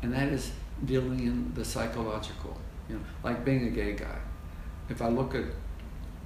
and 0.02 0.12
that 0.12 0.28
is 0.28 0.52
dealing 0.84 1.20
in 1.20 1.52
the 1.54 1.64
psychological. 1.64 2.56
You 2.88 2.96
know, 2.96 3.02
like 3.22 3.44
being 3.44 3.66
a 3.66 3.70
gay 3.70 3.92
guy. 3.92 4.18
If 4.88 5.02
I 5.02 5.08
look 5.08 5.34
at 5.34 5.44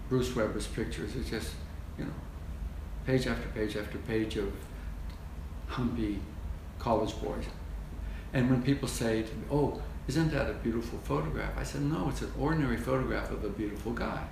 Bruce 0.08 0.34
Weber's 0.34 0.66
pictures, 0.66 1.14
it's 1.16 1.30
just, 1.30 1.52
you 1.98 2.04
know, 2.04 2.10
page 3.06 3.26
after 3.26 3.48
page 3.48 3.76
after 3.76 3.98
page 3.98 4.36
of 4.36 4.52
humpy 5.66 6.18
college 6.78 7.14
boys. 7.20 7.44
And 8.32 8.50
when 8.50 8.62
people 8.62 8.88
say 8.88 9.22
to 9.22 9.34
me, 9.34 9.42
oh, 9.50 9.82
isn't 10.06 10.30
that 10.32 10.50
a 10.50 10.54
beautiful 10.54 10.98
photograph? 11.00 11.52
I 11.56 11.62
said, 11.62 11.82
no, 11.82 12.08
it's 12.08 12.22
an 12.22 12.32
ordinary 12.38 12.76
photograph 12.76 13.30
of 13.30 13.44
a 13.44 13.48
beautiful 13.50 13.92
guy. 13.92 14.26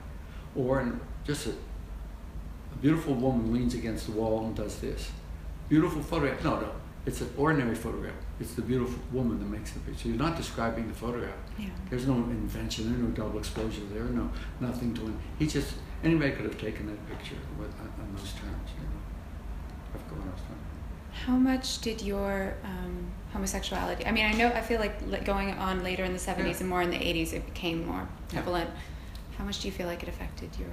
Or 0.54 0.98
just 1.24 1.46
a, 1.46 1.50
a 1.50 2.76
beautiful 2.80 3.14
woman 3.14 3.52
leans 3.52 3.74
against 3.74 4.06
the 4.06 4.12
wall 4.12 4.46
and 4.46 4.54
does 4.54 4.78
this. 4.80 5.10
Beautiful 5.68 6.02
photograph. 6.02 6.42
No, 6.44 6.60
no, 6.60 6.72
it's 7.06 7.20
an 7.20 7.30
ordinary 7.38 7.76
photograph. 7.76 8.14
It's 8.40 8.54
the 8.54 8.62
beautiful 8.62 8.98
woman 9.12 9.38
that 9.38 9.46
makes 9.46 9.70
the 9.70 9.78
picture. 9.80 10.08
You're 10.08 10.18
not 10.18 10.36
describing 10.36 10.88
the 10.88 10.94
photograph. 10.94 11.36
Yeah. 11.56 11.68
There's 11.88 12.06
no 12.06 12.14
invention. 12.14 12.90
There's 12.90 13.00
no 13.00 13.10
double 13.10 13.38
exposure. 13.38 13.82
There, 13.92 14.02
no 14.04 14.28
nothing 14.60 14.92
to 14.94 15.06
it. 15.06 15.14
He 15.38 15.46
just 15.46 15.74
anybody 16.02 16.32
could 16.32 16.44
have 16.44 16.60
taken 16.60 16.86
that 16.88 17.08
picture 17.08 17.36
with, 17.58 17.72
on, 17.80 17.92
on 18.00 18.14
those 18.16 18.32
terms. 18.32 18.70
You 18.76 18.84
know, 18.84 20.00
How 21.24 21.36
much 21.36 21.80
did 21.80 22.02
your 22.02 22.54
um, 22.64 23.06
homosexuality? 23.32 24.04
I 24.04 24.10
mean, 24.10 24.26
I 24.26 24.32
know 24.32 24.48
I 24.48 24.60
feel 24.60 24.80
like 24.80 25.24
going 25.24 25.50
on 25.52 25.84
later 25.84 26.04
in 26.04 26.12
the 26.12 26.18
'70s 26.18 26.38
yeah. 26.38 26.56
and 26.60 26.68
more 26.68 26.82
in 26.82 26.90
the 26.90 26.98
'80s, 26.98 27.32
it 27.32 27.46
became 27.46 27.86
more 27.86 28.08
prevalent. 28.28 28.68
Yeah. 28.68 28.80
How 29.38 29.44
much 29.44 29.60
do 29.60 29.68
you 29.68 29.72
feel 29.72 29.86
like 29.86 30.02
it 30.02 30.08
affected 30.08 30.50
your? 30.58 30.68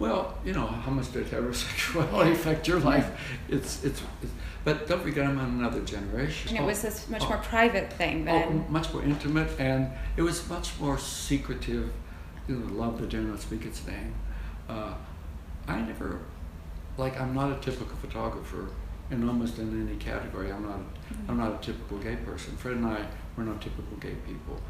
Well, 0.00 0.36
you 0.44 0.52
know, 0.52 0.66
how 0.66 0.90
much 0.90 1.12
did 1.12 1.26
heterosexuality 1.26 2.32
affect 2.32 2.66
your 2.66 2.80
life? 2.80 3.08
It's, 3.48 3.84
it's, 3.84 4.02
it's 4.22 4.32
but 4.64 4.88
don't 4.88 5.02
forget, 5.02 5.24
I'm 5.24 5.38
on 5.38 5.50
another 5.50 5.80
generation. 5.82 6.56
And 6.56 6.64
it 6.64 6.66
was 6.66 6.82
this 6.82 7.08
much 7.08 7.22
oh, 7.22 7.28
more 7.28 7.38
private 7.38 7.92
thing 7.92 8.22
oh, 8.22 8.24
then. 8.32 8.64
Oh, 8.66 8.72
much 8.72 8.92
more 8.92 9.04
intimate, 9.04 9.48
and 9.60 9.90
it 10.16 10.22
was 10.22 10.48
much 10.48 10.78
more 10.80 10.98
secretive. 10.98 11.92
You 12.48 12.56
know, 12.56 12.74
love 12.74 13.00
the 13.00 13.06
dare 13.06 13.20
not 13.20 13.40
speak 13.40 13.64
its 13.64 13.86
name. 13.86 14.14
Uh, 14.68 14.94
I 15.68 15.80
never, 15.80 16.20
like, 16.96 17.20
I'm 17.20 17.34
not 17.34 17.52
a 17.52 17.60
typical 17.60 17.96
photographer 17.96 18.70
in 19.10 19.26
almost 19.28 19.58
in 19.58 19.88
any 19.88 19.96
category. 19.96 20.50
I'm 20.50 20.64
not, 20.64 20.80
mm-hmm. 20.80 21.30
I'm 21.30 21.38
not 21.38 21.62
a 21.62 21.64
typical 21.64 21.98
gay 21.98 22.16
person. 22.16 22.56
Fred 22.56 22.76
and 22.76 22.86
I, 22.86 23.06
we're 23.36 23.44
not 23.44 23.60
typical 23.62 23.96
gay 23.98 24.16
people 24.26 24.60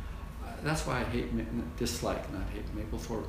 that's 0.63 0.87
why 0.87 1.01
I 1.01 1.05
hate, 1.05 1.29
dislike, 1.77 2.33
not 2.33 2.49
hate 2.51 2.65
Mapplethorpe, 2.75 3.27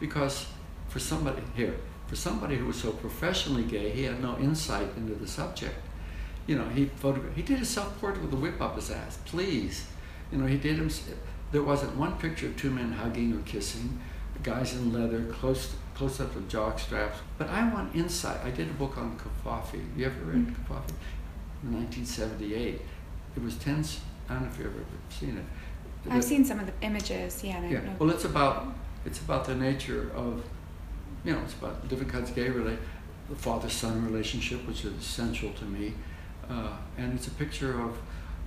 because 0.00 0.46
for 0.88 0.98
somebody 0.98 1.42
here, 1.54 1.76
for 2.06 2.16
somebody 2.16 2.56
who 2.56 2.66
was 2.66 2.76
so 2.76 2.92
professionally 2.92 3.64
gay, 3.64 3.90
he 3.90 4.04
had 4.04 4.22
no 4.22 4.38
insight 4.38 4.88
into 4.96 5.14
the 5.14 5.26
subject. 5.26 5.74
You 6.46 6.56
know, 6.56 6.68
he 6.68 6.86
photographed, 6.86 7.36
he 7.36 7.42
did 7.42 7.60
a 7.60 7.64
self-portrait 7.64 8.24
with 8.24 8.32
a 8.32 8.36
whip 8.36 8.60
up 8.60 8.76
his 8.76 8.90
ass. 8.90 9.18
Please, 9.24 9.86
you 10.30 10.38
know, 10.38 10.46
he 10.46 10.56
did 10.56 10.76
him. 10.76 10.90
There 11.52 11.62
wasn't 11.62 11.96
one 11.96 12.16
picture 12.18 12.46
of 12.46 12.56
two 12.56 12.70
men 12.70 12.92
hugging 12.92 13.32
or 13.32 13.40
kissing, 13.42 13.98
guys 14.42 14.74
in 14.74 14.92
leather, 14.92 15.24
close 15.32 15.74
close 15.94 16.20
up 16.20 16.36
of 16.36 16.46
jock 16.46 16.78
straps. 16.78 17.18
But 17.38 17.48
I 17.48 17.72
want 17.72 17.96
insight. 17.96 18.38
I 18.44 18.50
did 18.50 18.68
a 18.68 18.74
book 18.74 18.98
on 18.98 19.18
Cavafy. 19.18 19.82
You 19.96 20.06
ever 20.06 20.24
read 20.24 20.46
mm 20.46 20.54
-hmm. 20.68 20.82
In 21.62 21.72
1978, 21.72 22.80
it 23.36 23.42
was 23.42 23.54
tense. 23.56 24.00
I 24.28 24.34
don't 24.34 24.42
know 24.42 24.50
if 24.52 24.58
you've 24.58 24.74
ever 24.74 24.84
seen 25.08 25.38
it 25.38 25.44
I've 26.10 26.24
seen 26.24 26.44
some 26.44 26.58
of 26.58 26.66
the 26.66 26.72
images. 26.82 27.42
Yeah. 27.42 27.66
yeah. 27.68 27.80
Well, 27.98 28.10
it's 28.10 28.24
about 28.24 28.68
it's 29.04 29.20
about 29.20 29.44
the 29.44 29.54
nature 29.54 30.10
of, 30.14 30.42
you 31.24 31.32
know, 31.32 31.40
it's 31.42 31.54
about 31.54 31.88
different 31.88 32.12
kinds 32.12 32.30
of 32.30 32.36
gay 32.36 32.48
relate, 32.48 32.78
the 33.28 33.36
father-son 33.36 34.04
relationship, 34.04 34.66
which 34.66 34.84
is 34.84 34.92
essential 34.94 35.52
to 35.52 35.64
me, 35.64 35.94
uh, 36.50 36.76
and 36.98 37.14
it's 37.14 37.26
a 37.28 37.32
picture 37.32 37.80
of. 37.80 37.96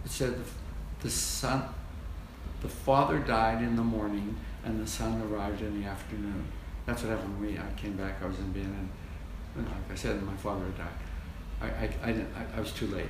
It 0.05 0.11
said 0.11 0.33
the, 0.33 0.49
the 1.01 1.09
son, 1.09 1.63
the 2.61 2.69
father 2.69 3.19
died 3.19 3.61
in 3.61 3.75
the 3.75 3.83
morning, 3.83 4.37
and 4.63 4.81
the 4.81 4.87
son 4.87 5.21
arrived 5.21 5.61
in 5.61 5.81
the 5.81 5.87
afternoon. 5.87 6.45
That's 6.85 7.03
what 7.03 7.11
happened 7.11 7.37
to 7.37 7.43
me. 7.43 7.57
I 7.57 7.79
came 7.79 7.93
back. 7.93 8.21
I 8.23 8.25
was 8.25 8.39
in 8.39 8.51
Vienna, 8.53 8.87
and, 9.55 9.65
like 9.65 9.91
I 9.91 9.95
said, 9.95 10.21
my 10.23 10.35
father 10.37 10.65
died. 10.77 10.87
I, 11.61 11.65
I, 11.65 12.11
I, 12.11 12.25
I 12.55 12.59
was 12.59 12.71
too 12.71 12.87
late. 12.87 13.09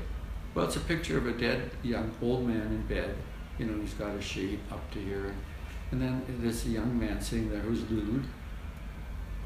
Well, 0.53 0.65
it's 0.65 0.75
a 0.75 0.81
picture 0.81 1.17
of 1.17 1.27
a 1.27 1.31
dead 1.31 1.69
young 1.83 2.11
old 2.21 2.47
man 2.47 2.61
in 2.61 2.81
bed 2.87 3.15
you 3.59 3.65
know, 3.65 3.79
he's 3.81 3.93
got 3.93 4.15
a 4.15 4.21
sheet 4.21 4.59
up 4.71 4.89
to 4.91 4.99
here. 4.99 5.35
And 5.91 6.01
then 6.01 6.23
there's 6.39 6.65
a 6.65 6.69
young 6.69 6.97
man 6.97 7.21
sitting 7.21 7.49
there 7.49 7.59
who's 7.59 7.87
lewd. 7.91 8.23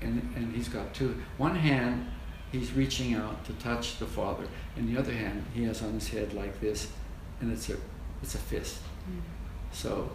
And, 0.01 0.21
and 0.35 0.53
he's 0.55 0.69
got 0.69 0.93
two, 0.93 1.21
one 1.37 1.55
hand, 1.55 2.07
he's 2.51 2.73
reaching 2.73 3.15
out 3.15 3.43
to 3.45 3.53
touch 3.53 3.97
the 3.97 4.05
father. 4.05 4.45
And 4.77 4.87
the 4.87 4.99
other 4.99 5.13
hand, 5.13 5.43
he 5.53 5.63
has 5.63 5.81
on 5.81 5.93
his 5.93 6.07
head 6.09 6.33
like 6.33 6.59
this, 6.59 6.91
and 7.41 7.51
it's 7.51 7.69
a, 7.69 7.77
it's 8.21 8.35
a 8.35 8.37
fist. 8.37 8.79
Mm. 9.09 9.21
So 9.71 10.11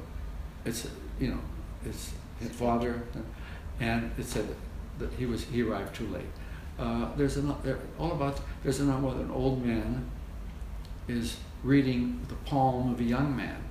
it's, 0.64 0.86
you 1.18 1.28
know, 1.28 1.40
it's 1.84 2.12
his 2.38 2.50
father, 2.50 3.02
and 3.80 4.12
it 4.18 4.24
said 4.24 4.46
that 4.98 5.12
he 5.14 5.26
was, 5.26 5.44
he 5.44 5.62
arrived 5.62 5.94
too 5.94 6.06
late. 6.08 6.26
Uh, 6.78 7.08
there's 7.16 7.38
an, 7.38 7.52
all 7.98 8.12
about, 8.12 8.40
there's 8.62 8.80
another 8.80 9.06
one, 9.06 9.18
an 9.18 9.30
old 9.30 9.64
man 9.64 10.08
is 11.08 11.38
reading 11.64 12.20
the 12.28 12.34
palm 12.34 12.92
of 12.92 13.00
a 13.00 13.04
young 13.04 13.34
man 13.34 13.64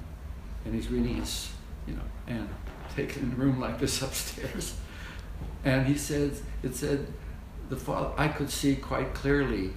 and 0.68 0.76
he's 0.76 0.90
reading 0.90 1.16
his, 1.16 1.50
you 1.88 1.94
know, 1.94 2.02
and 2.28 2.48
taken 2.94 3.24
in 3.24 3.32
a 3.32 3.36
room 3.36 3.60
like 3.60 3.80
this 3.80 4.02
upstairs. 4.04 4.76
And 5.64 5.88
he 5.88 5.96
says, 5.96 6.44
it 6.62 6.76
said, 6.76 7.08
the 7.70 7.78
father, 7.78 8.12
I 8.18 8.28
could 8.28 8.50
see 8.50 8.76
quite 8.76 9.14
clearly 9.14 9.72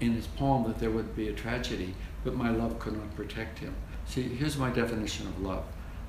in 0.00 0.12
his 0.12 0.26
poem 0.26 0.64
that 0.64 0.78
there 0.78 0.90
would 0.90 1.16
be 1.16 1.28
a 1.28 1.32
tragedy, 1.32 1.94
but 2.24 2.34
my 2.34 2.50
love 2.50 2.78
could 2.78 2.96
not 2.96 3.14
protect 3.16 3.58
him. 3.58 3.74
See, 4.06 4.22
here's 4.22 4.58
my 4.58 4.70
definition 4.70 5.26
of 5.26 5.40
love. 5.40 5.64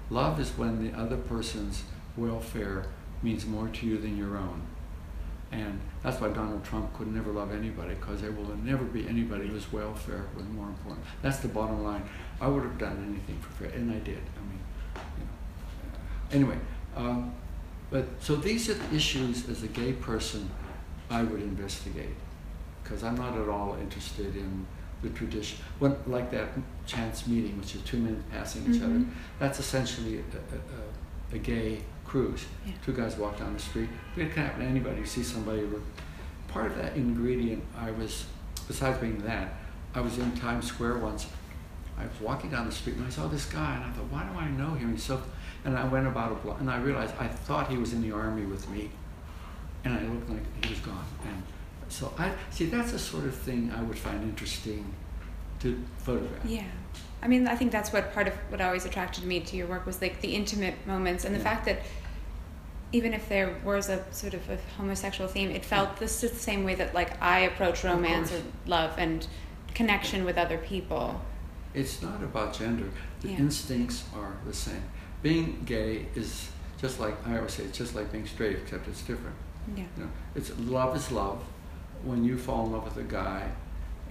Love 0.09 0.39
is 0.39 0.51
when 0.57 0.83
the 0.83 0.97
other 0.97 1.17
person's 1.17 1.83
welfare 2.17 2.87
means 3.23 3.45
more 3.45 3.69
to 3.69 3.85
you 3.85 3.97
than 3.97 4.17
your 4.17 4.37
own. 4.37 4.61
And 5.55 5.79
that's 6.03 6.19
why 6.19 6.29
Donald 6.29 6.63
Trump 6.65 6.93
could 6.93 7.07
never 7.07 7.31
love 7.31 7.53
anybody, 7.53 7.95
because 7.95 8.21
there 8.21 8.31
will 8.31 8.55
never 8.57 8.83
be 8.83 9.07
anybody 9.07 9.47
whose 9.47 9.71
welfare 9.71 10.25
was 10.35 10.45
more 10.47 10.67
important. 10.67 11.05
That's 11.21 11.37
the 11.37 11.47
bottom 11.47 11.83
line. 11.83 12.03
I 12.41 12.47
would 12.47 12.63
have 12.63 12.77
done 12.77 12.97
anything 13.09 13.39
for 13.39 13.51
Fred, 13.51 13.73
and 13.73 13.89
I 13.91 13.99
did. 13.99 14.17
I 14.17 14.41
mean, 14.49 14.59
you 15.17 15.23
know. 15.23 16.45
Anyway, 16.45 16.59
um, 16.95 17.33
but 17.89 18.05
so 18.19 18.35
these 18.35 18.69
are 18.69 18.73
the 18.73 18.95
issues 18.95 19.47
as 19.47 19.63
a 19.63 19.67
gay 19.67 19.93
person 19.93 20.49
I 21.09 21.23
would 21.23 21.41
investigate, 21.41 22.15
because 22.83 23.03
I'm 23.03 23.15
not 23.15 23.37
at 23.37 23.47
all 23.47 23.77
interested 23.79 24.35
in 24.35 24.67
the 25.01 25.09
tradition. 25.11 25.59
When, 25.79 25.95
like 26.05 26.31
that 26.31 26.49
chance 26.85 27.27
meeting, 27.27 27.57
which 27.57 27.75
is 27.75 27.81
two 27.83 27.97
men 27.97 28.23
passing 28.31 28.63
each 28.63 28.81
mm-hmm. 28.81 28.95
other, 28.95 29.05
that's 29.39 29.59
essentially 29.59 30.17
a, 30.17 30.21
a, 30.21 31.35
a, 31.35 31.35
a 31.35 31.39
gay 31.39 31.81
cruise. 32.05 32.45
Yeah. 32.65 32.73
Two 32.85 32.93
guys 32.93 33.17
walk 33.17 33.39
down 33.39 33.53
the 33.53 33.59
street. 33.59 33.89
It 34.15 34.33
can 34.33 34.43
happen 34.43 34.61
to 34.61 34.67
anybody. 34.67 34.99
You 34.99 35.05
see 35.05 35.23
somebody. 35.23 35.67
Part 36.47 36.67
of 36.67 36.77
that 36.77 36.95
ingredient, 36.95 37.63
I 37.77 37.91
was, 37.91 38.25
besides 38.67 38.97
being 38.99 39.19
that, 39.23 39.55
I 39.93 40.01
was 40.01 40.17
in 40.17 40.31
Times 40.37 40.67
Square 40.67 40.99
once. 40.99 41.27
I 41.97 42.03
was 42.03 42.19
walking 42.21 42.49
down 42.49 42.65
the 42.65 42.71
street 42.71 42.97
and 42.97 43.05
I 43.05 43.09
saw 43.09 43.27
this 43.27 43.45
guy 43.45 43.75
and 43.75 43.83
I 43.83 43.89
thought, 43.91 44.11
why 44.11 44.23
do 44.23 44.37
I 44.37 44.47
know 44.49 44.73
him? 44.73 44.91
He's 44.91 45.03
so, 45.03 45.21
and 45.63 45.77
I 45.77 45.85
went 45.85 46.07
about 46.07 46.31
a 46.31 46.35
block 46.35 46.59
and 46.59 46.69
I 46.69 46.77
realized 46.79 47.13
I 47.19 47.27
thought 47.27 47.69
he 47.69 47.77
was 47.77 47.93
in 47.93 48.01
the 48.01 48.11
army 48.11 48.45
with 48.45 48.69
me, 48.69 48.89
and 49.83 49.93
I 49.93 50.01
looked 50.03 50.29
like 50.29 50.43
he 50.63 50.69
was 50.69 50.79
gone. 50.79 51.05
And 51.25 51.43
so 51.89 52.13
I 52.17 52.31
see 52.51 52.65
that's 52.65 52.91
the 52.91 52.99
sort 52.99 53.25
of 53.25 53.35
thing 53.35 53.71
I 53.75 53.81
would 53.81 53.97
find 53.97 54.23
interesting 54.23 54.93
to 55.61 55.81
photograph. 55.97 56.45
Yeah. 56.45 56.63
I 57.25 57.27
mean, 57.27 57.47
I 57.47 57.55
think 57.55 57.71
that's 57.71 57.91
what 57.91 58.13
part 58.13 58.27
of 58.27 58.35
what 58.49 58.61
always 58.61 58.85
attracted 58.85 59.23
me 59.23 59.39
to 59.39 59.57
your 59.57 59.65
work 59.65 59.87
was 59.87 59.99
like 59.99 60.21
the 60.21 60.35
intimate 60.35 60.75
moments 60.85 61.25
and 61.25 61.33
the 61.33 61.39
fact 61.39 61.65
that 61.65 61.79
even 62.91 63.15
if 63.15 63.27
there 63.27 63.57
was 63.65 63.89
a 63.89 64.05
sort 64.13 64.35
of 64.35 64.47
a 64.47 64.59
homosexual 64.77 65.27
theme, 65.27 65.49
it 65.49 65.65
felt 65.65 65.97
this 65.97 66.23
is 66.23 66.29
the 66.31 66.37
same 66.37 66.63
way 66.63 66.75
that 66.75 66.93
like 66.93 67.19
I 67.23 67.39
approach 67.39 67.83
romance 67.83 68.31
or 68.31 68.41
love 68.67 68.93
and 68.99 69.25
connection 69.73 70.23
with 70.23 70.37
other 70.37 70.59
people. 70.59 71.19
It's 71.73 71.99
not 72.03 72.21
about 72.21 72.53
gender. 72.53 72.91
The 73.21 73.29
Yeah. 73.29 73.37
instincts 73.39 74.03
are 74.15 74.33
the 74.45 74.53
same. 74.53 74.83
Being 75.23 75.63
gay 75.65 76.05
is 76.13 76.49
just 76.79 76.99
like 76.99 77.15
I 77.27 77.37
always 77.37 77.53
say, 77.53 77.63
it's 77.63 77.77
just 77.79 77.95
like 77.95 78.11
being 78.11 78.27
straight, 78.27 78.57
except 78.57 78.87
it's 78.87 79.01
different. 79.01 79.35
Yeah. 79.75 79.85
You 79.97 80.03
know, 80.03 80.09
it's 80.35 80.51
love 80.59 80.95
is 80.95 81.11
love. 81.11 81.41
When 82.03 82.23
you 82.23 82.37
fall 82.37 82.67
in 82.67 82.71
love 82.73 82.83
with 82.83 82.97
a 82.97 83.03
guy, 83.11 83.49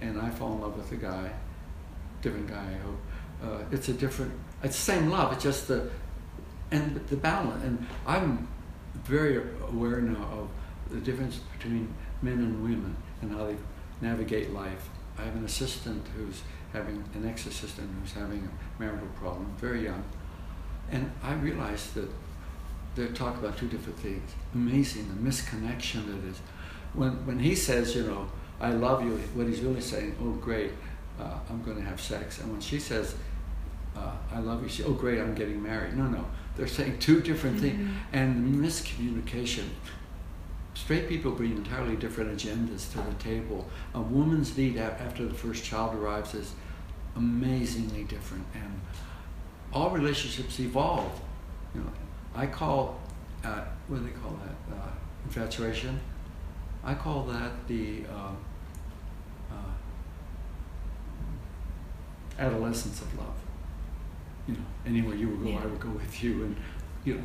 and 0.01 0.19
I 0.19 0.29
fall 0.31 0.51
in 0.51 0.59
love 0.59 0.75
with 0.75 0.91
a 0.91 0.97
guy, 0.97 1.29
different 2.21 2.47
guy, 2.49 2.65
I 2.77 2.83
hope. 2.85 2.99
Uh, 3.43 3.59
it's 3.71 3.89
a 3.89 3.93
different. 3.93 4.31
It's 4.63 4.75
the 4.75 4.91
same 4.93 5.09
love. 5.09 5.33
It's 5.33 5.43
just 5.43 5.67
the 5.67 5.89
and 6.71 6.95
the 7.07 7.17
balance. 7.17 7.63
And 7.63 7.85
I'm 8.07 8.47
very 9.03 9.37
aware 9.69 10.01
now 10.01 10.23
of 10.31 10.49
the 10.89 10.99
difference 10.99 11.39
between 11.57 11.93
men 12.21 12.33
and 12.33 12.63
women 12.63 12.95
and 13.21 13.31
how 13.31 13.45
they 13.45 13.55
navigate 14.01 14.51
life. 14.51 14.89
I 15.17 15.23
have 15.23 15.35
an 15.35 15.45
assistant 15.45 16.05
who's 16.15 16.41
having 16.73 17.03
an 17.13 17.27
ex-assistant 17.27 17.89
who's 18.01 18.11
having 18.11 18.49
a 18.49 18.81
marital 18.81 19.07
problem, 19.15 19.53
very 19.57 19.83
young, 19.85 20.03
and 20.91 21.09
I 21.23 21.33
realized 21.33 21.93
that 21.93 22.09
they 22.95 23.07
talk 23.07 23.37
about 23.37 23.57
two 23.57 23.67
different 23.67 23.99
things. 23.99 24.29
Amazing, 24.53 25.07
the 25.07 25.29
misconnection 25.29 26.05
that 26.07 26.29
is. 26.29 26.39
When 26.93 27.25
when 27.25 27.39
he 27.39 27.55
says, 27.55 27.95
you 27.95 28.03
know, 28.03 28.29
I 28.59 28.71
love 28.71 29.03
you, 29.03 29.17
what 29.33 29.47
he's 29.47 29.61
really 29.61 29.81
saying, 29.81 30.15
oh 30.21 30.31
great, 30.31 30.71
uh, 31.19 31.39
I'm 31.49 31.63
going 31.63 31.77
to 31.77 31.83
have 31.83 31.99
sex. 32.01 32.39
And 32.39 32.51
when 32.51 32.61
she 32.61 32.79
says, 32.79 33.15
uh, 33.95 34.11
I 34.33 34.39
love 34.39 34.61
you, 34.63 34.69
she, 34.69 34.83
oh 34.83 34.91
great, 34.93 35.19
I'm 35.19 35.33
getting 35.35 35.61
married. 35.63 35.95
No, 35.97 36.07
no, 36.07 36.25
they're 36.57 36.67
saying 36.67 36.99
two 36.99 37.21
different 37.21 37.59
things, 37.59 37.79
Mhm. 37.79 37.93
and 38.13 38.55
miscommunication. 38.63 39.65
Straight 40.73 41.07
people 41.07 41.31
bring 41.31 41.51
entirely 41.55 41.95
different 41.95 42.37
agendas 42.37 42.91
to 42.91 42.97
the 42.97 43.13
table. 43.17 43.69
A 43.93 44.01
woman's 44.01 44.57
need 44.57 44.75
after 44.77 45.25
the 45.25 45.33
first 45.33 45.63
child 45.63 45.95
arrives 45.95 46.33
is 46.33 46.53
amazingly 47.15 48.03
different, 48.03 48.45
and 48.53 48.81
all 49.71 49.89
relationships 49.91 50.59
evolve. 50.59 51.21
You 51.73 51.81
know, 51.81 51.89
I 52.35 52.47
call, 52.47 52.99
uh, 53.43 53.61
what 53.87 53.99
do 53.99 54.03
they 54.05 54.11
call 54.11 54.37
that? 54.45 54.75
Uh, 54.75 54.89
infatuation. 55.25 55.99
I 56.83 56.93
call 56.93 57.23
that 57.23 57.67
the 57.67 58.03
uh, 58.13 58.31
adolescence 62.39 63.01
of 63.01 63.17
love. 63.17 63.33
You 64.47 64.53
know, 64.55 64.59
anywhere 64.85 65.15
you 65.15 65.29
would 65.29 65.43
go, 65.43 65.49
Yeah. 65.49 65.63
I 65.63 65.65
would 65.65 65.79
go 65.79 65.89
with 65.89 66.23
you, 66.23 66.43
and 66.43 66.55
you 67.03 67.15
know. 67.15 67.23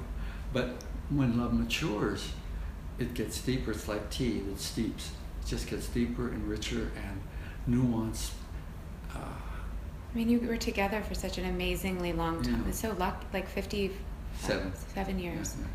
But 0.53 0.83
when 1.11 1.39
love 1.39 1.53
matures, 1.53 2.33
it 2.99 3.15
gets 3.15 3.41
deeper. 3.43 3.71
It's 3.73 3.89
like 3.89 4.11
tea 4.11 4.41
that 4.41 4.59
steeps. 4.59 5.11
It 5.43 5.47
just 5.49 5.69
gets 5.69 5.89
deeper 5.89 6.29
and 6.29 6.49
richer 6.49 6.91
and 6.97 7.21
nuanced. 7.69 8.31
Uh, 9.15 9.19
I 9.19 10.17
mean, 10.17 10.29
you 10.29 10.41
were 10.41 10.57
together 10.57 11.03
for 11.03 11.15
such 11.15 11.39
an 11.39 11.45
amazingly 11.47 12.13
long 12.13 12.43
time. 12.43 12.63
Yeah. 12.63 12.69
It's 12.69 12.81
so 12.81 12.93
lucky, 12.99 13.27
like 13.33 13.49
fifty 13.49 13.93
Seven. 14.39 14.73
seven 14.95 15.19
years. 15.19 15.57
Yeah, 15.59 15.67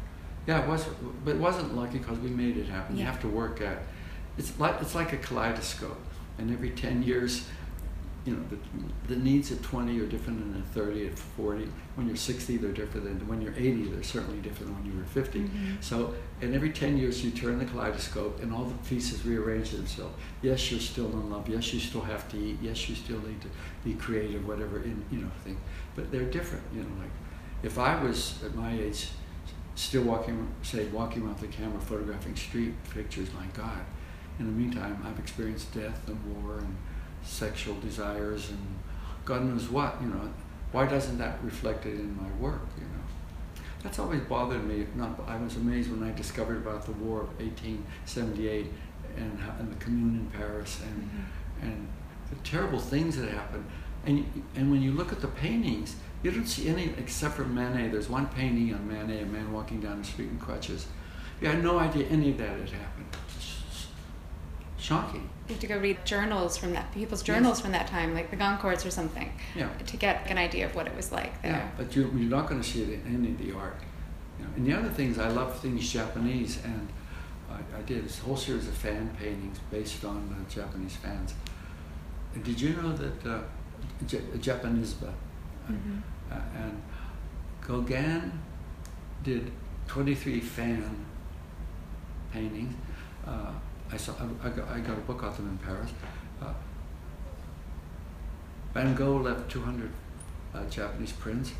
yeah. 0.47 0.57
yeah, 0.59 0.63
it 0.63 0.69
was, 0.69 0.85
but 1.23 1.35
it 1.35 1.39
wasn't 1.41 1.75
lucky 1.75 1.99
because 1.99 2.17
we 2.19 2.29
made 2.29 2.57
it 2.57 2.65
happen. 2.67 2.97
You 2.97 3.05
have 3.05 3.21
to 3.21 3.27
work 3.27 3.61
at. 3.61 3.77
It's 4.37 4.57
like 4.59 4.81
it's 4.81 4.95
like 4.95 5.13
a 5.13 5.17
kaleidoscope, 5.17 5.99
and 6.39 6.51
every 6.51 6.71
ten 6.71 7.03
years, 7.03 7.47
you 8.25 8.33
know, 8.33 8.43
the, 8.49 9.13
the 9.13 9.19
needs 9.21 9.51
at 9.51 9.61
twenty 9.61 9.99
are 9.99 10.07
different 10.07 10.39
than 10.39 10.59
at 10.61 10.67
thirty, 10.69 11.05
at 11.07 11.17
forty. 11.17 11.69
When 11.95 12.07
you're 12.07 12.15
sixty, 12.15 12.57
they're 12.57 12.71
different 12.71 13.05
than 13.05 13.27
when 13.27 13.39
you're 13.41 13.53
eighty. 13.55 13.83
They're 13.85 14.01
certainly 14.03 14.39
different 14.39 14.73
than 14.73 14.83
when 14.83 14.91
you 14.91 14.97
were 14.97 15.05
50 15.05 15.39
Mhm. 15.41 15.83
So, 15.83 16.13
and 16.41 16.55
every 16.55 16.71
ten 16.71 16.97
years, 16.97 17.23
you 17.23 17.31
turn 17.31 17.59
the 17.59 17.65
kaleidoscope, 17.65 18.41
and 18.41 18.51
all 18.51 18.65
the 18.65 18.73
pieces 18.89 19.23
rearrange 19.25 19.69
themselves. 19.71 20.15
Yes, 20.41 20.71
you're 20.71 20.79
still 20.79 21.05
in 21.11 21.29
love. 21.29 21.47
Yes, 21.47 21.71
you 21.73 21.79
still 21.79 22.01
have 22.01 22.27
to 22.31 22.37
eat. 22.37 22.57
Yes, 22.61 22.89
you 22.89 22.95
still 22.95 23.19
need 23.21 23.41
to 23.41 23.47
be 23.83 23.93
creative, 23.93 24.47
whatever 24.47 24.77
in 24.81 25.05
you 25.11 25.19
know 25.19 25.29
thing. 25.43 25.57
But 25.95 26.11
they're 26.11 26.25
different. 26.29 26.63
You 26.73 26.81
know, 26.81 26.89
like 26.99 27.11
if 27.63 27.77
I 27.77 28.01
was 28.03 28.43
at 28.43 28.55
my 28.55 28.73
age, 28.73 29.09
still 29.75 30.03
walking, 30.03 30.47
say, 30.63 30.85
walking 30.87 31.23
around 31.23 31.37
the 31.39 31.47
camera, 31.47 31.79
photographing 31.79 32.35
street 32.35 32.73
pictures, 32.93 33.29
my 33.33 33.45
God. 33.53 33.85
In 34.39 34.45
the 34.47 34.51
meantime, 34.51 35.01
I've 35.05 35.17
experienced 35.19 35.73
death 35.73 36.07
and 36.07 36.17
war 36.43 36.57
and 36.57 36.75
sexual 37.25 37.75
desires 37.79 38.49
and 38.49 38.59
God 39.25 39.43
knows 39.45 39.69
what, 39.69 39.97
you 40.01 40.07
know. 40.07 40.29
Why 40.71 40.85
doesn't 40.85 41.17
that 41.17 41.39
reflect 41.43 41.85
it 41.85 41.95
in 41.95 42.15
my 42.15 42.29
work, 42.39 42.61
you 42.77 42.83
know? 42.83 43.61
That's 43.83 43.99
always 43.99 44.21
bothered 44.21 44.63
me. 44.65 44.85
Not, 44.95 45.19
I 45.27 45.37
was 45.37 45.55
amazed 45.55 45.91
when 45.91 46.03
I 46.07 46.13
discovered 46.15 46.57
about 46.57 46.85
the 46.85 46.91
war 46.93 47.21
of 47.21 47.27
1878 47.39 48.67
and, 49.17 49.39
and 49.59 49.71
the 49.71 49.75
Commune 49.83 50.15
in 50.19 50.39
Paris 50.39 50.81
and, 50.83 51.09
Mhm. 51.09 51.63
and 51.67 51.87
the 52.29 52.35
terrible 52.37 52.79
things 52.79 53.17
that 53.17 53.29
happened. 53.29 53.65
And, 54.05 54.43
and 54.55 54.69
when 54.69 54.81
you 54.81 54.91
look 54.91 55.11
at 55.11 55.21
the 55.21 55.27
paintings, 55.27 55.95
you 56.23 56.31
don't 56.31 56.47
see 56.47 56.67
any 56.67 56.93
except 56.97 57.35
for 57.35 57.45
Manet. 57.45 57.89
There's 57.89 58.09
one 58.09 58.27
painting 58.27 58.73
on 58.73 58.87
Manet, 58.87 59.21
a 59.21 59.25
man 59.25 59.51
walking 59.51 59.79
down 59.79 59.99
the 59.99 60.03
street 60.07 60.29
in 60.29 60.39
crutches. 60.39 60.87
You 61.41 61.47
had 61.47 61.63
no 61.63 61.79
idea 61.79 62.05
any 62.07 62.31
of 62.31 62.37
that 62.39 62.49
had 62.59 62.69
happened. 62.69 63.05
It's 63.35 63.45
shocking. 64.89 65.29
You 65.47 65.53
have 65.55 65.59
to 65.61 65.67
go 65.67 65.77
read 65.79 65.97
journals 66.05 66.57
from 66.57 66.71
that 66.73 66.91
people's 66.93 67.21
Yes. 67.21 67.27
journals 67.27 67.59
from 67.61 67.71
that 67.71 67.87
time, 67.87 68.13
like 68.13 68.29
the 68.31 68.37
Goncourts 68.37 68.85
or 68.85 68.91
something, 68.91 69.29
Yeah. 69.55 69.69
to 69.91 69.97
get 69.97 70.15
an 70.31 70.37
idea 70.37 70.65
of 70.67 70.75
what 70.75 70.85
it 70.87 70.95
was 70.95 71.11
like 71.11 71.41
there. 71.41 71.51
Yeah, 71.53 71.69
but 71.77 71.95
you, 71.95 72.03
you're 72.15 72.29
not 72.39 72.47
going 72.49 72.61
to 72.61 72.67
see 72.71 72.83
it 72.83 72.89
in 73.05 73.15
any 73.15 73.31
of 73.31 73.37
the 73.43 73.51
art. 73.57 73.79
You 74.37 74.45
know, 74.45 74.51
and 74.57 74.65
the 74.67 74.73
other 74.79 74.89
things, 74.89 75.17
I 75.17 75.29
love 75.29 75.59
things 75.59 75.91
Japanese, 75.91 76.53
and 76.63 76.87
I, 77.49 77.59
I 77.79 77.81
did 77.81 78.05
this 78.05 78.19
whole 78.19 78.37
series 78.37 78.67
of 78.67 78.73
fan 78.75 79.09
paintings 79.19 79.59
based 79.71 80.03
on 80.05 80.17
uh, 80.35 80.49
Japanese 80.49 80.95
fans. 80.97 81.33
Did 82.43 82.59
you 82.59 82.71
know 82.75 82.91
that 83.03 83.25
uh, 83.25 83.39
J- 84.05 84.27
Japanisba 84.45 85.07
uh, 85.09 85.71
Mhm. 85.71 86.01
uh, 86.31 86.35
and 86.63 86.81
Gauguin 87.65 88.31
did 89.23 89.51
23 89.87 90.39
fan 90.41 91.05
paintings. 92.31 92.73
Uh, 93.25 93.51
I 93.91 93.97
saw. 93.97 94.13
I, 94.13 94.47
I, 94.47 94.49
got, 94.49 94.67
I 94.69 94.79
got 94.79 94.97
a 94.97 95.01
book 95.01 95.21
out 95.23 95.31
of 95.31 95.37
them 95.37 95.49
in 95.49 95.57
Paris. 95.57 95.91
Uh, 96.41 96.53
Van 98.73 98.93
Gogh 98.95 99.17
left 99.17 99.49
200 99.49 99.89
uh, 100.53 100.65
Japanese 100.65 101.11
prints. 101.13 101.51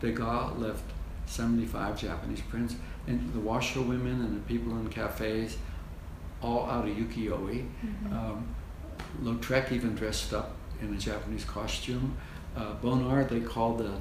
Degas 0.00 0.56
left 0.58 0.82
75 1.26 2.00
Japanese 2.00 2.40
prints, 2.42 2.76
and 3.06 3.32
the 3.32 3.40
washerwomen 3.40 4.20
and 4.20 4.36
the 4.36 4.40
people 4.40 4.76
in 4.78 4.88
cafes, 4.88 5.56
all 6.42 6.66
out 6.68 6.86
of 6.88 6.94
ukiyo-e. 6.94 7.64
Mhm. 7.84 8.12
Um, 8.12 8.46
Lautrec 9.22 9.70
even 9.72 9.94
dressed 9.94 10.34
up 10.34 10.56
in 10.80 10.92
a 10.92 10.98
Japanese 10.98 11.44
costume. 11.44 12.16
Uh, 12.56 12.74
Bonnard, 12.82 13.28
they 13.28 13.40
called 13.40 13.78
the, 13.78 13.92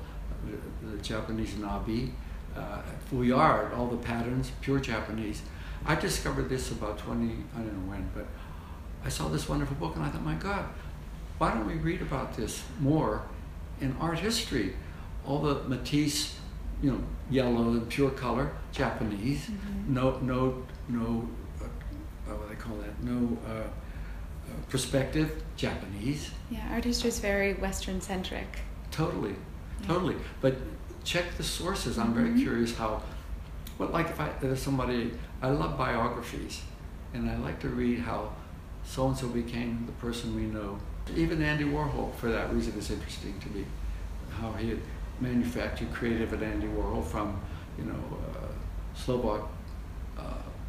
the, 0.45 0.87
the 0.87 0.97
Japanese 1.01 1.53
nabi. 1.53 2.11
Uh, 2.55 2.81
Vuillard, 3.11 3.75
all 3.75 3.87
the 3.87 3.97
patterns, 3.97 4.51
pure 4.61 4.79
Japanese. 4.79 5.41
I 5.85 5.95
discovered 5.95 6.49
this 6.49 6.71
about 6.71 6.97
20, 6.97 7.33
I 7.55 7.57
don't 7.59 7.85
know 7.85 7.91
when, 7.91 8.09
but 8.15 8.25
I 9.03 9.09
saw 9.09 9.27
this 9.27 9.49
wonderful 9.49 9.75
book 9.75 9.95
and 9.95 10.05
I 10.05 10.09
thought, 10.09 10.23
my 10.23 10.35
God, 10.35 10.65
why 11.37 11.53
don't 11.53 11.67
we 11.67 11.73
read 11.75 12.01
about 12.01 12.35
this 12.35 12.63
more 12.79 13.23
in 13.81 13.95
art 13.99 14.19
history? 14.19 14.75
All 15.25 15.39
the 15.39 15.63
Matisse, 15.67 16.37
you 16.81 16.91
know, 16.91 17.01
yellow 17.29 17.69
and 17.71 17.89
pure 17.89 18.11
color, 18.11 18.51
Japanese. 18.71 19.47
Mhm. 19.47 19.87
No, 19.89 20.17
no, 20.19 20.63
no, 20.87 21.27
uh, 21.61 21.65
what 22.35 22.47
do 22.49 22.55
they 22.55 22.61
call 22.61 22.77
that? 22.77 23.03
No 23.03 23.37
uh, 23.47 23.51
uh, 23.51 23.63
perspective, 24.69 25.43
Japanese. 25.57 26.31
Yeah, 26.49 26.59
art 26.71 26.83
history 26.85 27.09
is 27.09 27.19
very 27.19 27.53
Western 27.55 27.99
centric. 28.01 28.59
Totally, 28.91 29.35
Yeah. 29.81 29.87
totally. 29.87 30.15
But 30.41 30.55
check 31.03 31.35
the 31.37 31.43
sources. 31.43 31.97
I'm 31.97 32.13
very 32.13 32.29
Mhm. 32.29 32.41
curious 32.41 32.75
how. 32.77 33.01
Well, 33.77 33.89
like 33.89 34.07
if 34.09 34.19
I 34.19 34.29
there's 34.39 34.61
somebody 34.61 35.11
I 35.43 35.49
love 35.49 35.77
biographies, 35.77 36.61
and 37.13 37.29
I 37.29 37.35
like 37.35 37.59
to 37.59 37.67
read 37.67 37.99
how 37.99 38.31
so 38.85 39.07
and 39.09 39.17
so 39.17 39.27
became 39.27 39.83
the 39.85 39.91
person 39.93 40.33
we 40.35 40.43
know. 40.43 40.79
Even 41.13 41.43
Andy 41.43 41.65
Warhol, 41.65 42.15
for 42.15 42.31
that 42.31 42.53
reason, 42.53 42.73
is 42.79 42.89
interesting 42.89 43.37
to 43.41 43.49
me. 43.49 43.65
How 44.39 44.53
he 44.53 44.69
had 44.69 44.79
manufactured 45.19 45.91
creative 45.91 46.33
at 46.33 46.41
Andy 46.41 46.67
Warhol 46.67 47.05
from, 47.05 47.41
you 47.77 47.83
know, 47.83 48.17
uh, 48.35 48.47
Slovak 48.95 49.41
uh, 50.17 50.21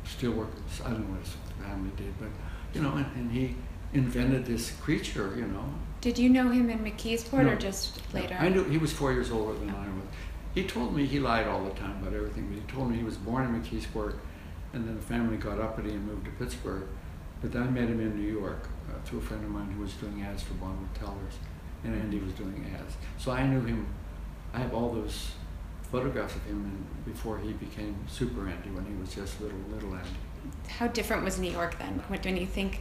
steelworkers. 0.04 0.84
I 0.84 0.90
don't 0.90 1.06
know 1.08 1.14
what 1.14 1.20
his 1.20 1.36
family 1.62 1.90
did, 1.96 2.12
but 2.18 2.28
you 2.74 2.82
know, 2.82 2.94
and, 2.96 3.06
and 3.14 3.30
he 3.30 3.54
invented 3.92 4.44
this 4.44 4.72
creature. 4.82 5.34
You 5.36 5.46
know, 5.46 5.64
Did 6.00 6.18
you 6.18 6.28
know 6.28 6.50
him 6.50 6.68
in 6.68 6.80
McKeesport 6.80 7.44
No. 7.44 7.52
or 7.52 7.56
just 7.56 8.00
later? 8.12 8.36
I 8.40 8.48
knew 8.48 8.64
he 8.64 8.78
was 8.78 8.92
four 8.92 9.12
years 9.12 9.30
older 9.30 9.56
than 9.56 9.70
I 9.70 9.86
was. 9.86 10.04
He 10.52 10.64
told 10.64 10.96
me 10.96 11.06
he 11.06 11.20
lied 11.20 11.46
all 11.46 11.62
the 11.64 11.74
time 11.78 11.96
about 12.02 12.12
everything, 12.12 12.48
but 12.48 12.56
he 12.56 12.76
told 12.76 12.90
me 12.90 12.96
he 12.96 13.04
was 13.04 13.16
born 13.16 13.42
in 13.46 13.60
McKeesport, 13.60 14.14
and 14.74 14.86
then 14.86 14.96
the 14.96 15.02
family 15.02 15.36
got 15.36 15.60
uppity 15.60 15.90
and 15.90 16.06
moved 16.06 16.24
to 16.24 16.30
Pittsburgh. 16.32 16.84
But 17.40 17.52
then 17.52 17.62
I 17.62 17.66
met 17.66 17.88
him 17.88 18.00
in 18.00 18.16
New 18.16 18.32
York 18.32 18.68
uh, 18.88 18.98
through 19.04 19.18
a 19.20 19.22
friend 19.22 19.44
of 19.44 19.50
mine 19.50 19.70
who 19.72 19.82
was 19.82 19.92
doing 19.94 20.22
ads 20.22 20.42
for 20.42 20.54
Bonwit 20.54 20.92
Tellers, 20.98 21.34
and 21.84 21.94
Andy 21.94 22.18
was 22.18 22.32
doing 22.32 22.70
ads. 22.78 22.96
So 23.18 23.32
I 23.32 23.46
knew 23.46 23.60
him. 23.60 23.86
I 24.52 24.58
have 24.58 24.74
all 24.74 24.90
those 24.92 25.32
photographs 25.90 26.36
of 26.36 26.44
him 26.44 26.86
before 27.04 27.38
he 27.38 27.52
became 27.52 27.96
Super 28.08 28.48
Andy 28.48 28.70
when 28.70 28.84
he 28.84 28.94
was 28.94 29.14
just 29.14 29.40
little 29.40 29.58
little 29.72 29.94
Andy. 29.94 30.08
How 30.68 30.88
different 30.88 31.24
was 31.24 31.38
New 31.38 31.50
York 31.50 31.78
then? 31.78 32.02
When 32.08 32.36
you 32.36 32.46
think 32.46 32.80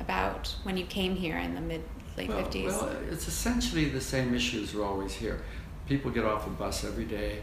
about 0.00 0.54
when 0.64 0.76
you 0.76 0.86
came 0.86 1.16
here 1.16 1.38
in 1.38 1.54
the 1.54 1.60
mid 1.60 1.82
late 2.16 2.28
well, 2.28 2.42
50s? 2.44 2.66
Well, 2.66 2.96
it's 3.10 3.28
essentially 3.28 3.86
the 3.86 4.00
same 4.00 4.34
issues 4.34 4.74
are 4.74 4.84
always 4.84 5.14
here. 5.14 5.42
People 5.86 6.10
get 6.10 6.24
off 6.24 6.46
a 6.46 6.50
bus 6.50 6.84
every 6.84 7.04
day. 7.04 7.42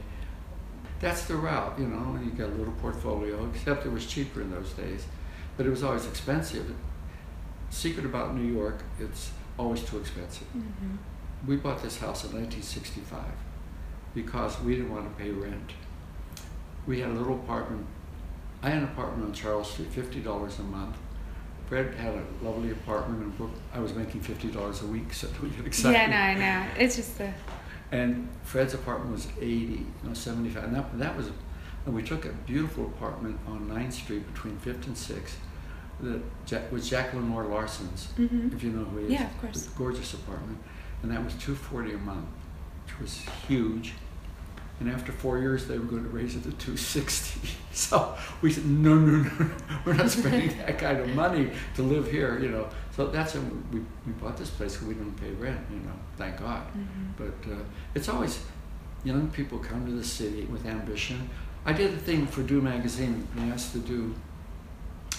That's 1.03 1.25
the 1.25 1.35
route, 1.35 1.77
you 1.77 1.87
know. 1.87 2.17
You 2.23 2.31
get 2.31 2.47
a 2.47 2.53
little 2.53 2.73
portfolio, 2.73 3.47
except 3.53 3.85
it 3.85 3.91
was 3.91 4.05
cheaper 4.05 4.41
in 4.41 4.49
those 4.49 4.71
days, 4.71 5.05
but 5.57 5.65
it 5.65 5.69
was 5.69 5.83
always 5.83 6.07
expensive. 6.07 6.73
Secret 7.69 8.05
about 8.05 8.35
New 8.35 8.51
York, 8.51 8.81
it's 8.99 9.31
always 9.59 9.83
too 9.83 9.99
expensive. 9.99 10.47
Mm-hmm. 10.55 10.95
We 11.45 11.57
bought 11.57 11.83
this 11.83 11.97
house 11.97 12.23
in 12.23 12.31
1965 12.31 13.19
because 14.15 14.59
we 14.61 14.75
didn't 14.75 14.91
want 14.91 15.09
to 15.09 15.23
pay 15.23 15.31
rent. 15.31 15.71
We 16.87 17.01
had 17.01 17.09
a 17.09 17.13
little 17.13 17.35
apartment. 17.35 17.85
I 18.61 18.69
had 18.69 18.77
an 18.79 18.85
apartment 18.85 19.27
on 19.27 19.33
Charles 19.33 19.71
Street, 19.71 19.89
fifty 19.89 20.19
dollars 20.21 20.59
a 20.59 20.63
month. 20.63 20.95
Fred 21.67 21.93
had 21.95 22.13
a 22.13 22.23
lovely 22.41 22.71
apartment 22.71 23.23
in 23.23 23.29
Brook. 23.31 23.51
I 23.73 23.79
was 23.79 23.93
making 23.93 24.21
fifty 24.21 24.49
dollars 24.49 24.81
a 24.83 24.87
week, 24.87 25.13
so 25.13 25.27
we 25.41 25.49
get 25.49 25.65
excited. 25.65 25.97
Yeah, 25.97 26.07
no, 26.07 26.15
I 26.15 26.33
know. 26.35 26.69
It's 26.77 26.95
just 26.95 27.17
the. 27.17 27.33
And 27.93 28.27
Fred's 28.41 28.73
apartment 28.73 29.11
was 29.11 29.27
eighty, 29.39 29.85
no 30.03 30.13
seventy-five. 30.13 30.63
And 30.63 30.75
that, 30.75 30.97
that 30.97 31.15
was, 31.15 31.29
and 31.85 31.93
we 31.93 32.01
took 32.01 32.25
a 32.25 32.29
beautiful 32.29 32.85
apartment 32.85 33.39
on 33.47 33.69
9th 33.69 33.93
Street 33.93 34.33
between 34.33 34.57
Fifth 34.57 34.87
and 34.87 34.97
Sixth, 34.97 35.37
that 35.99 36.71
was 36.71 36.89
Jacqueline 36.89 37.27
Moore 37.27 37.45
Larson's, 37.45 38.07
mm-hmm. 38.17 38.55
if 38.55 38.63
you 38.63 38.71
know 38.71 38.83
who 38.85 38.97
he 38.97 39.05
is. 39.05 39.11
Yeah, 39.11 39.29
of 39.29 39.41
course. 39.41 39.67
Gorgeous 39.77 40.13
apartment, 40.13 40.57
and 41.03 41.11
that 41.11 41.23
was 41.23 41.35
two 41.35 41.53
forty 41.53 41.93
a 41.93 41.97
month, 41.97 42.27
which 42.85 42.99
was 42.99 43.25
huge. 43.47 43.93
And 44.79 44.89
after 44.89 45.11
four 45.11 45.37
years, 45.37 45.67
they 45.67 45.77
were 45.77 45.85
going 45.85 46.03
to 46.03 46.09
raise 46.09 46.35
it 46.35 46.43
to 46.43 46.51
260. 46.51 47.47
So 47.73 48.15
we 48.43 48.51
said, 48.51 48.67
no, 48.67 48.93
no, 48.93 49.23
no, 49.23 49.29
no, 49.29 49.51
we're 49.83 49.93
not 49.93 50.11
spending 50.11 50.55
that 50.59 50.77
kind 50.77 50.99
of 50.99 51.09
money 51.15 51.49
to 51.73 51.81
live 51.81 52.11
here, 52.11 52.37
you 52.37 52.49
know. 52.49 52.69
So 52.95 53.07
that's 53.07 53.33
when 53.33 53.67
we, 53.71 53.79
we 54.05 54.13
bought 54.21 54.37
this 54.37 54.51
place 54.51 54.73
because 54.73 54.87
we 54.87 54.93
didn't 54.93 55.19
pay 55.19 55.31
rent, 55.31 55.59
you 55.71 55.77
know, 55.77 55.93
thank 56.15 56.37
God. 56.37 56.67
Mm-hmm. 56.67 57.11
But 57.17 57.51
uh, 57.51 57.63
it's 57.95 58.07
always, 58.07 58.39
young 59.03 59.29
people 59.31 59.57
come 59.57 59.85
to 59.87 59.91
the 59.91 60.03
city 60.03 60.45
with 60.45 60.65
ambition. 60.65 61.27
I 61.65 61.73
did 61.73 61.93
a 61.93 61.97
thing 61.97 62.27
for 62.27 62.43
Do 62.43 62.61
Magazine, 62.61 63.27
and 63.35 63.51
asked 63.51 63.71
to 63.71 63.79
do, 63.79 64.13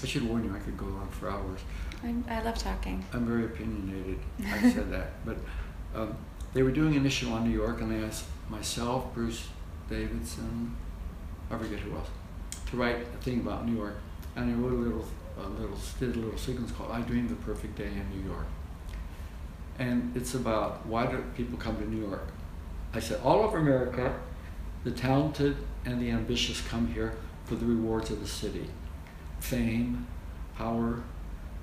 I 0.02 0.06
should 0.06 0.28
warn 0.28 0.44
you, 0.44 0.54
I 0.54 0.58
could 0.60 0.78
go 0.78 0.86
on 0.86 1.08
for 1.10 1.30
hours. 1.30 1.60
I'm, 2.04 2.24
i 2.28 2.42
love 2.42 2.58
talking. 2.58 3.04
I'm 3.12 3.26
very 3.26 3.46
opinionated, 3.46 4.18
I 4.46 4.60
said 4.72 4.92
that. 4.92 5.24
But 5.24 5.38
um, 5.94 6.16
they 6.52 6.62
were 6.62 6.70
doing 6.70 6.94
an 6.96 7.04
issue 7.04 7.30
on 7.30 7.44
New 7.48 7.58
York, 7.58 7.80
and 7.80 7.90
they 7.90 8.06
asked 8.06 8.26
myself, 8.48 9.12
Bruce 9.14 9.48
Davidson, 9.88 10.76
I 11.50 11.58
forget 11.58 11.80
who 11.80 11.96
else, 11.96 12.08
to 12.70 12.76
write 12.76 12.98
a 12.98 13.22
thing 13.22 13.40
about 13.40 13.66
New 13.66 13.76
York. 13.76 13.96
And 14.36 14.50
I 14.50 14.54
wrote 14.54 14.72
a 14.72 14.76
little, 14.76 15.04
a 15.38 15.48
little, 15.48 15.76
did 15.98 16.16
a 16.16 16.18
little 16.18 16.38
sequence 16.38 16.72
called 16.72 16.90
"I 16.90 17.00
Dreamed 17.00 17.30
the 17.30 17.36
Perfect 17.36 17.76
Day 17.76 17.86
in 17.86 18.10
New 18.10 18.28
York." 18.28 18.46
And 19.78 20.16
it's 20.16 20.34
about 20.34 20.86
why 20.86 21.06
do 21.06 21.22
people 21.36 21.58
come 21.58 21.76
to 21.76 21.88
New 21.88 22.06
York? 22.06 22.28
I 22.92 23.00
said 23.00 23.20
all 23.24 23.40
over 23.40 23.58
America, 23.58 24.14
the 24.84 24.92
talented 24.92 25.56
and 25.84 26.00
the 26.00 26.10
ambitious 26.10 26.60
come 26.68 26.86
here 26.88 27.14
for 27.44 27.56
the 27.56 27.66
rewards 27.66 28.10
of 28.10 28.20
the 28.20 28.28
city, 28.28 28.66
fame, 29.40 30.06
power, 30.56 31.02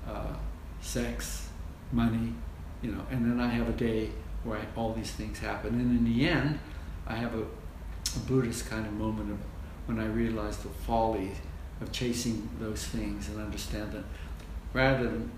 uh, 0.06 0.34
sex, 0.80 1.48
money, 1.90 2.34
you 2.82 2.92
know. 2.92 3.04
And 3.10 3.24
then 3.24 3.40
I 3.40 3.48
have 3.48 3.68
a 3.68 3.72
day 3.72 4.10
where 4.44 4.58
I, 4.58 4.64
all 4.76 4.92
these 4.92 5.10
things 5.10 5.38
happen. 5.38 5.80
And 5.80 5.98
in 5.98 6.04
the 6.04 6.28
end, 6.28 6.58
I 7.06 7.14
have 7.14 7.34
a, 7.34 7.42
a 7.42 8.18
Buddhist 8.26 8.68
kind 8.68 8.86
of 8.86 8.92
moment 8.92 9.30
of 9.30 9.38
when 9.86 9.98
I 9.98 10.06
realize 10.06 10.58
the 10.58 10.68
folly 10.68 11.32
of 11.82 11.92
chasing 11.92 12.48
those 12.60 12.84
things 12.84 13.28
and 13.28 13.40
understand 13.40 13.92
that 13.92 14.04
rather 14.72 15.04
than 15.04 15.30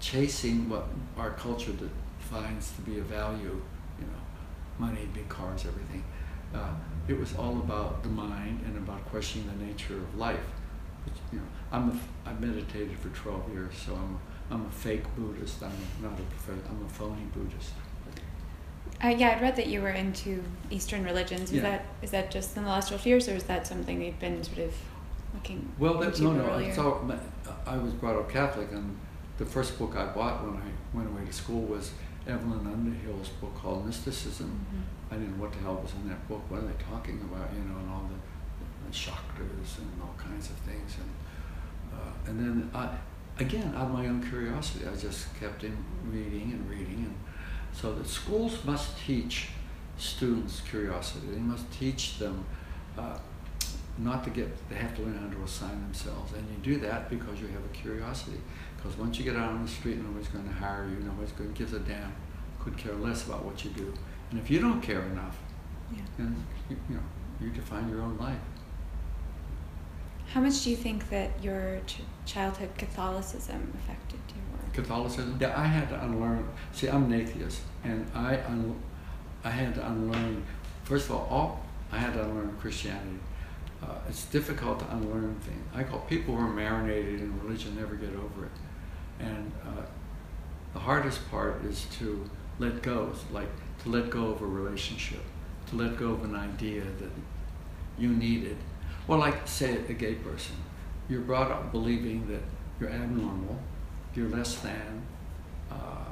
chasing 0.00 0.68
what 0.68 0.86
our 1.16 1.30
culture 1.32 1.72
defines 2.18 2.72
to 2.72 2.82
be 2.82 2.98
a 2.98 3.02
value, 3.02 3.60
you 3.98 4.06
know, 4.06 4.20
money, 4.78 5.06
big 5.12 5.28
cars, 5.28 5.66
everything, 5.66 6.02
uh, 6.54 6.74
it 7.06 7.18
was 7.18 7.34
all 7.36 7.58
about 7.58 8.02
the 8.02 8.08
mind 8.08 8.60
and 8.64 8.76
about 8.78 9.04
questioning 9.06 9.46
the 9.58 9.64
nature 9.64 9.96
of 9.96 10.16
life. 10.16 10.40
But, 11.04 11.12
you 11.32 11.38
know, 11.38 11.44
I'm 11.70 11.90
a, 11.90 12.28
I 12.28 12.32
meditated 12.34 12.98
for 12.98 13.08
12 13.08 13.52
years, 13.52 13.74
so 13.74 13.94
I'm 13.94 14.18
I'm 14.50 14.66
a 14.66 14.70
fake 14.70 15.04
Buddhist. 15.16 15.62
I'm 15.62 15.70
not 16.02 16.18
a 16.18 16.22
prof- 16.22 16.68
I'm 16.68 16.84
a 16.84 16.88
phony 16.88 17.22
Buddhist. 17.32 17.72
Uh, 19.02 19.08
yeah, 19.08 19.30
I'd 19.30 19.40
read 19.40 19.56
that 19.56 19.68
you 19.68 19.80
were 19.80 19.90
into 19.90 20.42
Eastern 20.70 21.04
religions. 21.04 21.50
Is 21.50 21.56
yeah. 21.56 21.62
that 21.62 21.86
is 22.02 22.10
that 22.10 22.30
just 22.30 22.56
in 22.56 22.64
the 22.64 22.68
last 22.68 22.88
twelve 22.88 23.06
years, 23.06 23.28
or 23.28 23.34
is 23.36 23.44
that 23.44 23.66
something 23.66 24.02
you've 24.02 24.18
been 24.18 24.42
sort 24.42 24.58
of 24.58 24.74
looking? 25.40 25.72
Well, 25.78 25.98
that, 25.98 26.20
no, 26.20 26.32
no. 26.32 26.44
Earlier? 26.44 27.20
I 27.66 27.76
was 27.76 27.92
brought 27.94 28.16
up 28.16 28.30
Catholic, 28.30 28.70
and 28.72 28.96
the 29.38 29.46
first 29.46 29.78
book 29.78 29.96
I 29.96 30.06
bought 30.06 30.44
when 30.44 30.56
I 30.56 30.96
went 30.96 31.08
away 31.08 31.24
to 31.24 31.32
school 31.32 31.62
was 31.62 31.92
Evelyn 32.26 32.66
Underhill's 32.66 33.28
book 33.40 33.54
called 33.56 33.86
Mysticism. 33.86 34.48
Mm-hmm. 34.48 35.14
I 35.14 35.18
didn't 35.18 35.36
know 35.36 35.42
what 35.44 35.52
the 35.52 35.58
hell 35.60 35.80
was 35.82 35.92
in 35.94 36.08
that 36.08 36.28
book. 36.28 36.42
What 36.48 36.62
are 36.62 36.66
they 36.66 36.82
talking 36.82 37.20
about? 37.20 37.52
You 37.52 37.60
know, 37.60 37.78
and 37.78 37.90
all 37.90 38.08
the, 38.08 38.86
the 38.86 38.94
chakras 38.94 39.78
and 39.78 39.90
all 40.00 40.14
kinds 40.16 40.50
of 40.50 40.56
things, 40.56 40.96
and 40.98 41.10
uh, 41.92 42.30
and 42.30 42.38
then 42.38 42.70
I, 42.74 42.88
again, 43.38 43.72
out 43.76 43.86
of 43.86 43.92
my 43.92 44.06
own 44.06 44.22
curiosity, 44.22 44.86
I 44.86 44.96
just 44.96 45.38
kept 45.38 45.64
in 45.64 45.76
reading 46.06 46.52
and 46.52 46.68
reading. 46.70 47.04
And 47.06 47.14
so 47.72 47.94
the 47.94 48.04
schools 48.04 48.64
must 48.64 48.98
teach 49.04 49.48
students 49.98 50.60
curiosity. 50.60 51.26
They 51.32 51.38
must 51.38 51.70
teach 51.72 52.18
them 52.18 52.44
uh, 52.96 53.18
not 54.02 54.24
to 54.24 54.30
get, 54.30 54.48
they 54.68 54.76
have 54.76 54.94
to 54.96 55.02
learn 55.02 55.18
how 55.18 55.28
to 55.28 55.42
assign 55.42 55.80
themselves. 55.82 56.32
And 56.32 56.46
you 56.50 56.74
do 56.74 56.80
that 56.80 57.10
because 57.10 57.40
you 57.40 57.46
have 57.48 57.64
a 57.64 57.68
curiosity. 57.68 58.40
Because 58.76 58.96
once 58.96 59.18
you 59.18 59.24
get 59.24 59.36
out 59.36 59.50
on 59.50 59.62
the 59.62 59.70
street, 59.70 59.98
nobody's 59.98 60.28
going 60.28 60.46
to 60.48 60.54
hire 60.54 60.88
you, 60.88 61.04
nobody's 61.04 61.32
going 61.32 61.52
to 61.52 61.58
give 61.58 61.74
a 61.74 61.78
damn, 61.80 62.12
could 62.58 62.76
care 62.76 62.94
less 62.94 63.26
about 63.26 63.44
what 63.44 63.62
you 63.64 63.70
do. 63.70 63.92
And 64.30 64.40
if 64.40 64.50
you 64.50 64.60
don't 64.60 64.80
care 64.80 65.02
enough, 65.02 65.36
yeah. 65.92 66.02
then 66.16 66.46
you, 66.68 66.76
you 66.88 66.94
know, 66.96 67.02
you 67.40 67.50
define 67.50 67.88
your 67.88 68.00
own 68.00 68.16
life. 68.18 68.38
How 70.32 70.40
much 70.40 70.62
do 70.62 70.70
you 70.70 70.76
think 70.76 71.10
that 71.10 71.30
your 71.42 71.80
ch- 71.86 72.02
childhood 72.24 72.70
Catholicism 72.78 73.72
affected 73.74 74.20
your 74.28 74.44
work? 74.56 74.72
Catholicism? 74.72 75.36
Yeah, 75.40 75.60
I 75.60 75.64
had 75.64 75.88
to 75.88 76.04
unlearn. 76.04 76.48
See, 76.72 76.88
I'm 76.88 77.04
an 77.12 77.20
atheist, 77.20 77.62
and 77.82 78.06
I 78.14 78.36
un- 78.44 78.80
I 79.42 79.50
had 79.50 79.74
to 79.74 79.86
unlearn. 79.86 80.44
First 80.84 81.06
of 81.06 81.16
all, 81.16 81.26
all 81.28 81.66
I 81.90 81.98
had 81.98 82.12
to 82.14 82.22
unlearn 82.22 82.56
Christianity. 82.60 83.18
Uh, 83.82 83.94
it's 84.08 84.26
difficult 84.26 84.78
to 84.80 84.90
unlearn 84.92 85.34
things. 85.40 85.64
I 85.74 85.82
call 85.84 86.00
people 86.00 86.36
who 86.36 86.42
are 86.42 86.48
marinated 86.48 87.20
in 87.20 87.40
religion 87.42 87.76
never 87.76 87.94
get 87.94 88.10
over 88.10 88.44
it, 88.44 88.52
and 89.18 89.50
uh, 89.66 89.82
the 90.74 90.80
hardest 90.80 91.30
part 91.30 91.64
is 91.64 91.86
to 91.98 92.28
let 92.58 92.82
go. 92.82 93.12
Like 93.32 93.48
to 93.84 93.88
let 93.88 94.10
go 94.10 94.26
of 94.26 94.42
a 94.42 94.46
relationship, 94.46 95.22
to 95.68 95.76
let 95.76 95.96
go 95.96 96.10
of 96.10 96.24
an 96.24 96.34
idea 96.34 96.82
that 96.82 97.10
you 97.98 98.10
needed 98.10 98.56
well, 99.10 99.18
like 99.18 99.48
say 99.48 99.76
a 99.88 99.92
gay 99.92 100.14
person, 100.14 100.54
you're 101.08 101.22
brought 101.22 101.50
up 101.50 101.72
believing 101.72 102.28
that 102.28 102.42
you're 102.78 102.90
abnormal, 102.90 103.58
you're 104.14 104.28
less 104.28 104.56
than, 104.60 105.02
uh, 105.68 106.04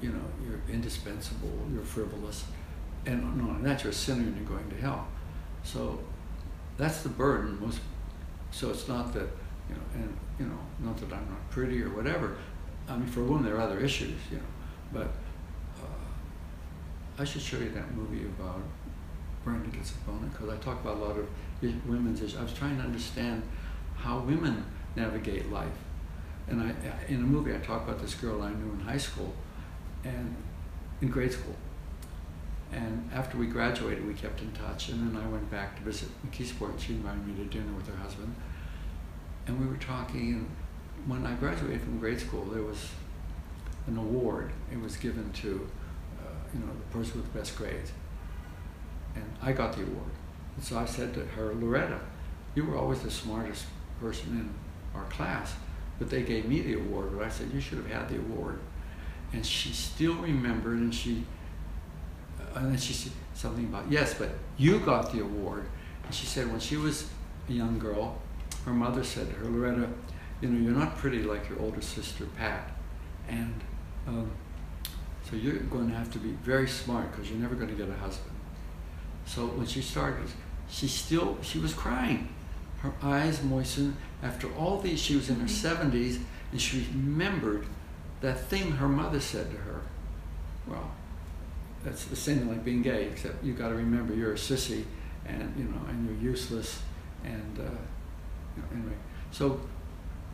you 0.00 0.10
know, 0.10 0.22
you're 0.46 0.60
indispensable, 0.72 1.50
you're 1.72 1.82
frivolous, 1.82 2.44
and 3.06 3.36
no, 3.36 3.54
and 3.54 3.66
that 3.66 3.82
you're 3.82 3.90
a 3.90 3.94
sinner 3.94 4.22
and 4.22 4.36
you're 4.36 4.46
going 4.46 4.70
to 4.70 4.76
hell. 4.76 5.08
So 5.64 5.98
that's 6.80 7.02
the 7.02 7.08
burden. 7.08 7.72
So 8.50 8.70
it's 8.70 8.88
not 8.88 9.12
that, 9.12 9.28
you 9.68 9.74
know, 9.74 9.82
and 9.94 10.16
you 10.38 10.46
know, 10.46 10.58
not 10.80 10.96
that 10.98 11.12
I'm 11.12 11.28
not 11.28 11.50
pretty 11.50 11.82
or 11.82 11.90
whatever. 11.90 12.36
I 12.88 12.96
mean, 12.96 13.06
for 13.06 13.22
women 13.22 13.44
there 13.44 13.56
are 13.56 13.60
other 13.60 13.78
issues, 13.78 14.16
you 14.30 14.38
know, 14.38 14.42
but 14.92 15.08
uh, 15.78 17.18
I 17.18 17.24
should 17.24 17.42
show 17.42 17.58
you 17.58 17.70
that 17.70 17.94
movie 17.94 18.24
about 18.24 18.62
Brenda 19.44 19.68
gets 19.68 19.92
a 19.92 20.10
boner 20.10 20.26
because 20.28 20.48
I 20.48 20.56
talk 20.56 20.80
about 20.80 20.96
a 20.96 21.00
lot 21.00 21.16
of 21.18 21.28
women's 21.86 22.20
issues. 22.20 22.38
I 22.38 22.42
was 22.42 22.52
trying 22.52 22.76
to 22.78 22.82
understand 22.82 23.42
how 23.96 24.18
women 24.20 24.64
navigate 24.96 25.50
life. 25.52 25.68
And 26.48 26.60
I, 26.60 26.74
in 27.08 27.16
a 27.16 27.26
movie, 27.26 27.54
I 27.54 27.58
talk 27.58 27.84
about 27.84 28.00
this 28.00 28.14
girl 28.14 28.42
I 28.42 28.50
knew 28.50 28.72
in 28.72 28.80
high 28.80 28.98
school 28.98 29.32
and 30.02 30.34
in 31.00 31.08
grade 31.08 31.32
school. 31.32 31.54
And 32.72 33.10
after 33.12 33.36
we 33.36 33.46
graduated, 33.46 34.06
we 34.06 34.14
kept 34.14 34.40
in 34.40 34.52
touch. 34.52 34.90
And 34.90 35.14
then 35.14 35.22
I 35.22 35.26
went 35.28 35.50
back 35.50 35.76
to 35.76 35.82
visit 35.82 36.08
McKeesport, 36.26 36.78
she 36.78 36.92
invited 36.94 37.26
me 37.26 37.34
to 37.34 37.44
dinner 37.44 37.72
with 37.76 37.88
her 37.88 37.96
husband. 37.96 38.34
And 39.46 39.60
we 39.60 39.66
were 39.66 39.78
talking. 39.78 40.32
And 40.34 40.50
when 41.06 41.26
I 41.26 41.34
graduated 41.34 41.82
from 41.82 41.98
grade 41.98 42.20
school, 42.20 42.44
there 42.44 42.62
was 42.62 42.90
an 43.86 43.96
award. 43.96 44.52
It 44.72 44.80
was 44.80 44.96
given 44.96 45.32
to, 45.32 45.68
uh, 46.20 46.32
you 46.54 46.60
know, 46.60 46.66
the 46.66 46.98
person 46.98 47.20
with 47.20 47.32
the 47.32 47.38
best 47.38 47.56
grades. 47.56 47.92
And 49.14 49.24
I 49.42 49.52
got 49.52 49.72
the 49.72 49.82
award. 49.82 50.10
And 50.56 50.64
so 50.64 50.78
I 50.78 50.84
said 50.84 51.14
to 51.14 51.24
her, 51.24 51.54
Loretta, 51.54 52.00
you 52.54 52.64
were 52.64 52.76
always 52.76 53.00
the 53.00 53.10
smartest 53.10 53.66
person 54.00 54.30
in 54.30 54.98
our 54.98 55.06
class, 55.08 55.54
but 55.98 56.10
they 56.10 56.22
gave 56.22 56.46
me 56.46 56.60
the 56.60 56.74
award. 56.74 57.16
But 57.16 57.26
I 57.26 57.28
said, 57.28 57.50
you 57.52 57.60
should 57.60 57.78
have 57.78 57.90
had 57.90 58.08
the 58.08 58.16
award. 58.16 58.58
And 59.32 59.44
she 59.44 59.72
still 59.72 60.14
remembered, 60.16 60.78
and 60.78 60.94
she, 60.94 61.24
and 62.54 62.72
then 62.72 62.78
she 62.78 62.92
said 62.92 63.12
something 63.34 63.64
about 63.64 63.90
yes, 63.90 64.14
but 64.14 64.30
you 64.56 64.78
got 64.80 65.12
the 65.12 65.20
award. 65.20 65.66
And 66.04 66.14
she 66.14 66.26
said 66.26 66.50
when 66.50 66.60
she 66.60 66.76
was 66.76 67.08
a 67.48 67.52
young 67.52 67.78
girl, 67.78 68.18
her 68.64 68.72
mother 68.72 69.04
said 69.04 69.28
to 69.28 69.36
her, 69.36 69.46
Loretta, 69.46 69.88
you 70.40 70.48
know, 70.48 70.60
you're 70.60 70.78
not 70.78 70.96
pretty 70.96 71.22
like 71.22 71.48
your 71.48 71.60
older 71.60 71.80
sister 71.80 72.24
Pat, 72.36 72.70
and 73.28 73.54
um, 74.06 74.30
so 75.28 75.36
you're 75.36 75.54
going 75.54 75.88
to 75.88 75.94
have 75.94 76.10
to 76.12 76.18
be 76.18 76.30
very 76.42 76.68
smart 76.68 77.10
because 77.10 77.30
you're 77.30 77.38
never 77.38 77.54
going 77.54 77.68
to 77.68 77.74
get 77.74 77.88
a 77.88 77.98
husband. 77.98 78.34
So 79.26 79.46
when 79.46 79.66
she 79.66 79.82
started, 79.82 80.28
she 80.68 80.88
still 80.88 81.38
she 81.42 81.58
was 81.58 81.74
crying. 81.74 82.28
Her 82.78 82.92
eyes 83.02 83.42
moistened. 83.42 83.96
After 84.22 84.52
all 84.54 84.80
these, 84.80 85.00
she 85.00 85.16
was 85.16 85.28
in 85.28 85.38
her 85.40 85.46
70s, 85.46 85.90
mm-hmm. 85.90 86.22
and 86.52 86.60
she 86.60 86.86
remembered 86.92 87.66
that 88.20 88.40
thing 88.48 88.72
her 88.72 88.88
mother 88.88 89.20
said 89.20 89.50
to 89.50 89.56
her. 89.58 89.82
Well, 90.66 90.90
that's 91.82 92.04
the 92.04 92.16
same 92.16 92.48
like 92.48 92.64
being 92.64 92.82
gay, 92.82 93.04
except 93.04 93.42
you 93.42 93.54
got 93.54 93.68
to 93.68 93.74
remember 93.74 94.14
you're 94.14 94.32
a 94.32 94.36
sissy, 94.36 94.84
and 95.26 95.52
you 95.56 95.64
know, 95.64 95.80
and 95.88 96.06
you're 96.06 96.30
useless, 96.32 96.82
and 97.24 97.58
uh, 97.58 97.62
you 98.56 98.62
know, 98.62 98.68
anyway. 98.72 98.96
So 99.30 99.60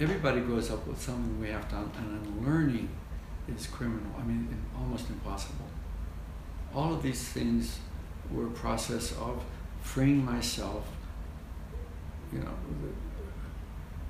everybody 0.01 0.40
grows 0.40 0.70
up 0.70 0.86
with 0.86 1.01
something 1.01 1.40
we 1.40 1.49
have 1.49 1.68
to, 1.70 1.76
and 1.76 2.26
unlearning 2.26 2.88
is 3.49 3.66
criminal. 3.66 4.12
I 4.18 4.24
mean, 4.24 4.49
almost 4.76 5.09
impossible. 5.09 5.66
All 6.74 6.92
of 6.92 7.03
these 7.03 7.22
things 7.28 7.78
were 8.30 8.47
a 8.47 8.51
process 8.51 9.12
of 9.12 9.42
freeing 9.80 10.24
myself, 10.24 10.84
you 12.32 12.40
know, 12.40 12.55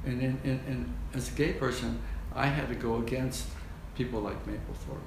and, 0.06 0.20
and, 0.22 0.38
and, 0.44 0.60
and 0.66 0.94
as 1.14 1.28
a 1.28 1.32
gay 1.32 1.52
person, 1.52 2.00
I 2.34 2.46
had 2.46 2.68
to 2.68 2.74
go 2.74 2.96
against 2.98 3.48
people 3.96 4.20
like 4.20 4.46
Mapplethorpe. 4.46 5.00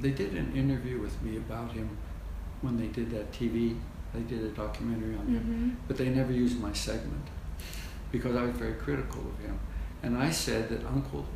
They 0.00 0.10
did 0.10 0.32
an 0.32 0.52
interview 0.54 1.00
with 1.00 1.20
me 1.22 1.36
about 1.36 1.72
him 1.72 1.96
when 2.60 2.76
they 2.78 2.88
did 2.88 3.10
that 3.10 3.32
TV. 3.32 3.78
They 4.14 4.20
did 4.20 4.44
a 4.44 4.48
documentary 4.48 5.14
on 5.14 5.22
mm-hmm. 5.22 5.34
him, 5.36 5.76
but 5.88 5.96
they 5.96 6.08
never 6.08 6.32
used 6.32 6.60
my 6.60 6.72
segment 6.72 7.26
because 8.12 8.36
I 8.36 8.42
was 8.42 8.56
very 8.56 8.74
critical 8.74 9.20
of 9.20 9.38
him. 9.44 9.58
And 10.02 10.16
I 10.16 10.30
said 10.30 10.68
that 10.68 10.84
Uncle 10.86 11.26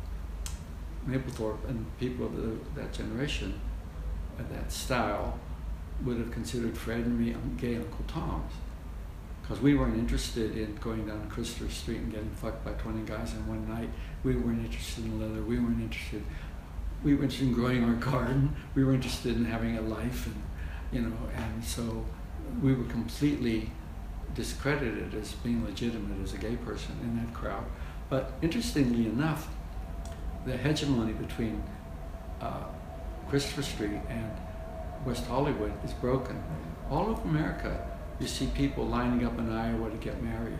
Mapplethorpe 1.07 1.67
and 1.67 1.85
people 1.99 2.25
of 2.27 2.35
the, 2.35 2.57
that 2.79 2.93
generation, 2.93 3.59
of 4.39 4.49
that 4.49 4.71
style, 4.71 5.39
would 6.03 6.17
have 6.17 6.31
considered 6.31 6.77
Fred 6.77 6.99
and 6.99 7.19
me 7.19 7.35
gay 7.57 7.75
Uncle 7.75 8.05
Toms. 8.07 8.53
Because 9.41 9.61
we 9.61 9.75
weren't 9.75 9.97
interested 9.97 10.57
in 10.57 10.75
going 10.75 11.05
down 11.07 11.27
Christopher 11.29 11.69
Street 11.69 11.97
and 11.97 12.11
getting 12.11 12.29
fucked 12.29 12.63
by 12.63 12.71
20 12.71 13.01
guys 13.05 13.33
in 13.33 13.45
one 13.47 13.67
night. 13.67 13.89
We 14.23 14.35
weren't 14.35 14.63
interested 14.63 15.03
in 15.05 15.19
leather. 15.19 15.43
We 15.43 15.59
weren't 15.59 15.81
interested. 15.81 16.23
We 17.03 17.15
were 17.15 17.23
interested 17.23 17.47
in 17.47 17.53
growing 17.53 17.83
our 17.83 17.95
garden. 17.95 18.55
We 18.75 18.83
were 18.83 18.93
interested 18.93 19.35
in 19.35 19.45
having 19.45 19.77
a 19.77 19.81
life, 19.81 20.27
and 20.27 20.41
you 20.91 21.01
know, 21.01 21.17
and 21.35 21.63
so 21.63 22.05
we 22.61 22.73
were 22.73 22.85
completely 22.85 23.71
discredited 24.35 25.13
as 25.15 25.33
being 25.33 25.63
legitimate 25.65 26.21
as 26.23 26.33
a 26.33 26.37
gay 26.37 26.55
person 26.57 26.95
in 27.01 27.17
that 27.17 27.33
crowd. 27.33 27.65
But 28.09 28.33
interestingly 28.41 29.05
enough, 29.05 29.49
the 30.45 30.57
hegemony 30.57 31.13
between 31.13 31.63
uh, 32.41 32.65
Christopher 33.29 33.61
Street 33.61 34.01
and 34.09 34.31
West 35.05 35.25
Hollywood 35.25 35.73
is 35.83 35.93
broken. 35.93 36.41
All 36.89 37.07
over 37.07 37.21
America, 37.21 37.87
you 38.19 38.27
see 38.27 38.47
people 38.47 38.85
lining 38.85 39.25
up 39.25 39.37
in 39.39 39.51
Iowa 39.51 39.89
to 39.89 39.97
get 39.97 40.21
married. 40.21 40.59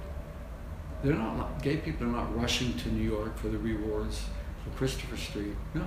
They're 1.04 1.14
not 1.14 1.62
gay 1.62 1.78
people 1.78 2.08
are 2.08 2.12
not 2.12 2.36
rushing 2.36 2.78
to 2.78 2.90
New 2.90 3.04
York 3.04 3.38
for 3.38 3.48
the 3.48 3.58
rewards 3.58 4.24
for 4.64 4.70
Christopher 4.78 5.18
Street. 5.18 5.56
No. 5.74 5.86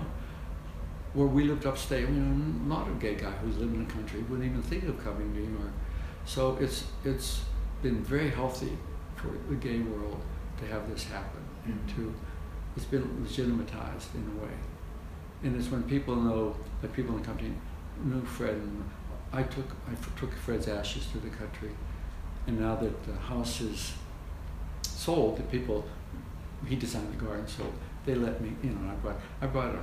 Where 1.15 1.27
we 1.27 1.45
lived 1.45 1.65
upstate, 1.65 2.09
you 2.09 2.15
know, 2.15 2.77
not 2.77 2.89
a 2.89 2.93
gay 2.93 3.15
guy 3.15 3.31
who's 3.31 3.57
living 3.59 3.77
in 3.77 3.87
the 3.87 3.93
country 3.93 4.21
wouldn't 4.23 4.49
even 4.49 4.63
think 4.63 4.85
of 4.85 5.03
coming 5.03 5.33
to 5.33 5.41
New 5.41 5.59
York. 5.59 5.73
So 6.27 6.57
it's 6.61 6.85
it's 7.05 7.43
been 7.83 8.03
very 8.03 8.31
healthy 8.31 8.77
for 9.15 9.29
the 9.49 9.55
gay 9.55 9.79
world 9.79 10.21
to 10.59 10.67
have 10.67 10.91
this 10.91 11.05
happen 11.05 11.43
and 11.67 11.79
mm. 11.87 11.97
to 11.97 12.15
it's 12.77 12.87
been 12.87 13.03
legitimatized 13.23 14.15
in 14.15 14.37
a 14.37 14.45
way. 14.45 14.53
And 15.43 15.57
it's 15.57 15.71
when 15.71 15.83
people 15.85 16.17
know, 16.17 16.57
that 16.81 16.93
people 16.93 17.15
in 17.15 17.21
the 17.21 17.27
country 17.27 17.53
knew 18.03 18.25
Fred, 18.25 18.55
and 18.55 18.85
I 19.33 19.43
took 19.43 19.71
I 19.87 19.95
took 20.19 20.33
Fred's 20.33 20.69
ashes 20.69 21.07
to 21.13 21.19
the 21.19 21.29
country, 21.29 21.71
and 22.47 22.59
now 22.59 22.75
that 22.77 23.05
the 23.05 23.15
house 23.15 23.61
is 23.61 23.93
sold, 24.83 25.37
the 25.37 25.43
people 25.45 25.85
he 26.67 26.77
designed 26.77 27.13
the 27.13 27.25
garden, 27.25 27.47
so 27.47 27.65
they 28.07 28.15
let 28.15 28.41
me. 28.41 28.53
You 28.63 28.71
know, 28.71 28.91
I 28.91 28.95
brought 28.95 29.17
I 29.43 29.47
brought 29.47 29.75
a, 29.75 29.83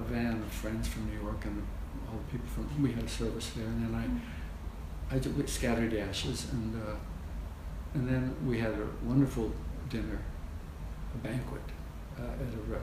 a 0.00 0.04
van 0.12 0.32
of 0.32 0.52
friends 0.52 0.88
from 0.88 1.06
New 1.10 1.20
York 1.20 1.44
and 1.44 1.62
all 2.08 2.18
the 2.18 2.32
people 2.32 2.48
from 2.48 2.82
we 2.82 2.92
had 2.92 3.04
a 3.04 3.08
service 3.08 3.50
there, 3.50 3.66
and 3.66 3.82
then 3.82 3.94
I 3.94 5.14
I 5.14 5.18
just 5.18 5.48
scattered 5.48 5.90
the 5.90 6.00
ashes, 6.00 6.46
and 6.52 6.74
uh, 6.76 6.94
and 7.94 8.08
then 8.08 8.34
we 8.46 8.58
had 8.58 8.72
a 8.72 8.86
wonderful 9.04 9.52
dinner, 9.88 10.18
a 11.14 11.18
banquet 11.18 11.62
uh, 12.18 12.22
at 12.22 12.54
a 12.54 12.72
re- 12.72 12.78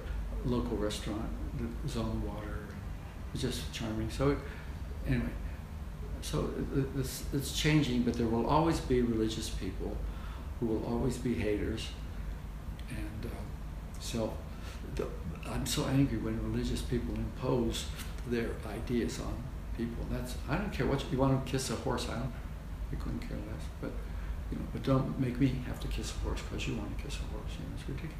local 0.45 0.77
restaurant 0.77 1.29
that 1.57 1.83
was 1.83 1.95
on 1.97 2.19
the 2.19 2.27
water. 2.27 2.65
It 3.29 3.33
was 3.33 3.41
just 3.41 3.73
charming. 3.73 4.09
So, 4.09 4.31
it, 4.31 4.37
anyway, 5.07 5.29
so 6.21 6.49
it's, 6.97 7.23
it's 7.33 7.57
changing, 7.57 8.03
but 8.03 8.13
there 8.15 8.27
will 8.27 8.47
always 8.47 8.79
be 8.81 9.01
religious 9.01 9.49
people 9.49 9.95
who 10.59 10.65
will 10.65 10.85
always 10.85 11.17
be 11.17 11.33
haters. 11.33 11.87
And 12.89 13.31
uh, 13.31 13.35
so 13.99 14.33
the, 14.33 14.46
I'm 15.51 15.65
so 15.65 15.85
angry 15.85 16.17
when 16.17 16.41
religious 16.51 16.81
people 16.81 17.15
impose 17.15 17.85
their 18.27 18.49
ideas 18.67 19.19
on 19.19 19.43
people. 19.77 20.05
That's 20.11 20.35
I 20.49 20.57
don't 20.57 20.71
care 20.71 20.85
what 20.85 21.01
you, 21.01 21.07
you 21.13 21.17
want 21.17 21.45
to 21.45 21.51
kiss 21.51 21.69
a 21.69 21.75
horse. 21.75 22.07
I 22.09 22.15
don't. 22.15 22.33
I 22.91 22.95
couldn't 22.95 23.19
care 23.19 23.37
less. 23.37 23.65
But 23.81 23.91
you 24.51 24.57
know, 24.57 24.65
but 24.73 24.83
don't 24.83 25.19
make 25.19 25.39
me 25.39 25.55
have 25.67 25.79
to 25.81 25.87
kiss 25.87 26.13
a 26.15 26.19
horse 26.25 26.41
because 26.41 26.67
you 26.67 26.75
want 26.75 26.97
to 26.97 27.03
kiss 27.03 27.15
a 27.15 27.33
horse. 27.33 27.51
You 27.59 27.65
know, 27.65 27.75
it's 27.77 27.87
ridiculous. 27.87 28.15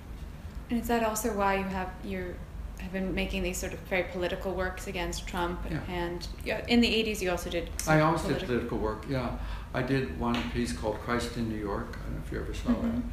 And 0.70 0.82
is 0.82 0.88
that 0.88 1.04
also 1.04 1.34
why 1.34 1.58
you 1.58 1.64
have 1.64 1.92
you 2.04 2.36
have 2.80 2.92
been 2.92 3.16
making 3.16 3.42
these 3.42 3.58
sort 3.58 3.74
of 3.74 3.80
very 3.80 4.04
political 4.04 4.54
works 4.54 4.88
against 4.88 5.28
Trump? 5.28 5.60
Yeah. 5.70 5.80
And 5.88 6.28
yeah, 6.46 6.66
in 6.68 6.82
the 6.82 6.88
'80s, 6.88 7.22
you 7.22 7.32
also 7.32 7.50
did. 7.50 7.70
I 7.88 8.02
always 8.02 8.22
political. 8.22 8.48
did 8.48 8.48
political 8.48 8.78
work. 8.78 9.06
Yeah, 9.10 9.38
I 9.74 9.82
did 9.82 10.20
one 10.20 10.38
piece 10.52 10.74
called 10.74 11.00
"Christ 11.00 11.38
in 11.38 11.50
New 11.50 11.60
York." 11.60 11.98
I 12.00 12.04
don't 12.04 12.16
know 12.16 12.22
if 12.26 12.32
you 12.32 12.40
ever 12.40 12.54
saw 12.54 12.70
mm-hmm. 12.70 12.88
that. 12.88 13.04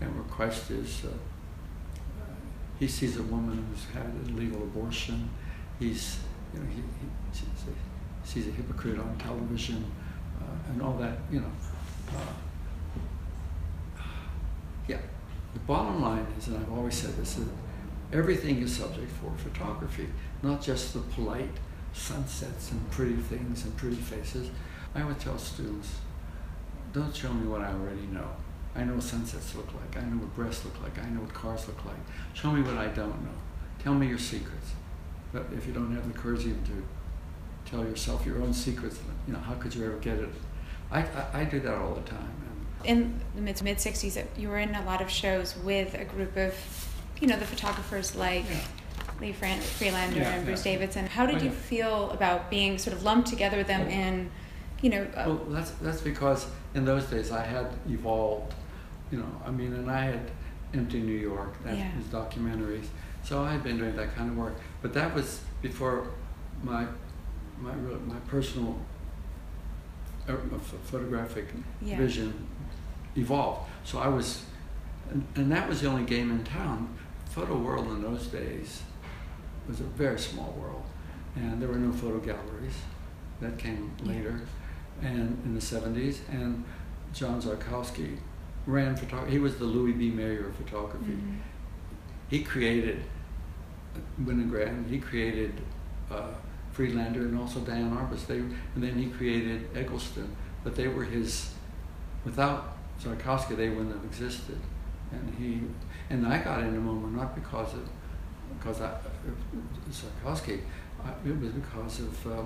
And 0.00 0.14
where 0.16 0.24
Christ 0.24 0.70
is, 0.72 1.04
uh, 1.04 1.08
he 2.78 2.88
sees 2.88 3.16
a 3.16 3.22
woman 3.22 3.64
who's 3.70 3.84
had 3.94 4.06
an 4.06 4.26
illegal 4.30 4.62
abortion. 4.62 5.30
He's, 5.78 6.18
you 6.52 6.60
know, 6.60 6.66
he, 6.66 6.76
he 6.76 7.40
sees, 8.24 8.48
a, 8.48 8.50
hypocrite 8.50 8.98
on 8.98 9.16
television, 9.18 9.84
uh, 10.40 10.70
and 10.70 10.82
all 10.82 10.94
that. 10.94 11.18
You 11.30 11.40
know. 11.40 11.52
Uh, 12.10 14.02
yeah, 14.86 14.98
the 15.52 15.60
bottom 15.60 16.02
line 16.02 16.26
is, 16.38 16.48
and 16.48 16.58
I've 16.58 16.72
always 16.72 16.94
said 16.94 17.16
this, 17.16 17.34
that 17.34 17.48
everything 18.12 18.60
is 18.62 18.76
subject 18.76 19.10
for 19.12 19.32
photography, 19.38 20.08
not 20.42 20.62
just 20.62 20.94
the 20.94 21.00
polite 21.00 21.50
sunsets 21.92 22.70
and 22.72 22.90
pretty 22.90 23.16
things 23.16 23.64
and 23.64 23.76
pretty 23.76 23.96
faces. 23.96 24.50
I 24.94 25.04
would 25.04 25.18
tell 25.18 25.38
students, 25.38 25.96
don't 26.92 27.14
show 27.14 27.32
me 27.32 27.46
what 27.46 27.60
I 27.62 27.72
already 27.72 28.06
know. 28.06 28.28
I 28.76 28.84
know 28.84 28.94
what 28.94 29.02
sunsets 29.02 29.54
look 29.54 29.68
like. 29.74 30.02
I 30.02 30.06
know 30.06 30.16
what 30.16 30.34
breasts 30.34 30.64
look 30.64 30.82
like. 30.82 30.98
I 30.98 31.08
know 31.10 31.20
what 31.20 31.32
cars 31.32 31.66
look 31.68 31.84
like. 31.84 31.96
Show 32.32 32.50
me 32.50 32.62
what 32.62 32.76
I 32.76 32.86
don't 32.86 33.22
know. 33.22 33.38
Tell 33.82 33.94
me 33.94 34.08
your 34.08 34.18
secrets. 34.18 34.72
But 35.32 35.46
if 35.56 35.66
you 35.66 35.72
don't 35.72 35.94
have 35.94 36.12
the 36.12 36.18
courage 36.18 36.40
even 36.46 36.62
to 36.64 36.84
tell 37.70 37.84
yourself 37.84 38.26
your 38.26 38.40
own 38.42 38.52
secrets, 38.52 38.98
you 39.26 39.32
know, 39.32 39.38
how 39.38 39.54
could 39.54 39.74
you 39.74 39.84
ever 39.86 39.98
get 39.98 40.18
it? 40.18 40.28
I, 40.90 41.00
I, 41.00 41.40
I 41.40 41.44
do 41.44 41.60
that 41.60 41.74
all 41.74 41.94
the 41.94 42.08
time 42.08 42.44
in 42.84 43.20
the 43.34 43.40
mid 43.40 43.62
mid 43.62 43.78
'60s, 43.78 44.24
you 44.36 44.48
were 44.48 44.58
in 44.58 44.74
a 44.74 44.84
lot 44.84 45.00
of 45.00 45.10
shows 45.10 45.56
with 45.58 45.94
a 45.94 46.04
group 46.04 46.36
of, 46.36 46.54
you 47.20 47.26
know, 47.26 47.36
the 47.36 47.46
photographers 47.46 48.14
like. 48.14 48.44
Yeah. 48.48 48.60
Lee 49.20 49.32
Fran- 49.32 49.60
Friedlander 49.60 50.18
yeah, 50.18 50.34
and 50.34 50.44
Bruce 50.44 50.66
yeah. 50.66 50.72
Davidson. 50.72 51.06
How 51.06 51.24
did 51.24 51.36
oh, 51.36 51.44
you 51.44 51.50
feel 51.50 52.10
about 52.10 52.50
being 52.50 52.78
sort 52.78 52.96
of 52.96 53.04
lumped 53.04 53.28
together 53.28 53.56
with 53.56 53.68
them 53.68 53.88
in, 53.88 54.28
you 54.82 54.90
know? 54.90 55.02
Uh, 55.14 55.24
well, 55.26 55.40
that's 55.50 55.70
that's 55.70 56.00
because 56.00 56.46
in 56.74 56.84
those 56.84 57.04
days 57.04 57.30
I 57.30 57.44
had 57.44 57.68
evolved, 57.88 58.54
you 59.14 59.20
know. 59.20 59.42
I 59.46 59.50
mean, 59.50 59.72
and 59.72 59.88
I 59.88 60.06
had 60.06 60.30
Empty 60.74 61.00
New 61.00 61.16
York, 61.16 61.62
that 61.62 61.78
yeah. 61.78 61.90
was 61.96 62.06
documentaries. 62.06 62.86
So 63.22 63.42
I 63.42 63.52
had 63.52 63.62
been 63.62 63.78
doing 63.78 63.94
that 63.96 64.14
kind 64.16 64.28
of 64.30 64.36
work, 64.36 64.54
but 64.82 64.92
that 64.94 65.14
was 65.14 65.40
before 65.62 66.08
my 66.62 66.84
my 67.60 67.74
my 67.74 68.18
personal 68.26 68.76
uh, 70.28 70.34
photographic 70.84 71.46
yeah. 71.80 71.96
vision 71.96 72.46
evolved. 73.16 73.70
So 73.84 73.98
I 73.98 74.08
was, 74.08 74.44
and, 75.10 75.24
and, 75.36 75.52
that 75.52 75.68
was 75.68 75.80
the 75.80 75.86
only 75.86 76.04
game 76.04 76.30
in 76.30 76.42
town. 76.42 76.96
Photo 77.26 77.56
world 77.56 77.86
in 77.86 78.02
those 78.02 78.26
days 78.26 78.82
was 79.68 79.80
a 79.80 79.84
very 79.84 80.18
small 80.18 80.54
world, 80.58 80.84
and 81.36 81.62
there 81.62 81.68
were 81.68 81.76
no 81.76 81.92
photo 81.92 82.18
galleries. 82.18 82.78
That 83.40 83.58
came 83.58 83.92
later, 84.02 84.40
and 85.02 85.40
in 85.44 85.54
the 85.54 85.60
70s. 85.60 86.18
And 86.30 86.64
John 87.12 87.40
Szarkowski 87.40 88.18
ran 88.66 88.96
photography. 88.96 89.32
He 89.32 89.38
was 89.38 89.56
the 89.56 89.64
Louis 89.64 89.92
B. 89.92 90.10
Mayer 90.10 90.48
of 90.48 90.56
photography. 90.56 91.12
Mm-hmm. 91.12 91.36
He 92.28 92.42
created 92.42 93.02
Winogrand. 94.22 94.88
He 94.88 94.98
created 94.98 95.52
uh, 96.10 96.28
Friedlander 96.72 97.20
and 97.20 97.38
also 97.38 97.60
Diane 97.60 97.90
Arbus. 97.90 98.26
They, 98.26 98.38
and 98.38 98.58
then 98.76 98.94
he 98.94 99.06
created 99.06 99.68
Eggleston, 99.76 100.34
but 100.62 100.74
they 100.74 100.88
were 100.88 101.04
his, 101.04 101.52
without 102.24 102.76
Szarkowski, 103.00 103.56
they 103.56 103.68
wouldn't 103.68 103.94
have 103.94 104.04
existed. 104.04 104.58
And 105.12 105.34
he, 105.38 105.60
and 106.10 106.26
I 106.26 106.38
got 106.38 106.60
into 106.60 106.80
MoMA 106.80 107.14
not 107.14 107.34
because 107.34 107.74
of, 107.74 107.88
because 108.58 108.80
I, 108.80 108.94
Szarkowski, 109.90 110.60
I, 111.04 111.10
it 111.28 111.40
was 111.40 111.50
because 111.52 112.00
of 112.00 112.26
uh, 112.26 112.42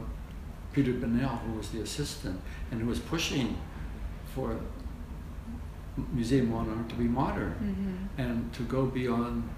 Peter 0.73 0.93
Bunnell, 0.93 1.29
who 1.29 1.57
was 1.57 1.71
the 1.71 1.81
assistant 1.81 2.41
and 2.71 2.81
who 2.83 2.89
was 2.89 2.99
pushing 2.99 3.57
for 4.35 4.59
Museum 6.13 6.53
Art 6.55 6.89
to 6.89 6.95
be 6.95 7.05
modern 7.05 7.53
Mm-hmm. 7.53 8.21
and 8.21 8.53
to 8.55 8.63
go 8.65 8.87
beyond. 8.87 9.49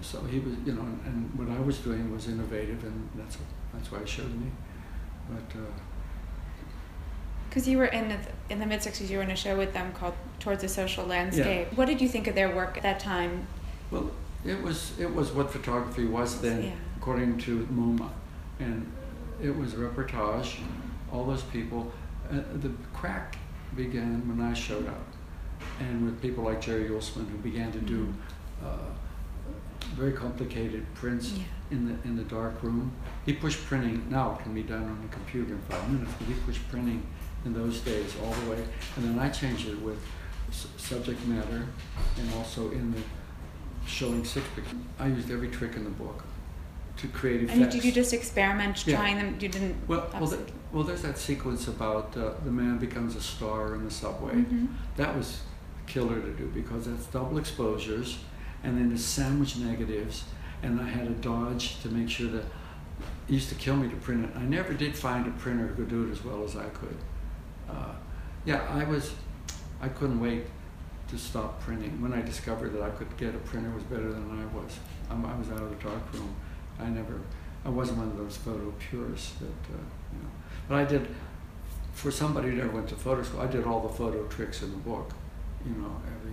So 0.00 0.20
he 0.24 0.38
was, 0.38 0.54
you 0.64 0.72
know, 0.74 0.86
and 1.06 1.28
what 1.36 1.48
I 1.50 1.60
was 1.60 1.78
doing 1.78 2.12
was 2.12 2.28
innovative, 2.28 2.84
and 2.84 3.08
that's 3.16 3.36
that's 3.74 3.90
why 3.92 3.98
he 4.00 4.06
showed 4.06 4.32
me. 4.34 4.50
But 5.28 5.58
uh, 5.58 5.64
Because 7.48 7.66
you 7.68 7.78
were 7.78 7.86
in 7.86 8.08
the, 8.08 8.16
in 8.50 8.58
the 8.60 8.66
mid 8.66 8.80
'60s, 8.80 9.08
you 9.08 9.16
were 9.18 9.22
in 9.24 9.30
a 9.30 9.36
show 9.36 9.56
with 9.56 9.72
them 9.72 9.92
called 9.92 10.14
Towards 10.40 10.62
a 10.64 10.68
Social 10.68 11.04
Landscape. 11.04 11.68
What 11.76 11.86
did 11.86 12.00
you 12.00 12.08
think 12.08 12.26
of 12.26 12.34
their 12.34 12.54
work 12.54 12.76
at 12.76 12.82
that 12.82 13.00
time? 13.00 13.46
well, 13.90 14.10
it 14.44 14.62
was 14.62 14.92
it 15.00 15.12
was 15.12 15.32
what 15.32 15.50
photography 15.50 16.04
was 16.04 16.40
then, 16.40 16.62
Yeah. 16.62 16.70
according 16.98 17.38
to 17.38 17.66
MoMA, 17.72 18.10
and 18.60 18.86
it 19.42 19.54
was 19.56 19.74
reportage. 19.74 20.58
All 21.12 21.24
those 21.24 21.42
people. 21.42 21.90
Uh, 22.30 22.42
the 22.60 22.70
crack 22.92 23.36
began 23.74 24.22
when 24.28 24.40
I 24.46 24.52
showed 24.52 24.86
up, 24.86 25.00
and 25.80 26.04
with 26.04 26.20
people 26.20 26.44
like 26.44 26.60
Jerry 26.60 26.88
Uelsmann 26.88 27.28
who 27.30 27.38
began 27.38 27.70
to 27.72 27.78
do 27.80 28.06
Mhm. 28.06 28.66
uh, 28.66 28.90
very 29.94 30.12
complicated 30.12 30.84
prints 30.94 31.32
Yeah. 31.32 31.44
in 31.70 31.86
the 31.88 31.94
in 32.08 32.16
the 32.16 32.24
dark 32.24 32.62
room. 32.62 32.92
He 33.26 33.32
pushed 33.32 33.64
printing. 33.66 34.06
Now 34.10 34.32
it 34.38 34.42
can 34.42 34.54
be 34.54 34.62
done 34.62 34.84
on 34.84 34.98
the 35.02 35.08
computer 35.08 35.52
in 35.54 35.60
five 35.68 35.90
minutes, 35.90 36.12
but 36.18 36.26
he 36.28 36.34
pushed 36.34 36.66
printing 36.68 37.02
in 37.44 37.52
those 37.54 37.80
days 37.80 38.14
all 38.22 38.32
the 38.32 38.50
way. 38.50 38.64
And 38.96 39.04
then 39.06 39.18
I 39.18 39.28
changed 39.30 39.68
it 39.68 39.80
with 39.82 39.98
s- 40.50 40.66
subject 40.76 41.26
matter, 41.26 41.66
and 42.18 42.34
also 42.34 42.70
in 42.70 42.92
the 42.92 43.00
showing 43.86 44.24
six 44.24 44.46
pictures. 44.54 44.78
I 44.98 45.06
used 45.08 45.30
every 45.30 45.48
trick 45.48 45.74
in 45.76 45.84
the 45.84 45.90
book 45.90 46.22
to 46.98 47.08
create 47.08 47.44
effects. 47.44 47.58
And 47.60 47.70
did 47.70 47.84
you 47.84 47.92
just 47.92 48.12
experiment 48.12 48.86
Yeah. 48.86 48.96
trying 48.96 49.16
them? 49.16 49.36
You 49.40 49.48
didn't. 49.48 49.76
well, 49.88 50.00
well, 50.00 50.10
obviously- 50.14 50.38
th- 50.38 50.52
well, 50.72 50.84
there's 50.84 51.02
that 51.02 51.16
sequence 51.18 51.66
about 51.68 52.14
uh, 52.16 52.32
the 52.44 52.50
man 52.50 52.78
becomes 52.78 53.16
a 53.16 53.20
star 53.20 53.74
in 53.74 53.84
the 53.84 53.90
subway. 53.90 54.34
Mhm. 54.34 54.68
That 54.96 55.16
was 55.16 55.40
killer 55.88 56.20
to 56.20 56.30
do 56.32 56.46
because 56.54 56.86
that's 56.86 57.06
double 57.06 57.38
exposures, 57.38 58.18
and 58.62 58.76
then 58.76 58.90
the 58.90 58.98
sandwich 58.98 59.56
negatives, 59.56 60.24
and 60.62 60.80
I 60.80 60.88
had 60.88 61.06
to 61.06 61.14
dodge 61.14 61.80
to 61.82 61.88
make 61.88 62.08
sure 62.08 62.28
that 62.28 62.44
it 63.28 63.32
used 63.34 63.48
to 63.48 63.54
kill 63.54 63.76
me 63.76 63.88
to 63.88 63.96
print 63.96 64.24
it. 64.24 64.36
I 64.36 64.42
never 64.42 64.72
did 64.72 64.96
find 64.96 65.26
a 65.26 65.30
printer 65.30 65.66
who 65.66 65.74
could 65.74 65.88
do 65.88 66.08
it 66.08 66.12
as 66.12 66.24
well 66.24 66.44
as 66.44 66.56
I 66.56 66.68
could. 66.68 66.96
Uh, 67.68 67.92
yeah, 68.44 68.66
I 68.70 68.84
was, 68.84 69.12
I 69.80 69.88
couldn't 69.88 70.20
wait 70.20 70.44
to 71.08 71.18
stop 71.18 71.60
printing. 71.60 72.00
When 72.02 72.12
I 72.12 72.20
discovered 72.20 72.72
that 72.74 72.82
I 72.82 72.90
could 72.90 73.16
get 73.16 73.34
a 73.34 73.38
printer 73.38 73.70
was 73.70 73.84
better 73.84 74.12
than 74.12 74.40
I 74.40 74.56
was. 74.56 74.78
I'm, 75.10 75.24
I 75.24 75.36
was 75.36 75.50
out 75.50 75.62
of 75.62 75.70
the 75.70 75.84
dark 75.84 76.02
room. 76.12 76.34
I 76.78 76.88
never, 76.88 77.20
I 77.64 77.70
wasn't 77.70 77.98
one 77.98 78.08
of 78.08 78.16
those 78.16 78.36
photo 78.36 78.72
purists 78.78 79.34
that, 79.34 79.46
uh, 79.46 79.84
you 80.12 80.22
know. 80.22 80.30
But 80.68 80.74
I 80.76 80.84
did, 80.84 81.08
for 81.92 82.10
somebody 82.10 82.50
who 82.50 82.56
never 82.56 82.70
went 82.70 82.88
to 82.88 82.94
photo 82.94 83.22
school, 83.22 83.40
I 83.40 83.46
did 83.46 83.64
all 83.64 83.80
the 83.80 83.94
photo 83.94 84.26
tricks 84.26 84.62
in 84.62 84.70
the 84.70 84.76
book, 84.76 85.12
you 85.66 85.72
know, 85.80 85.90
every. 86.06 86.32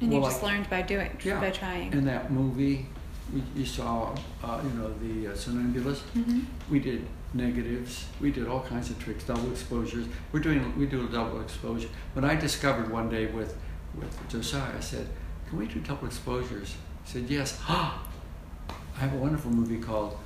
And 0.00 0.12
you 0.12 0.20
well, 0.20 0.30
just 0.30 0.42
like- 0.42 0.52
learned 0.52 0.70
by 0.70 0.82
doing, 0.82 1.10
Yeah. 1.24 1.40
by 1.40 1.50
trying. 1.50 1.92
In 1.92 2.04
that 2.06 2.30
movie, 2.30 2.86
we, 3.32 3.42
you 3.56 3.66
saw, 3.66 4.14
uh, 4.42 4.60
you 4.62 4.70
know, 4.78 4.92
the 5.02 5.32
uh, 5.32 5.36
Somnambulist. 5.36 6.02
Mhm. 6.14 6.44
We 6.70 6.78
did 6.78 7.04
negatives. 7.34 8.06
We 8.20 8.30
did 8.30 8.46
all 8.46 8.60
kinds 8.62 8.90
of 8.90 8.98
tricks, 8.98 9.24
double 9.24 9.50
exposures. 9.50 10.06
We're 10.32 10.40
doing 10.40 10.76
we 10.78 10.86
do 10.86 11.04
a 11.04 11.08
double 11.10 11.40
exposure. 11.40 11.88
When 12.14 12.24
I 12.24 12.34
discovered 12.36 12.90
one 12.90 13.08
day 13.10 13.26
with 13.26 13.56
with 13.94 14.28
Josiah, 14.28 14.76
I 14.76 14.80
said, 14.80 15.06
"Can 15.48 15.58
we 15.58 15.66
do 15.66 15.80
double 15.80 16.06
exposures?" 16.06 16.74
He 17.04 17.12
said, 17.12 17.28
"Yes." 17.28 17.60
I 17.68 19.00
have 19.00 19.12
a 19.12 19.16
wonderful 19.16 19.50
movie 19.50 19.78
called 19.78 20.16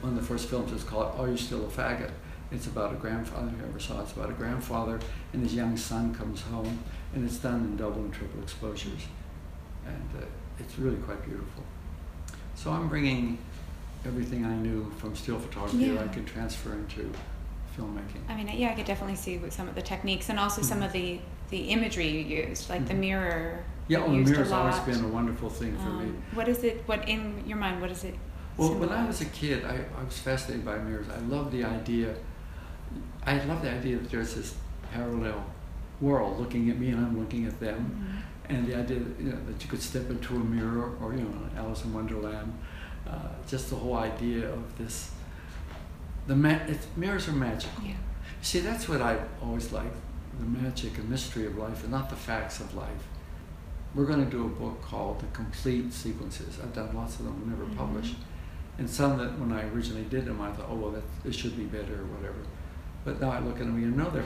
one 0.00 0.12
of 0.12 0.18
the 0.20 0.24
first 0.26 0.48
films 0.48 0.70
is 0.72 0.84
called 0.84 1.18
"Are 1.18 1.28
You 1.28 1.36
Still 1.36 1.64
a 1.64 1.68
Faggot?" 1.68 2.10
It's 2.56 2.66
about 2.68 2.92
a 2.92 2.96
grandfather. 2.96 3.48
If 3.54 3.58
you 3.60 3.66
ever 3.68 3.78
saw 3.78 3.98
it, 4.00 4.04
it's 4.04 4.12
about 4.14 4.30
a 4.30 4.32
grandfather 4.32 4.98
and 5.34 5.42
his 5.42 5.54
young 5.54 5.76
son 5.76 6.14
comes 6.14 6.40
home, 6.40 6.78
and 7.14 7.22
it's 7.22 7.36
done 7.36 7.56
in 7.60 7.76
double 7.76 8.00
and 8.00 8.12
triple 8.12 8.42
exposures, 8.42 9.02
and 9.86 10.08
uh, 10.18 10.24
it's 10.58 10.78
really 10.78 10.96
quite 10.96 11.22
beautiful. 11.26 11.62
So 12.54 12.70
I'm 12.70 12.88
bringing 12.88 13.36
everything 14.06 14.46
I 14.46 14.54
knew 14.56 14.90
from 14.96 15.14
still 15.14 15.38
photography 15.38 15.90
that 15.90 15.98
I 15.98 16.04
Yeah. 16.04 16.12
could 16.12 16.26
transfer 16.26 16.72
into 16.72 17.12
filmmaking. 17.76 18.22
I 18.30 18.34
mean, 18.36 18.48
yeah, 18.58 18.70
I 18.70 18.74
could 18.74 18.86
definitely 18.86 19.16
see 19.16 19.36
with 19.36 19.52
some 19.52 19.68
of 19.68 19.74
the 19.74 19.82
techniques 19.82 20.30
and 20.30 20.38
also 20.40 20.62
some 20.62 20.80
Mhm. 20.80 20.86
of 20.86 20.92
the 20.92 21.20
the 21.50 21.58
imagery 21.68 22.08
you 22.08 22.24
used, 22.48 22.68
like 22.70 22.88
the 22.88 22.94
Mhm. 22.94 22.98
mirror. 23.06 23.58
Yeah, 23.86 23.98
well, 23.98 24.08
the 24.10 24.16
used 24.16 24.30
a 24.30 24.32
mirror's 24.32 24.50
always 24.52 24.78
been 24.80 25.04
a 25.04 25.08
wonderful 25.08 25.48
thing 25.50 25.76
for 25.76 25.90
me. 25.90 26.06
Um, 26.06 26.22
What 26.34 26.48
is 26.48 26.64
it? 26.64 26.82
What 26.86 27.06
in 27.08 27.44
your 27.46 27.58
mind? 27.58 27.80
What 27.82 27.90
is 27.90 28.02
it? 28.02 28.16
Well, 28.56 28.74
when 28.74 28.88
I 28.88 29.06
was 29.06 29.20
a 29.20 29.26
kid, 29.26 29.64
I, 29.64 29.74
I 30.00 30.02
was 30.02 30.18
fascinated 30.18 30.64
by 30.64 30.78
mirrors. 30.78 31.06
I 31.08 31.20
loved 31.34 31.52
the 31.52 31.62
idea. 31.62 32.16
I 33.24 33.42
love 33.44 33.62
the 33.62 33.70
idea 33.70 33.96
that 33.98 34.10
there's 34.10 34.34
this 34.34 34.54
parallel 34.92 35.44
world 36.00 36.38
looking 36.38 36.70
at 36.70 36.78
me 36.78 36.90
and 36.90 37.04
I'm 37.04 37.18
looking 37.18 37.46
at 37.46 37.58
them, 37.60 38.22
Mhm. 38.48 38.54
and 38.54 38.66
the 38.66 38.76
idea 38.76 38.98
that, 39.00 39.18
you 39.20 39.30
know, 39.30 39.38
that 39.46 39.62
you 39.62 39.68
could 39.70 39.82
step 39.82 40.08
into 40.10 40.36
a 40.36 40.38
mirror 40.38 40.94
or 41.00 41.12
you 41.14 41.20
know 41.20 41.32
Alice 41.56 41.84
in 41.84 41.92
Wonderland. 41.92 42.52
Uh, 43.08 43.28
just 43.48 43.70
the 43.70 43.76
whole 43.76 43.94
idea 43.96 44.52
of 44.52 44.78
this. 44.78 45.12
The 46.26 46.34
ma- 46.36 46.60
it's, 46.66 46.86
mirrors 46.96 47.28
are 47.28 47.32
magical. 47.32 47.84
Yeah. 47.84 47.94
See, 48.42 48.60
that's 48.60 48.88
what 48.88 49.00
I 49.00 49.18
always 49.42 49.72
like 49.72 49.92
the 50.38 50.44
magic 50.44 50.98
and 50.98 51.08
mystery 51.08 51.46
of 51.46 51.56
life 51.56 51.82
and 51.82 51.90
not 51.90 52.10
the 52.10 52.16
facts 52.16 52.60
of 52.60 52.74
life. 52.74 53.02
We're 53.94 54.04
going 54.04 54.22
to 54.22 54.30
do 54.30 54.44
a 54.44 54.48
book 54.48 54.82
called 54.82 55.20
The 55.20 55.26
Complete 55.28 55.90
Sequences. 55.94 56.58
I've 56.62 56.74
done 56.74 56.94
lots 56.94 57.18
of 57.18 57.24
them, 57.24 57.42
never 57.48 57.64
Mhm. 57.64 57.76
published. 57.76 58.16
And 58.78 58.90
some 58.90 59.16
that 59.16 59.38
when 59.38 59.50
I 59.52 59.62
originally 59.70 60.04
did 60.04 60.26
them, 60.26 60.42
I 60.42 60.52
thought, 60.52 60.66
oh, 60.68 60.74
well, 60.74 60.90
that, 60.90 61.02
it 61.24 61.34
should 61.34 61.56
be 61.56 61.64
better 61.64 61.94
or 62.02 62.04
whatever. 62.06 62.36
But 63.06 63.20
now 63.20 63.30
I 63.30 63.38
look 63.38 63.54
at 63.54 63.60
them 63.60 63.76
and 63.76 63.82
you 63.82 63.90
know 63.92 64.10
they're 64.10 64.24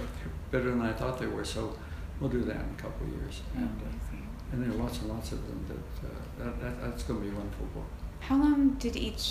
better 0.51 0.71
than 0.71 0.81
I 0.81 0.93
thought 0.93 1.19
they 1.21 1.27
were, 1.27 1.45
so 1.45 1.77
we'll 2.19 2.31
do 2.31 2.41
that 2.45 2.57
in 2.57 2.75
a 2.77 2.83
couple 2.83 3.07
of 3.07 3.13
years. 3.13 3.43
Oh, 3.55 3.59
And, 3.59 3.81
uh, 3.83 4.17
and 4.53 4.65
there 4.65 4.71
are 4.73 4.83
lots 4.83 4.99
and 5.01 5.11
lots 5.11 5.31
of 5.33 5.47
them 5.47 5.65
that, 5.69 6.09
uh, 6.09 6.11
that, 6.45 6.61
that 6.61 6.81
that's 6.83 7.03
going 7.05 7.21
to 7.21 7.27
be 7.29 7.33
a 7.33 7.39
wonderful 7.39 7.67
book. 7.67 7.85
How 8.21 8.37
long 8.37 8.71
did 8.81 8.97
each 8.97 9.31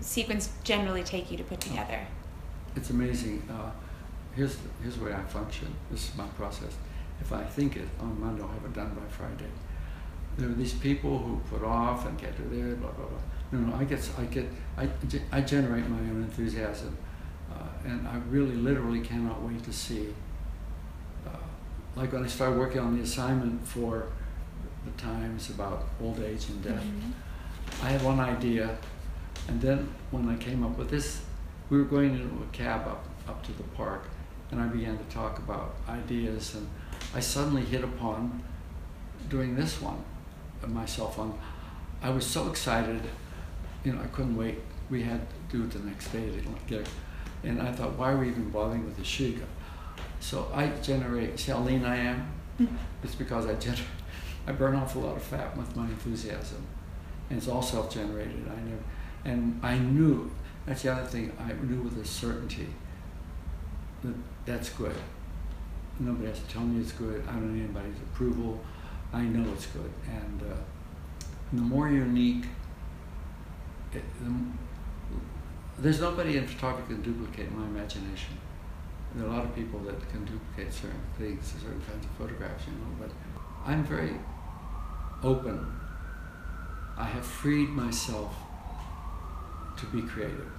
sequence 0.00 0.50
generally 0.64 1.02
take 1.04 1.30
you 1.30 1.38
to 1.38 1.44
put 1.44 1.60
together? 1.60 2.00
it's 2.76 2.90
amazing. 2.90 3.40
Uh, 3.48 3.70
here's 4.34 4.56
here's 4.82 4.96
the 4.96 5.04
way 5.04 5.14
I 5.14 5.22
function. 5.22 5.68
This 5.92 6.08
is 6.10 6.16
my 6.16 6.26
process. 6.36 6.76
If 7.20 7.32
I 7.32 7.44
think 7.44 7.76
it 7.76 7.88
on 8.00 8.20
Monday, 8.20 8.42
I'll 8.42 8.48
have 8.48 8.64
it 8.64 8.72
done 8.72 8.92
by 8.94 9.06
Friday. 9.08 9.50
There 10.36 10.48
are 10.50 10.52
these 10.54 10.74
people 10.74 11.16
who 11.18 11.40
put 11.48 11.64
off 11.64 12.04
and 12.08 12.18
get 12.18 12.34
to 12.36 12.42
there, 12.42 12.74
blah 12.74 12.90
blah 12.90 13.06
blah. 13.06 13.18
No, 13.52 13.58
no, 13.60 13.76
I 13.76 13.84
get 13.84 14.10
I 14.18 14.24
get 14.24 14.46
I, 14.76 14.88
I 15.30 15.40
generate 15.42 15.88
my 15.88 15.98
own 15.98 16.24
enthusiasm, 16.24 16.98
and 17.84 18.06
I 18.08 18.16
really 18.30 18.54
literally 18.54 19.00
cannot 19.00 19.42
wait 19.42 19.62
to 19.64 19.72
see. 19.72 20.14
Uh, 21.26 21.30
like 21.96 22.12
when 22.12 22.24
I 22.24 22.26
started 22.26 22.58
working 22.58 22.80
on 22.80 22.96
the 22.96 23.02
assignment 23.02 23.66
for 23.66 24.06
the 24.84 24.90
Times 25.02 25.50
about 25.50 25.86
old 26.00 26.20
age 26.20 26.48
and 26.50 26.62
death. 26.62 26.82
Mhm. 26.84 27.12
I 27.82 27.88
had 27.88 28.02
one 28.02 28.20
idea, 28.20 28.76
and 29.48 29.60
then 29.60 29.88
when 30.10 30.28
I 30.28 30.36
came 30.36 30.62
up 30.62 30.76
with 30.76 30.90
this, 30.90 31.22
we 31.70 31.78
were 31.78 31.84
going 31.84 32.14
into 32.14 32.42
a 32.42 32.46
cab 32.52 32.86
up, 32.86 33.04
up 33.26 33.42
to 33.44 33.52
the 33.52 33.62
park, 33.62 34.04
and 34.50 34.60
I 34.60 34.66
began 34.66 34.98
to 34.98 35.04
talk 35.04 35.38
about 35.38 35.74
ideas, 35.88 36.54
and 36.54 36.68
I 37.14 37.20
suddenly 37.20 37.64
hit 37.64 37.82
upon 37.82 38.42
doing 39.28 39.56
this 39.56 39.80
one, 39.80 40.04
uh, 40.62 40.66
my 40.66 40.84
cell. 40.84 41.38
I 42.02 42.10
was 42.10 42.26
so 42.26 42.48
excited, 42.50 43.00
you 43.82 43.92
know, 43.92 44.02
I 44.02 44.06
couldn't 44.08 44.36
wait. 44.36 44.58
We 44.90 45.02
had 45.02 45.20
to 45.30 45.56
do 45.56 45.64
it 45.64 45.70
the 45.70 45.78
next 45.78 46.08
day 46.12 46.30
to 46.30 46.42
get. 46.66 46.86
And 47.44 47.60
I 47.60 47.70
thought, 47.72 47.96
why 47.98 48.12
are 48.12 48.16
we 48.16 48.28
even 48.28 48.50
bothering 48.50 48.84
with 48.84 48.96
the 48.96 49.02
Shiga? 49.02 49.44
So 50.20 50.50
I 50.54 50.68
generate, 50.82 51.38
see 51.38 51.52
how 51.52 51.58
lean 51.60 51.84
I 51.84 51.96
am? 51.96 52.26
Mhm. 52.58 52.68
It's 53.02 53.14
because 53.14 53.46
I 53.46 53.54
gener- 53.56 53.84
I 54.46 54.52
burn 54.52 54.74
off 54.74 54.96
a 54.96 54.98
lot 54.98 55.16
of 55.16 55.22
fat 55.22 55.56
with 55.56 55.74
my 55.76 55.84
enthusiasm, 55.84 56.62
and 57.28 57.38
it's 57.38 57.48
all 57.48 57.62
self-generated. 57.62 58.44
I 58.48 58.60
never, 58.62 58.82
and 59.24 59.60
I 59.62 59.78
knew 59.78 60.30
that's 60.66 60.82
the 60.82 60.92
other 60.92 61.06
thing. 61.06 61.32
I 61.38 61.52
knew 61.64 61.80
with 61.82 61.98
a 61.98 62.04
certainty 62.06 62.68
that 64.02 64.14
that's 64.46 64.70
good. 64.70 64.94
Nobody 66.00 66.26
has 66.28 66.40
to 66.40 66.46
tell 66.48 66.62
me 66.62 66.80
it's 66.80 66.92
good. 66.92 67.22
I 67.28 67.32
don't 67.32 67.54
need 67.54 67.64
anybody's 67.64 67.96
approval. 68.12 68.60
I 69.12 69.22
know 69.22 69.50
it's 69.52 69.66
good, 69.66 69.90
and, 70.08 70.42
uh, 70.42 70.56
the 71.52 71.60
more 71.62 71.88
unique, 71.88 72.46
it, 73.92 74.02
the, 74.20 74.30
there's 75.78 76.00
nobody 76.00 76.36
in 76.36 76.46
photography 76.46 76.94
can 76.94 77.02
duplicate 77.02 77.50
my 77.52 77.64
imagination. 77.66 78.38
There 79.14 79.26
are 79.26 79.30
a 79.30 79.32
lot 79.32 79.44
of 79.44 79.54
people 79.54 79.80
that 79.80 79.98
can 80.10 80.24
duplicate 80.24 80.72
certain 80.72 81.00
things, 81.18 81.54
certain 81.60 81.80
kinds 81.88 82.04
of 82.04 82.10
photographs, 82.12 82.64
you 82.66 82.72
know, 82.72 82.96
but 82.98 83.10
I'm 83.64 83.84
very 83.84 84.14
open. 85.22 85.66
I 86.96 87.04
have 87.04 87.24
freed 87.24 87.68
myself 87.70 88.34
to 89.78 89.86
be 89.86 90.02
creative. 90.02 90.50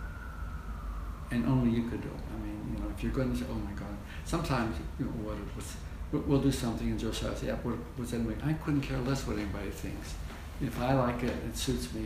and 1.31 1.45
only 1.47 1.71
you 1.71 1.89
could 1.89 2.01
do 2.01 2.07
it. 2.07 2.23
I 2.33 2.37
mean, 2.45 2.73
you 2.73 2.83
know, 2.83 2.89
if 2.95 3.01
you're 3.03 3.11
going 3.11 3.31
to 3.31 3.37
say, 3.37 3.45
oh 3.49 3.55
my 3.55 3.71
God, 3.71 3.95
sometimes, 4.25 4.77
you 4.99 5.05
know, 5.05 5.11
what 5.11 5.35
it 5.37 5.55
was, 5.55 5.75
we'll 6.11 6.39
do 6.41 6.51
something 6.51 6.87
and 6.87 6.99
Joe 6.99 7.11
says, 7.11 7.41
yeah, 7.43 7.55
what 7.63 7.75
was 7.97 8.13
anybody? 8.13 8.37
I 8.43 8.53
couldn't 8.53 8.81
care 8.81 8.99
less 8.99 9.25
what 9.25 9.37
anybody 9.37 9.71
thinks. 9.71 10.13
If 10.61 10.79
I 10.79 10.93
like 10.93 11.23
it, 11.23 11.33
it 11.47 11.57
suits 11.57 11.91
me. 11.93 12.05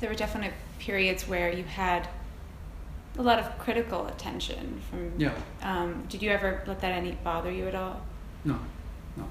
There 0.00 0.10
were 0.10 0.16
definite 0.16 0.52
periods 0.78 1.26
where 1.28 1.50
you 1.52 1.64
had 1.64 2.08
a 3.18 3.22
lot 3.22 3.38
of 3.38 3.58
critical 3.58 4.06
attention 4.06 4.80
from. 4.90 5.12
Yeah. 5.18 5.32
Um, 5.62 6.04
did 6.08 6.22
you 6.22 6.30
ever 6.30 6.62
let 6.66 6.80
that 6.80 6.92
any 6.92 7.12
bother 7.24 7.50
you 7.50 7.66
at 7.66 7.74
all? 7.74 8.00
No, 8.44 8.58
no, 9.16 9.24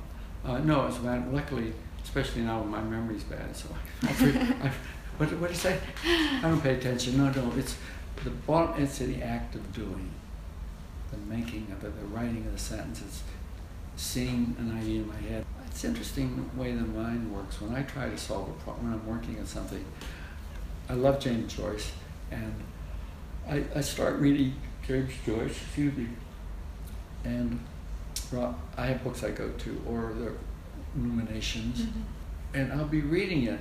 uh, 0.44 0.60
no. 0.60 0.88
It's 0.88 0.98
bad. 0.98 1.32
Luckily, 1.34 1.74
especially 2.04 2.42
now 2.42 2.60
when 2.60 2.70
my 2.70 2.82
memory's 2.82 3.24
bad, 3.24 3.56
so 3.56 3.70
I, 4.04 4.08
I, 4.64 4.68
I 4.68 4.72
what 5.18 5.32
what 5.40 5.48
do 5.48 5.54
you 5.54 5.60
say? 5.60 5.80
I 6.06 6.42
don't 6.42 6.62
pay 6.62 6.76
attention. 6.76 7.18
No, 7.18 7.32
no. 7.32 7.52
It's 7.58 7.78
the 8.24 8.32
bottom. 8.32 8.82
It's 8.82 8.98
the 8.98 9.22
act 9.22 9.56
of 9.56 9.74
doing, 9.74 10.12
the 11.12 11.18
making 11.18 11.68
of 11.72 11.84
it, 11.84 12.00
the 12.00 12.08
writing 12.08 12.46
of 12.46 12.54
the 12.54 12.60
sentences, 12.60 13.24
seeing 13.96 14.56
an 14.60 14.78
idea 14.78 15.02
in 15.02 15.08
my 15.08 15.18
head. 15.18 15.46
It's 15.68 15.84
interesting 15.84 16.50
the 16.54 16.62
way 16.62 16.72
the 16.72 16.82
mind 16.82 17.34
works. 17.34 17.62
When 17.62 17.76
I 17.76 17.84
try 17.84 18.10
to 18.10 18.18
solve 18.18 18.50
a 18.50 18.64
problem, 18.64 18.92
when 18.92 19.00
I'm 19.00 19.08
working 19.08 19.38
on 19.40 19.46
something, 19.46 19.84
I 20.90 20.94
love 20.94 21.20
James 21.20 21.54
Joyce, 21.54 21.92
and 22.32 22.54
I, 23.50 23.64
I 23.76 23.82
start 23.82 24.16
reading 24.16 24.56
James 24.88 25.14
Joyce, 25.24 25.52
excuse 25.52 25.96
me, 25.96 26.08
and 27.24 27.60
I 28.78 28.88
have 28.88 29.04
books 29.04 29.24
I 29.24 29.32
go 29.32 29.50
to, 29.50 29.82
or 29.88 30.14
the 30.14 30.32
Illuminations, 30.98 31.82
mm-hmm. 31.82 32.02
and 32.54 32.74
I'll 32.74 32.88
be 32.88 33.02
reading 33.02 33.43
it, 33.43 33.60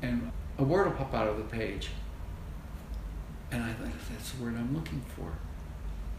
and 0.00 0.30
a 0.58 0.64
word 0.64 0.86
will 0.86 0.94
pop 0.94 1.12
out 1.12 1.28
of 1.28 1.36
the 1.36 1.44
page, 1.44 1.88
and 3.50 3.62
I 3.62 3.72
think 3.72 3.92
that's 4.10 4.30
the 4.32 4.44
word 4.44 4.54
I'm 4.56 4.74
looking 4.74 5.02
for. 5.14 5.32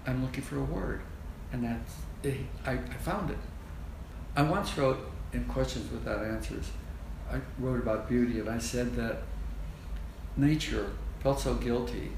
I'm 0.06 0.22
looking 0.22 0.44
for 0.44 0.58
a 0.58 0.64
word, 0.64 1.02
and 1.52 1.64
that's 1.64 1.94
it. 2.24 2.38
I, 2.66 2.74
I 2.74 2.98
found 3.00 3.32
it. 3.32 3.38
I 4.36 4.44
once 4.44 4.78
wrote 4.78 5.00
in 5.34 5.46
Questions 5.46 5.92
Without 5.92 6.24
Answers, 6.24 6.70
I 7.32 7.40
wrote 7.58 7.80
about 7.80 8.08
beauty, 8.08 8.40
and 8.40 8.50
I 8.50 8.60
said 8.60 8.96
that 8.98 9.24
nature 10.36 10.92
felt 11.22 11.40
so 11.40 11.56
guilty 11.56 12.12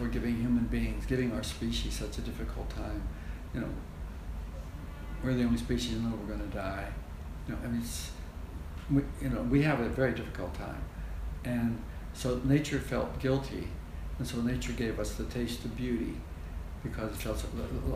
for 0.00 0.08
giving 0.08 0.36
human 0.36 0.64
beings, 0.64 1.04
giving 1.04 1.30
our 1.32 1.42
species 1.42 1.92
such 1.92 2.16
a 2.16 2.22
difficult 2.22 2.70
time. 2.70 3.02
You 3.54 3.60
know, 3.60 3.68
we're 5.22 5.34
the 5.34 5.44
only 5.44 5.58
species 5.58 5.92
in 5.92 6.04
the 6.04 6.08
world 6.08 6.26
we're 6.26 6.36
going 6.36 6.50
to 6.50 6.56
die. 6.56 6.86
You 7.46 7.54
know, 7.54 7.60
I 7.62 7.68
mean, 7.68 7.82
we, 8.90 9.02
you 9.20 9.28
know, 9.28 9.42
we 9.42 9.62
have 9.62 9.80
a 9.80 9.88
very 9.88 10.12
difficult 10.12 10.54
time, 10.54 10.82
and 11.44 11.80
so 12.14 12.40
nature 12.44 12.78
felt 12.78 13.20
guilty, 13.20 13.68
and 14.18 14.26
so 14.26 14.40
nature 14.40 14.72
gave 14.72 14.98
us 14.98 15.12
the 15.14 15.24
taste 15.24 15.64
of 15.64 15.76
beauty, 15.76 16.14
because 16.82 17.12
it 17.12 17.16
felt. 17.16 17.44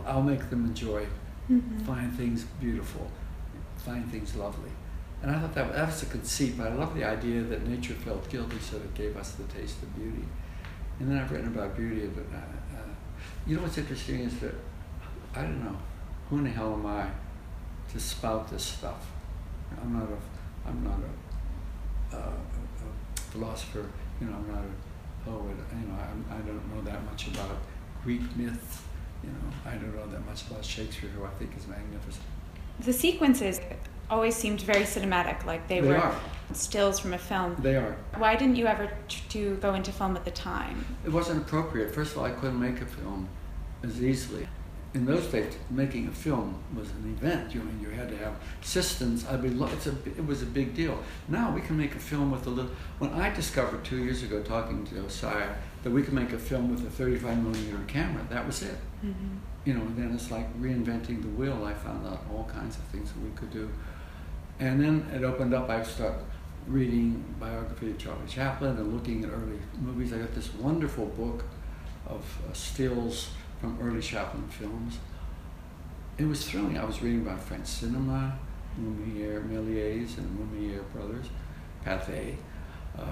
I'll 0.06 0.22
make 0.22 0.50
them 0.50 0.66
enjoy, 0.66 1.06
mm-hmm. 1.50 1.78
find 1.84 2.12
things 2.12 2.44
beautiful, 2.60 3.10
find 3.78 4.10
things 4.10 4.36
lovely. 4.36 4.70
And 5.22 5.30
I 5.30 5.40
thought 5.40 5.54
that, 5.54 5.72
that 5.72 5.86
was 5.86 6.02
a 6.02 6.06
conceit, 6.06 6.58
but 6.58 6.66
I 6.66 6.74
love 6.74 6.94
the 6.94 7.04
idea 7.04 7.40
that 7.42 7.66
nature 7.66 7.94
felt 7.94 8.28
guilty, 8.28 8.58
so 8.58 8.76
it 8.76 8.94
gave 8.94 9.16
us 9.16 9.32
the 9.32 9.44
taste 9.44 9.82
of 9.82 9.94
beauty. 9.96 10.24
And 11.00 11.10
then 11.10 11.18
I've 11.18 11.30
written 11.30 11.48
about 11.48 11.76
beauty. 11.76 12.06
But 12.06 12.24
uh, 12.32 12.38
uh, 12.38 12.88
you 13.46 13.56
know 13.56 13.62
what's 13.62 13.78
interesting 13.78 14.20
is 14.20 14.38
that 14.40 14.54
I 15.34 15.42
don't 15.42 15.64
know 15.64 15.76
who 16.30 16.38
in 16.38 16.44
the 16.44 16.50
hell 16.50 16.72
am 16.72 16.86
I 16.86 17.06
to 17.92 18.00
spout 18.00 18.50
this 18.50 18.64
stuff. 18.64 19.06
I'm 19.80 19.92
not 19.92 20.08
a 20.08 20.68
I'm 20.68 20.82
not 20.82 20.98
a, 22.12 22.16
uh, 22.16 22.30
a 22.30 23.20
philosopher. 23.20 23.90
You 24.20 24.28
know, 24.28 24.36
I'm 24.36 24.48
not 24.48 24.62
a 24.64 25.28
poet. 25.28 25.56
You 25.72 25.88
know, 25.88 25.94
I'm, 25.94 26.24
I 26.30 26.38
don't 26.38 26.74
know 26.74 26.82
that 26.82 27.04
much 27.04 27.28
about 27.28 27.58
Greek 28.02 28.22
myths. 28.36 28.82
You 29.22 29.30
know, 29.30 29.70
I 29.70 29.74
don't 29.74 29.94
know 29.94 30.06
that 30.06 30.24
much 30.26 30.46
about 30.48 30.64
Shakespeare, 30.64 31.10
who 31.10 31.24
I 31.24 31.30
think 31.30 31.56
is 31.56 31.66
magnificent. 31.66 32.24
The 32.80 32.92
sequences 32.92 33.60
always 34.10 34.34
seemed 34.36 34.60
very 34.60 34.84
cinematic, 34.84 35.44
like 35.44 35.66
they, 35.68 35.80
they 35.80 35.88
were 35.88 35.96
are. 35.96 36.20
stills 36.52 36.98
from 36.98 37.14
a 37.14 37.18
film. 37.18 37.56
They 37.58 37.76
are. 37.76 37.96
Why 38.16 38.36
didn't 38.36 38.56
you 38.56 38.66
ever 38.66 38.90
to 39.30 39.56
go 39.56 39.74
into 39.74 39.92
film 39.92 40.16
at 40.16 40.24
the 40.24 40.30
time? 40.30 40.84
It 41.04 41.10
wasn't 41.10 41.42
appropriate. 41.42 41.94
First 41.94 42.12
of 42.12 42.18
all, 42.18 42.24
I 42.24 42.30
couldn't 42.30 42.60
make 42.60 42.80
a 42.80 42.86
film 42.86 43.28
as 43.82 44.02
easily. 44.02 44.48
In 44.94 45.04
those 45.06 45.26
days, 45.26 45.56
making 45.70 46.06
a 46.06 46.12
film 46.12 46.62
was 46.72 46.88
an 46.90 47.16
event. 47.18 47.52
You 47.52 47.64
know, 47.64 47.70
you 47.80 47.88
had 47.88 48.08
to 48.10 48.16
have 48.18 48.34
systems. 48.62 49.26
I 49.26 49.36
mean, 49.36 49.60
it's 49.60 49.88
a, 49.88 49.94
it 50.06 50.24
was 50.24 50.42
a 50.42 50.46
big 50.46 50.76
deal. 50.76 51.02
Now 51.26 51.52
we 51.52 51.62
can 51.62 51.76
make 51.76 51.96
a 51.96 51.98
film 51.98 52.30
with 52.30 52.46
a 52.46 52.50
little. 52.50 52.70
When 53.00 53.10
I 53.10 53.34
discovered 53.34 53.84
two 53.84 54.04
years 54.04 54.22
ago, 54.22 54.40
talking 54.42 54.84
to 54.86 54.94
Josiah, 54.94 55.52
that 55.82 55.90
we 55.90 56.04
could 56.04 56.14
make 56.14 56.32
a 56.32 56.38
film 56.38 56.70
with 56.70 56.86
a 56.86 56.90
35 56.90 57.42
millimeter 57.42 57.80
camera, 57.88 58.24
that 58.30 58.46
was 58.46 58.62
it. 58.62 58.76
Mm-hmm. 59.04 59.36
You 59.64 59.74
know, 59.74 59.80
and 59.80 59.96
then 59.96 60.14
it's 60.14 60.30
like 60.30 60.46
reinventing 60.60 61.22
the 61.22 61.28
wheel. 61.28 61.64
I 61.64 61.74
found 61.74 62.06
out 62.06 62.24
all 62.32 62.44
kinds 62.44 62.76
of 62.76 62.84
things 62.84 63.10
that 63.10 63.20
we 63.20 63.30
could 63.30 63.50
do. 63.50 63.68
And 64.60 64.80
then 64.80 65.10
it 65.12 65.24
opened 65.24 65.54
up. 65.54 65.68
I 65.68 65.82
started 65.82 66.24
reading 66.66 67.22
biography 67.38 67.90
of 67.90 67.98
Charlie 67.98 68.26
Chaplin 68.28 68.76
and 68.76 68.94
looking 68.94 69.24
at 69.24 69.30
early 69.30 69.58
movies. 69.80 70.12
I 70.12 70.18
got 70.18 70.34
this 70.34 70.54
wonderful 70.54 71.06
book 71.06 71.44
of 72.06 72.24
uh, 72.48 72.52
stills 72.52 73.30
from 73.60 73.78
early 73.82 74.00
Chaplin 74.00 74.46
films. 74.48 74.98
It 76.16 76.24
was 76.24 76.48
thrilling. 76.48 76.78
I 76.78 76.84
was 76.84 77.02
reading 77.02 77.22
about 77.22 77.40
French 77.40 77.66
cinema, 77.66 78.38
Lumiere, 78.78 79.40
Méliès, 79.40 80.16
and 80.18 80.38
Lumiere 80.38 80.82
brothers, 80.92 81.26
Pathé. 81.84 82.36
Uh, 82.96 83.02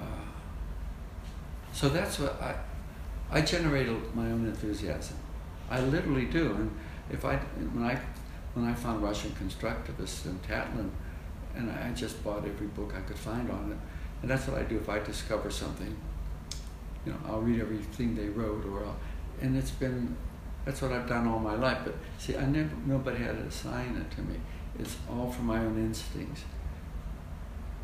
so 1.73 1.89
that's 1.89 2.19
what 2.19 2.41
I, 2.41 2.55
I 3.31 3.41
generate 3.41 3.87
my 4.15 4.25
own 4.25 4.45
enthusiasm. 4.45 5.17
I 5.69 5.81
literally 5.81 6.25
do. 6.25 6.53
And 6.53 6.71
if 7.11 7.25
I, 7.25 7.35
when 7.35 7.83
I, 7.83 7.99
when 8.53 8.65
I 8.65 8.73
found 8.73 9.03
Russian 9.03 9.31
constructivists 9.31 10.25
and 10.25 10.41
Tatlin, 10.43 10.89
and 11.55 11.71
I 11.71 11.91
just 11.91 12.23
bought 12.23 12.45
every 12.45 12.67
book 12.67 12.93
I 12.97 13.01
could 13.01 13.17
find 13.17 13.49
on 13.49 13.71
it. 13.71 13.77
And 14.21 14.31
that's 14.31 14.47
what 14.47 14.59
I 14.59 14.63
do 14.63 14.77
if 14.77 14.89
I 14.89 14.99
discover 14.99 15.49
something. 15.49 15.95
You 17.05 17.11
know, 17.11 17.17
I'll 17.27 17.41
read 17.41 17.59
everything 17.59 18.15
they 18.15 18.29
wrote, 18.29 18.65
or 18.65 18.85
I'll, 18.85 18.95
and 19.41 19.57
it's 19.57 19.71
been 19.71 20.15
that's 20.65 20.81
what 20.81 20.91
I've 20.93 21.07
done 21.07 21.27
all 21.27 21.39
my 21.39 21.55
life. 21.55 21.79
But 21.83 21.95
see, 22.17 22.37
I 22.37 22.45
never 22.45 22.69
nobody 22.85 23.17
had 23.17 23.37
to 23.37 23.43
assign 23.43 23.97
it 23.97 24.15
to 24.15 24.21
me. 24.21 24.35
It's 24.79 24.95
all 25.09 25.29
from 25.29 25.45
my 25.47 25.59
own 25.59 25.77
instincts. 25.77 26.43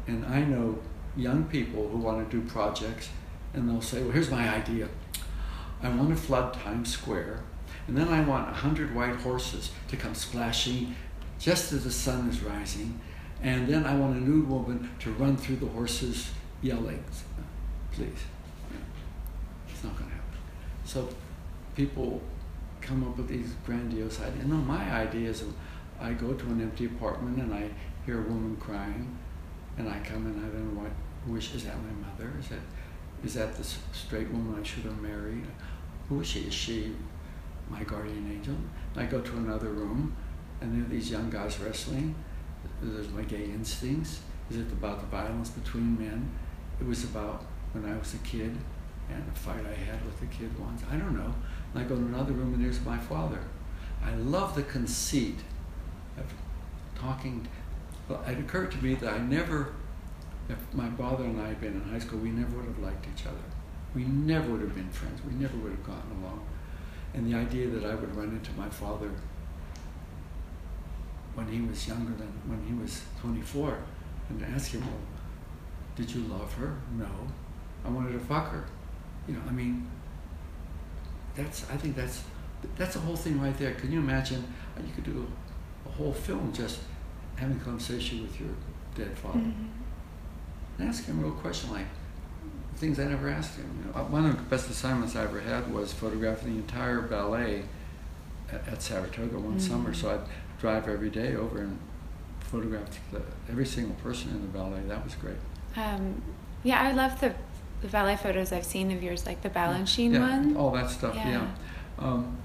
And 0.07 0.25
I 0.25 0.41
know 0.41 0.79
young 1.15 1.43
people 1.45 1.87
who 1.89 1.97
want 1.97 2.29
to 2.29 2.37
do 2.37 2.47
projects, 2.47 3.09
and 3.53 3.69
they'll 3.69 3.81
say, 3.81 4.01
"Well, 4.01 4.11
here's 4.11 4.31
my 4.31 4.49
idea. 4.49 4.87
I 5.83 5.89
want 5.89 6.09
to 6.09 6.15
flood 6.15 6.53
Times 6.53 6.91
Square, 6.91 7.43
and 7.87 7.97
then 7.97 8.07
I 8.07 8.21
want 8.21 8.49
a 8.49 8.53
hundred 8.53 8.95
white 8.95 9.17
horses 9.17 9.71
to 9.89 9.97
come 9.97 10.15
splashing 10.15 10.95
just 11.37 11.73
as 11.73 11.83
the 11.83 11.91
sun 11.91 12.29
is 12.29 12.41
rising." 12.41 12.99
And 13.41 13.67
then 13.67 13.85
I 13.85 13.95
want 13.95 14.17
a 14.17 14.19
nude 14.19 14.49
woman 14.49 14.89
to 14.99 15.11
run 15.13 15.37
through 15.37 15.57
the 15.57 15.67
horses 15.67 16.31
yelling, 16.61 17.03
please. 17.91 18.09
It's 19.69 19.83
not 19.83 19.95
going 19.97 20.09
to 20.09 20.15
happen. 20.15 20.39
So 20.83 21.07
people 21.75 22.21
come 22.81 23.07
up 23.07 23.17
with 23.17 23.29
these 23.29 23.53
grandiose 23.65 24.19
ideas. 24.19 24.45
No, 24.45 24.55
my 24.55 24.91
idea 24.91 25.29
is 25.29 25.43
I 26.01 26.11
go 26.13 26.33
to 26.33 26.45
an 26.47 26.61
empty 26.61 26.85
apartment 26.85 27.37
and 27.37 27.53
I 27.53 27.69
hear 28.05 28.19
a 28.19 28.23
woman 28.23 28.57
crying, 28.57 29.17
and 29.77 29.87
I 29.87 29.99
come 29.99 30.25
and 30.25 30.39
I 30.45 30.49
don't 30.49 30.73
know 30.73 30.81
what, 30.81 30.91
wish, 31.27 31.53
is 31.53 31.63
that 31.65 31.75
my 31.77 32.07
mother? 32.07 32.33
Is 32.39 32.49
that, 32.49 32.59
is 33.23 33.33
that 33.35 33.55
the 33.55 33.63
straight 33.63 34.29
woman 34.31 34.59
I 34.59 34.63
should 34.65 34.83
have 34.83 35.01
married? 35.01 35.45
Who 36.09 36.21
is 36.21 36.27
she? 36.27 36.41
Is 36.41 36.53
she 36.53 36.95
my 37.69 37.83
guardian 37.83 38.29
angel? 38.31 38.55
And 38.95 39.03
I 39.03 39.05
go 39.05 39.21
to 39.21 39.37
another 39.37 39.69
room, 39.69 40.15
and 40.59 40.75
there 40.75 40.85
are 40.85 40.89
these 40.89 41.11
young 41.11 41.29
guys 41.29 41.59
wrestling 41.59 42.15
there's 42.81 43.09
my 43.09 43.23
gay 43.23 43.45
instincts? 43.45 44.21
Is 44.49 44.57
it 44.57 44.71
about 44.71 44.99
the 44.99 45.05
violence 45.07 45.49
between 45.49 45.97
men? 45.97 46.29
It 46.79 46.87
was 46.87 47.03
about 47.03 47.45
when 47.73 47.85
I 47.85 47.97
was 47.97 48.13
a 48.13 48.17
kid 48.19 48.55
and 49.09 49.23
a 49.27 49.37
fight 49.37 49.65
I 49.65 49.73
had 49.73 50.03
with 50.05 50.21
a 50.21 50.25
kid 50.27 50.57
once. 50.59 50.81
I 50.89 50.95
don't 50.95 51.15
know. 51.15 51.33
And 51.73 51.83
I 51.83 51.87
go 51.87 51.95
to 51.95 52.01
another 52.01 52.33
room 52.33 52.53
and 52.53 52.63
there's 52.63 52.83
my 52.83 52.97
father. 52.97 53.39
I 54.03 54.15
love 54.15 54.55
the 54.55 54.63
conceit 54.63 55.39
of 56.17 56.25
talking. 56.95 57.47
Well, 58.07 58.23
it 58.27 58.39
occurred 58.39 58.71
to 58.71 58.83
me 58.83 58.95
that 58.95 59.13
I 59.13 59.17
never, 59.19 59.73
if 60.47 60.57
my 60.73 60.89
father 60.91 61.25
and 61.25 61.39
I 61.41 61.49
had 61.49 61.61
been 61.61 61.73
in 61.73 61.81
high 61.81 61.99
school, 61.99 62.19
we 62.19 62.29
never 62.29 62.57
would 62.57 62.65
have 62.65 62.79
liked 62.79 63.05
each 63.13 63.25
other. 63.25 63.37
We 63.93 64.03
never 64.03 64.51
would 64.51 64.61
have 64.61 64.75
been 64.75 64.89
friends. 64.89 65.21
We 65.25 65.33
never 65.33 65.57
would 65.57 65.71
have 65.71 65.83
gotten 65.83 66.11
along. 66.23 66.45
And 67.13 67.31
the 67.31 67.37
idea 67.37 67.67
that 67.67 67.85
I 67.85 67.95
would 67.95 68.15
run 68.15 68.29
into 68.29 68.51
my 68.53 68.69
father 68.69 69.11
when 71.39 71.47
he 71.47 71.61
was 71.61 71.87
younger 71.87 72.11
than 72.17 72.27
when 72.47 72.61
he 72.67 72.73
was 72.73 73.01
24 73.21 73.77
and 74.29 74.43
ask 74.53 74.71
him, 74.71 74.81
well, 74.81 74.99
did 75.95 76.13
you 76.13 76.21
love 76.23 76.53
her? 76.55 76.75
No. 76.97 77.07
I 77.85 77.89
wanted 77.89 78.11
to 78.11 78.19
fuck 78.19 78.51
her. 78.51 78.65
You 79.27 79.35
know, 79.35 79.41
I 79.47 79.51
mean, 79.51 79.89
that's, 81.35 81.63
I 81.71 81.77
think 81.77 81.95
that's, 81.95 82.23
that's 82.75 82.97
a 82.97 82.99
whole 82.99 83.15
thing 83.15 83.39
right 83.41 83.57
there. 83.57 83.73
Can 83.75 83.91
you 83.91 83.99
imagine, 83.99 84.43
uh, 84.77 84.81
you 84.85 84.93
could 84.93 85.05
do 85.05 85.25
a, 85.85 85.89
a 85.89 85.91
whole 85.93 86.13
film 86.13 86.51
just 86.51 86.79
having 87.37 87.55
a 87.55 87.63
conversation 87.63 88.21
with 88.21 88.37
your 88.39 88.49
dead 88.95 89.17
father. 89.17 89.39
Mm-hmm. 89.39 90.79
And 90.79 90.89
ask 90.89 91.05
him 91.05 91.19
a 91.19 91.23
real 91.27 91.35
question 91.35 91.71
like, 91.71 91.85
things 92.75 92.99
I 92.99 93.05
never 93.05 93.29
asked 93.29 93.55
him. 93.57 93.83
You 93.85 93.93
know, 93.93 94.03
one 94.07 94.25
of 94.25 94.35
the 94.35 94.43
best 94.43 94.69
assignments 94.69 95.15
I 95.15 95.23
ever 95.23 95.39
had 95.39 95.73
was 95.73 95.93
photographing 95.93 96.53
the 96.53 96.59
entire 96.59 97.01
ballet 97.01 97.63
at, 98.51 98.67
at 98.67 98.81
Saratoga 98.81 99.39
one 99.39 99.57
Mm. 99.57 99.61
summer. 99.61 99.93
So 99.93 100.11
I'd 100.11 100.21
drive 100.59 100.87
every 100.87 101.09
day 101.09 101.35
over 101.35 101.59
and 101.59 101.79
photograph 102.39 102.99
the, 103.11 103.21
every 103.49 103.65
single 103.65 103.95
person 103.95 104.29
in 104.31 104.41
the 104.41 104.47
ballet. 104.47 104.81
That 104.87 105.03
was 105.03 105.15
great. 105.15 105.37
Um, 105.75 106.21
yeah, 106.63 106.81
I 106.81 106.91
love 106.91 107.19
the 107.19 107.33
the 107.81 107.87
ballet 107.87 108.17
photos 108.17 108.51
I've 108.51 108.65
seen 108.65 108.91
of 108.91 109.01
yours, 109.01 109.25
like 109.25 109.41
the 109.41 109.49
Balanchine 109.49 110.13
yeah, 110.13 110.19
one. 110.19 110.57
all 110.57 110.71
that 110.71 110.89
stuff. 110.89 111.15
Yeah. 111.15 111.29
Yeah. 111.29 111.47
Um, 111.97 112.37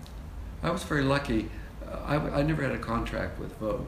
I 0.62 0.70
was 0.70 0.84
very 0.84 1.02
lucky. 1.02 1.50
Uh, 1.86 1.96
I, 2.04 2.16
I 2.38 2.42
never 2.42 2.62
had 2.62 2.72
a 2.72 2.78
contract 2.78 3.38
with 3.38 3.52
Vogue. 3.56 3.86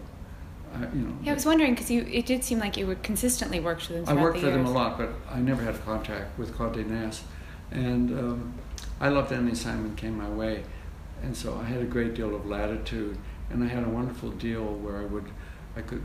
I, 0.74 0.80
you 0.92 1.02
know, 1.02 1.16
Yeah, 1.22 1.32
I 1.32 1.34
was 1.34 1.46
wondering 1.46 1.74
because 1.74 1.90
you 1.90 2.02
it 2.10 2.26
did 2.26 2.42
seem 2.42 2.58
like 2.58 2.76
you 2.76 2.86
would 2.86 3.02
consistently 3.02 3.60
work 3.60 3.78
with 3.88 4.06
them. 4.06 4.18
I 4.18 4.20
worked 4.20 4.40
the 4.40 4.46
for 4.46 4.50
them 4.50 4.66
a 4.66 4.70
lot, 4.70 4.98
but 4.98 5.10
I 5.30 5.38
never 5.38 5.62
had 5.62 5.76
a 5.76 5.78
contract 5.78 6.38
with 6.38 6.52
Condé 6.52 6.84
Nast, 6.84 7.22
and 7.70 8.10
um, 8.10 8.54
I 9.00 9.08
loved 9.08 9.32
any 9.32 9.52
assignment 9.52 9.96
came 9.96 10.18
my 10.18 10.28
way, 10.28 10.64
and 11.22 11.36
so 11.36 11.56
I 11.56 11.64
had 11.64 11.80
a 11.80 11.84
great 11.86 12.14
deal 12.14 12.34
of 12.34 12.46
latitude, 12.46 13.16
and 13.50 13.62
I 13.62 13.66
had 13.68 13.84
a 13.84 13.88
wonderful 13.88 14.30
deal 14.30 14.64
where 14.64 14.98
I 14.98 15.04
would, 15.04 15.26
I 15.76 15.82
could, 15.82 16.02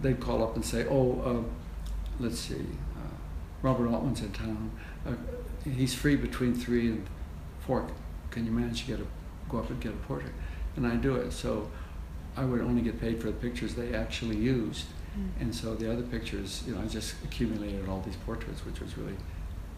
they'd 0.00 0.20
call 0.20 0.42
up 0.42 0.56
and 0.56 0.64
say, 0.64 0.86
oh, 0.88 1.20
uh, 1.20 2.22
let's 2.22 2.38
see, 2.38 2.66
uh, 2.96 3.16
Robert 3.62 3.88
Altman's 3.88 4.20
in 4.20 4.32
town, 4.32 4.70
uh, 5.06 5.12
he's 5.64 5.94
free 5.94 6.16
between 6.16 6.54
three 6.54 6.88
and 6.88 7.06
four. 7.60 7.86
Can 8.30 8.46
you 8.46 8.52
manage 8.52 8.82
to 8.82 8.86
get 8.88 9.00
a, 9.00 9.06
go 9.48 9.58
up 9.58 9.70
and 9.70 9.80
get 9.80 9.92
a 9.92 9.96
portrait? 9.96 10.32
And 10.76 10.86
I 10.86 10.96
do 10.96 11.16
it. 11.16 11.32
So 11.32 11.70
I 12.36 12.44
would 12.44 12.60
only 12.60 12.82
get 12.82 13.00
paid 13.00 13.20
for 13.20 13.26
the 13.26 13.34
pictures 13.34 13.74
they 13.74 13.94
actually 13.94 14.36
used. 14.36 14.86
Mm. 15.18 15.42
And 15.42 15.54
so 15.54 15.74
the 15.74 15.92
other 15.92 16.02
pictures, 16.02 16.64
you 16.66 16.74
know, 16.74 16.80
I 16.80 16.86
just 16.86 17.14
accumulated 17.24 17.88
all 17.88 18.00
these 18.00 18.16
portraits, 18.16 18.64
which 18.64 18.80
was 18.80 18.96
really 18.96 19.16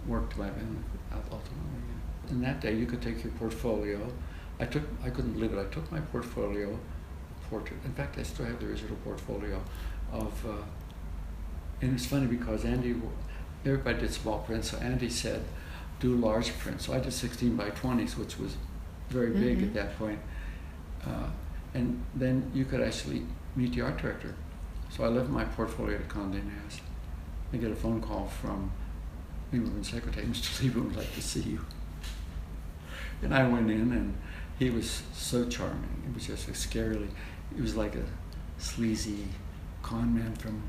worked 0.06 0.34
to 0.34 0.38
my 0.38 0.48
benefit 0.48 0.84
ultimately. 1.12 1.80
And 2.30 2.42
that 2.42 2.60
day, 2.60 2.74
you 2.74 2.86
could 2.86 3.02
take 3.02 3.22
your 3.22 3.32
portfolio. 3.32 4.00
I 4.60 4.66
took, 4.66 4.84
I 5.04 5.10
couldn't 5.10 5.32
believe 5.32 5.52
it. 5.52 5.58
I 5.58 5.72
took 5.72 5.90
my 5.90 6.00
portfolio 6.00 6.78
portrait. 7.50 7.78
In 7.84 7.92
fact, 7.92 8.18
I 8.18 8.22
still 8.22 8.46
have 8.46 8.60
the 8.60 8.66
original 8.66 8.96
portfolio 9.04 9.60
of. 10.12 10.46
Uh, 10.46 10.62
and 11.82 11.94
it's 11.94 12.06
funny 12.06 12.26
because 12.26 12.64
Andy, 12.64 12.94
everybody 13.64 13.98
did 14.00 14.12
small 14.12 14.38
prints, 14.40 14.70
so 14.70 14.78
Andy 14.78 15.10
said, 15.10 15.42
do 16.00 16.14
large 16.16 16.56
prints. 16.58 16.86
So 16.86 16.94
I 16.94 17.00
did 17.00 17.12
16 17.12 17.56
by 17.56 17.70
20s, 17.70 18.16
which 18.16 18.38
was 18.38 18.56
very 19.10 19.30
big 19.30 19.58
Mhm. 19.58 19.62
at 19.64 19.74
that 19.74 19.98
point. 19.98 20.18
Uh, 21.06 21.28
and 21.74 22.02
then 22.14 22.50
you 22.54 22.64
could 22.64 22.80
actually 22.80 23.22
meet 23.56 23.74
the 23.74 23.82
art 23.82 23.98
director. 23.98 24.34
So 24.90 25.04
I 25.04 25.08
left 25.08 25.28
my 25.28 25.44
portfolio 25.44 25.96
at 25.96 26.08
Condé 26.08 26.42
Nast. 26.44 26.80
I 27.52 27.56
get 27.58 27.70
a 27.70 27.76
phone 27.76 28.00
call 28.00 28.26
from 28.28 28.70
England's 29.52 29.90
secretary, 29.90 30.26
Mr. 30.34 30.62
Liberman 30.62 30.86
would 30.86 30.96
like 30.96 31.14
to 31.14 31.22
see 31.22 31.40
you. 31.42 31.60
And 33.22 33.34
I 33.34 33.46
went 33.48 33.70
in, 33.70 33.92
and 33.92 34.16
he 34.58 34.70
was 34.70 35.02
so 35.12 35.46
charming. 35.48 36.02
It 36.08 36.14
was 36.14 36.26
just 36.26 36.48
a 36.48 36.52
scarily, 36.52 37.08
he 37.54 37.62
was 37.62 37.76
like 37.76 37.94
a 37.94 38.04
sleazy 38.58 39.28
con 39.82 40.14
man 40.14 40.34
from 40.36 40.62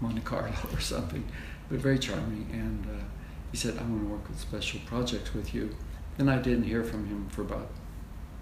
Monte 0.00 0.20
Carlo 0.22 0.52
or 0.72 0.80
something, 0.80 1.24
but 1.68 1.78
very 1.78 1.98
charming. 1.98 2.48
And 2.52 2.86
uh, 2.86 3.04
he 3.50 3.56
said, 3.56 3.78
I 3.78 3.82
want 3.82 4.02
to 4.02 4.08
work 4.08 4.28
with 4.28 4.38
special 4.38 4.80
projects 4.86 5.34
with 5.34 5.54
you. 5.54 5.74
Then 6.16 6.28
I 6.28 6.38
didn't 6.38 6.64
hear 6.64 6.84
from 6.84 7.06
him 7.06 7.28
for 7.30 7.42
about 7.42 7.68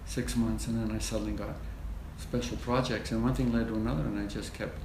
six 0.05 0.36
months, 0.36 0.66
and 0.66 0.80
then 0.80 0.94
I 0.94 0.98
suddenly 0.98 1.32
got 1.32 1.55
special 2.18 2.57
projects, 2.59 3.12
and 3.12 3.22
one 3.22 3.34
thing 3.34 3.53
led 3.53 3.68
to 3.68 3.74
another, 3.74 4.03
and 4.03 4.18
I 4.18 4.26
just 4.26 4.55
kept 4.55 4.78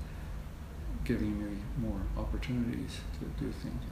giving 1.03 1.37
me 1.39 1.57
more 1.77 1.99
opportunities 2.17 2.99
to 3.19 3.43
do 3.43 3.51
things. 3.51 3.83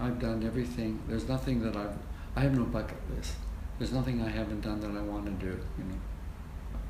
I've 0.00 0.18
done 0.18 0.44
everything. 0.44 1.00
There's 1.08 1.28
nothing 1.28 1.62
that 1.62 1.76
I've. 1.76 1.96
I 2.36 2.40
have 2.40 2.56
no 2.56 2.64
bucket 2.64 2.98
list. 3.14 3.34
There's 3.78 3.92
nothing 3.92 4.20
I 4.22 4.28
haven't 4.28 4.60
done 4.60 4.80
that 4.80 4.90
I 4.90 5.02
want 5.02 5.26
to 5.26 5.32
do. 5.32 5.52
You 5.78 5.84
know, 5.84 6.00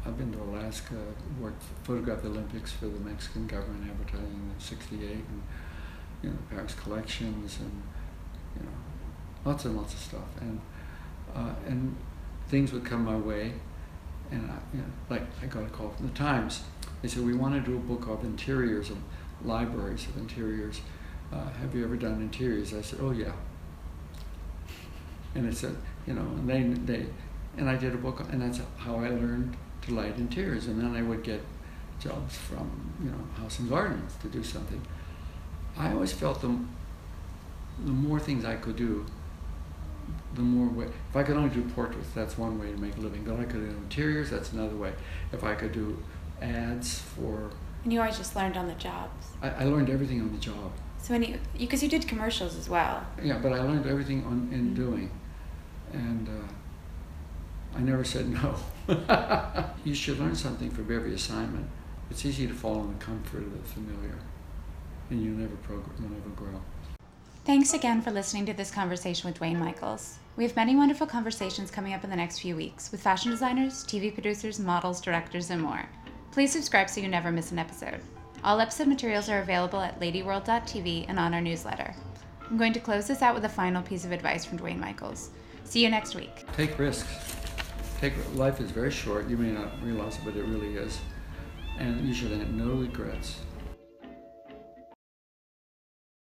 I've 0.07 0.19
been 0.19 0.33
to 0.33 0.43
Alaska, 0.43 0.97
worked, 1.41 1.63
photographed 1.83 2.23
the 2.23 2.29
Olympics 2.29 2.73
for 2.73 2.87
the 2.87 3.01
Mexican 3.01 3.47
government, 3.47 3.91
advertising 3.91 4.53
in 4.55 4.61
'68, 4.61 5.01
and 5.01 5.43
you 6.23 6.31
know, 6.31 6.37
Paris 6.51 6.75
collections, 6.75 7.59
and 7.61 7.83
you 8.57 8.67
know, 8.67 9.51
lots 9.51 9.65
and 9.65 9.77
lots 9.77 9.95
of 9.95 10.01
stuff. 10.01 10.41
And 10.41 10.61
uh, 11.35 11.55
and 11.67 11.97
things 12.49 12.73
would 12.73 12.85
come 12.85 13.05
my 13.05 13.17
way, 13.17 13.53
and 14.31 14.51
I, 14.51 14.77
you 14.77 14.81
know, 14.81 14.93
like 15.09 15.23
I 15.43 15.47
got 15.47 15.63
a 15.63 15.69
call 15.69 15.91
from 15.91 16.09
the 16.09 16.15
Times. 16.15 16.63
They 17.01 17.09
said 17.09 17.25
we 17.25 17.35
want 17.35 17.55
to 17.55 17.61
do 17.61 17.77
a 17.77 17.81
book 17.81 18.07
of 18.07 18.25
interiors 18.25 18.91
of 18.91 18.99
libraries 19.43 20.07
of 20.07 20.17
interiors. 20.19 20.81
Uh, 21.33 21.49
have 21.61 21.75
you 21.75 21.85
ever 21.85 21.97
done 21.97 22.21
interiors? 22.21 22.75
I 22.75 22.81
said, 22.81 23.01
oh 23.03 23.11
yeah. 23.11 23.33
And 25.35 25.47
it 25.47 25.57
said, 25.57 25.77
you 26.07 26.15
know, 26.15 26.21
and 26.21 26.49
they 26.49 26.63
they, 26.63 27.07
and 27.57 27.69
I 27.69 27.77
did 27.77 27.95
a 27.95 27.97
book, 27.97 28.21
and 28.31 28.41
that's 28.41 28.61
how 28.77 28.97
I 28.97 29.09
learned 29.09 29.57
to 29.87 29.95
light 29.95 30.17
interiors. 30.17 30.67
And 30.67 30.81
then 30.81 30.95
I 30.95 31.03
would 31.03 31.23
get 31.23 31.41
jobs 32.01 32.37
from 32.37 32.71
you 33.03 33.11
know 33.11 33.19
House 33.39 33.59
and 33.59 33.69
Gardens 33.69 34.15
to 34.23 34.29
do 34.29 34.43
something. 34.43 34.81
I 35.77 35.93
always 35.93 36.13
felt 36.13 36.41
the 36.41 36.59
the 37.85 37.91
more 37.91 38.21
things 38.21 38.45
I 38.45 38.55
could 38.57 38.77
do, 38.77 39.05
the 40.35 40.43
more 40.43 40.69
way. 40.69 40.87
If 41.11 41.17
I 41.17 41.23
could 41.25 41.37
only 41.37 41.51
do 41.51 41.63
portraits, 41.71 42.09
that's 42.15 42.39
one 42.39 42.59
way 42.59 42.71
to 42.71 42.77
make 42.77 42.97
a 42.97 43.01
living. 43.01 43.25
But 43.25 43.41
I 43.41 43.45
could 43.45 43.69
do 43.69 43.77
interiors, 43.77 44.31
that's 44.31 44.53
another 44.53 44.77
way. 44.77 44.93
If 45.33 45.43
I 45.43 45.55
could 45.55 45.73
do 45.73 46.01
ads 46.41 46.99
for, 47.01 47.51
And 47.83 47.93
you 47.93 48.01
always 48.01 48.17
just 48.17 48.37
learned 48.37 48.57
on 48.57 48.67
the 48.69 48.75
jobs. 48.75 49.27
I, 49.43 49.51
I 49.51 49.65
learned 49.65 49.91
everything 49.91 50.21
on 50.21 50.33
the 50.33 50.39
job. 50.39 50.71
So 50.99 51.13
when 51.15 51.23
you, 51.23 51.39
because 51.59 51.83
you, 51.83 51.89
did 51.89 52.07
commercials 52.09 52.57
as 52.57 52.69
well. 52.69 53.05
Yeah, 53.23 53.39
but 53.39 53.53
I 53.53 53.61
learned 53.61 53.87
everything 53.87 54.25
on 54.25 54.49
in 54.53 54.71
Mhm. 54.71 54.77
doing, 54.77 55.11
and 55.93 56.29
uh, 56.29 56.53
I 57.77 57.81
never 57.81 58.05
said 58.05 58.29
no. 58.29 58.55
you 59.85 59.95
should 59.95 60.19
learn 60.19 60.37
something 60.37 60.71
from 60.71 60.95
every 60.95 61.15
assignment. 61.15 61.69
It's 62.11 62.25
easy 62.25 62.47
to 62.47 62.55
fall 62.55 62.81
in 62.83 62.99
the 62.99 63.05
comfort 63.05 63.43
of 63.43 63.53
the 63.53 63.69
familiar, 63.69 64.19
and 65.11 65.23
you'll 65.23 65.37
never 65.37 65.57
progress, 65.57 65.99
you 66.01 66.09
never 66.09 66.29
grow. 66.31 66.61
Thanks 67.45 67.75
again 67.75 68.01
for 68.01 68.11
listening 68.11 68.47
to 68.47 68.53
this 68.53 68.71
conversation 68.71 69.29
with 69.29 69.39
Duane 69.39 69.59
Michals. 69.59 70.17
We 70.37 70.45
have 70.45 70.57
many 70.57 70.77
wonderful 70.77 71.07
conversations 71.07 71.71
coming 71.71 71.93
up 71.93 72.03
in 72.03 72.11
the 72.11 72.17
next 72.17 72.39
few 72.39 72.57
weeks 72.57 72.91
with 72.91 73.03
fashion 73.03 73.31
designers, 73.31 73.85
TV 73.85 74.13
producers, 74.13 74.59
models, 74.59 75.01
directors, 75.01 75.51
and 75.51 75.61
more. 75.61 75.89
Please 76.33 76.53
subscribe 76.53 76.89
so 76.89 77.01
you 77.01 77.09
never 77.09 77.31
miss 77.31 77.53
an 77.53 77.59
episode. 77.59 78.01
All 78.43 78.61
episode 78.61 78.89
materials 78.89 79.29
are 79.29 79.41
available 79.41 79.81
at 79.81 80.01
ladyworld.tv 80.01 81.07
and 81.09 81.19
on 81.19 81.35
our 81.35 81.41
newsletter. 81.41 81.95
I'm 82.49 82.57
going 82.57 82.73
to 82.73 82.81
close 82.81 83.07
this 83.07 83.23
out 83.23 83.35
with 83.35 83.45
a 83.45 83.49
final 83.49 83.83
piece 83.83 84.05
of 84.05 84.13
advice 84.13 84.45
from 84.45 84.59
Duane 84.59 84.81
Michals. 84.81 85.29
See 85.65 85.83
you 85.83 85.89
next 85.89 86.15
week. 86.15 86.45
Take 86.57 86.79
risks. 86.79 87.44
Take 88.05 88.35
life 88.35 88.61
is 88.61 88.71
very 88.71 88.91
short. 88.91 89.31
You 89.31 89.39
may 89.39 89.51
not 89.51 89.83
realize 89.83 90.17
it, 90.17 90.27
but 90.27 90.37
it 90.37 90.45
really 90.45 90.77
is, 90.77 91.01
and 91.79 92.07
you 92.07 92.13
should 92.13 92.33
have 92.33 92.51
no 92.51 92.75
regrets. 92.75 93.39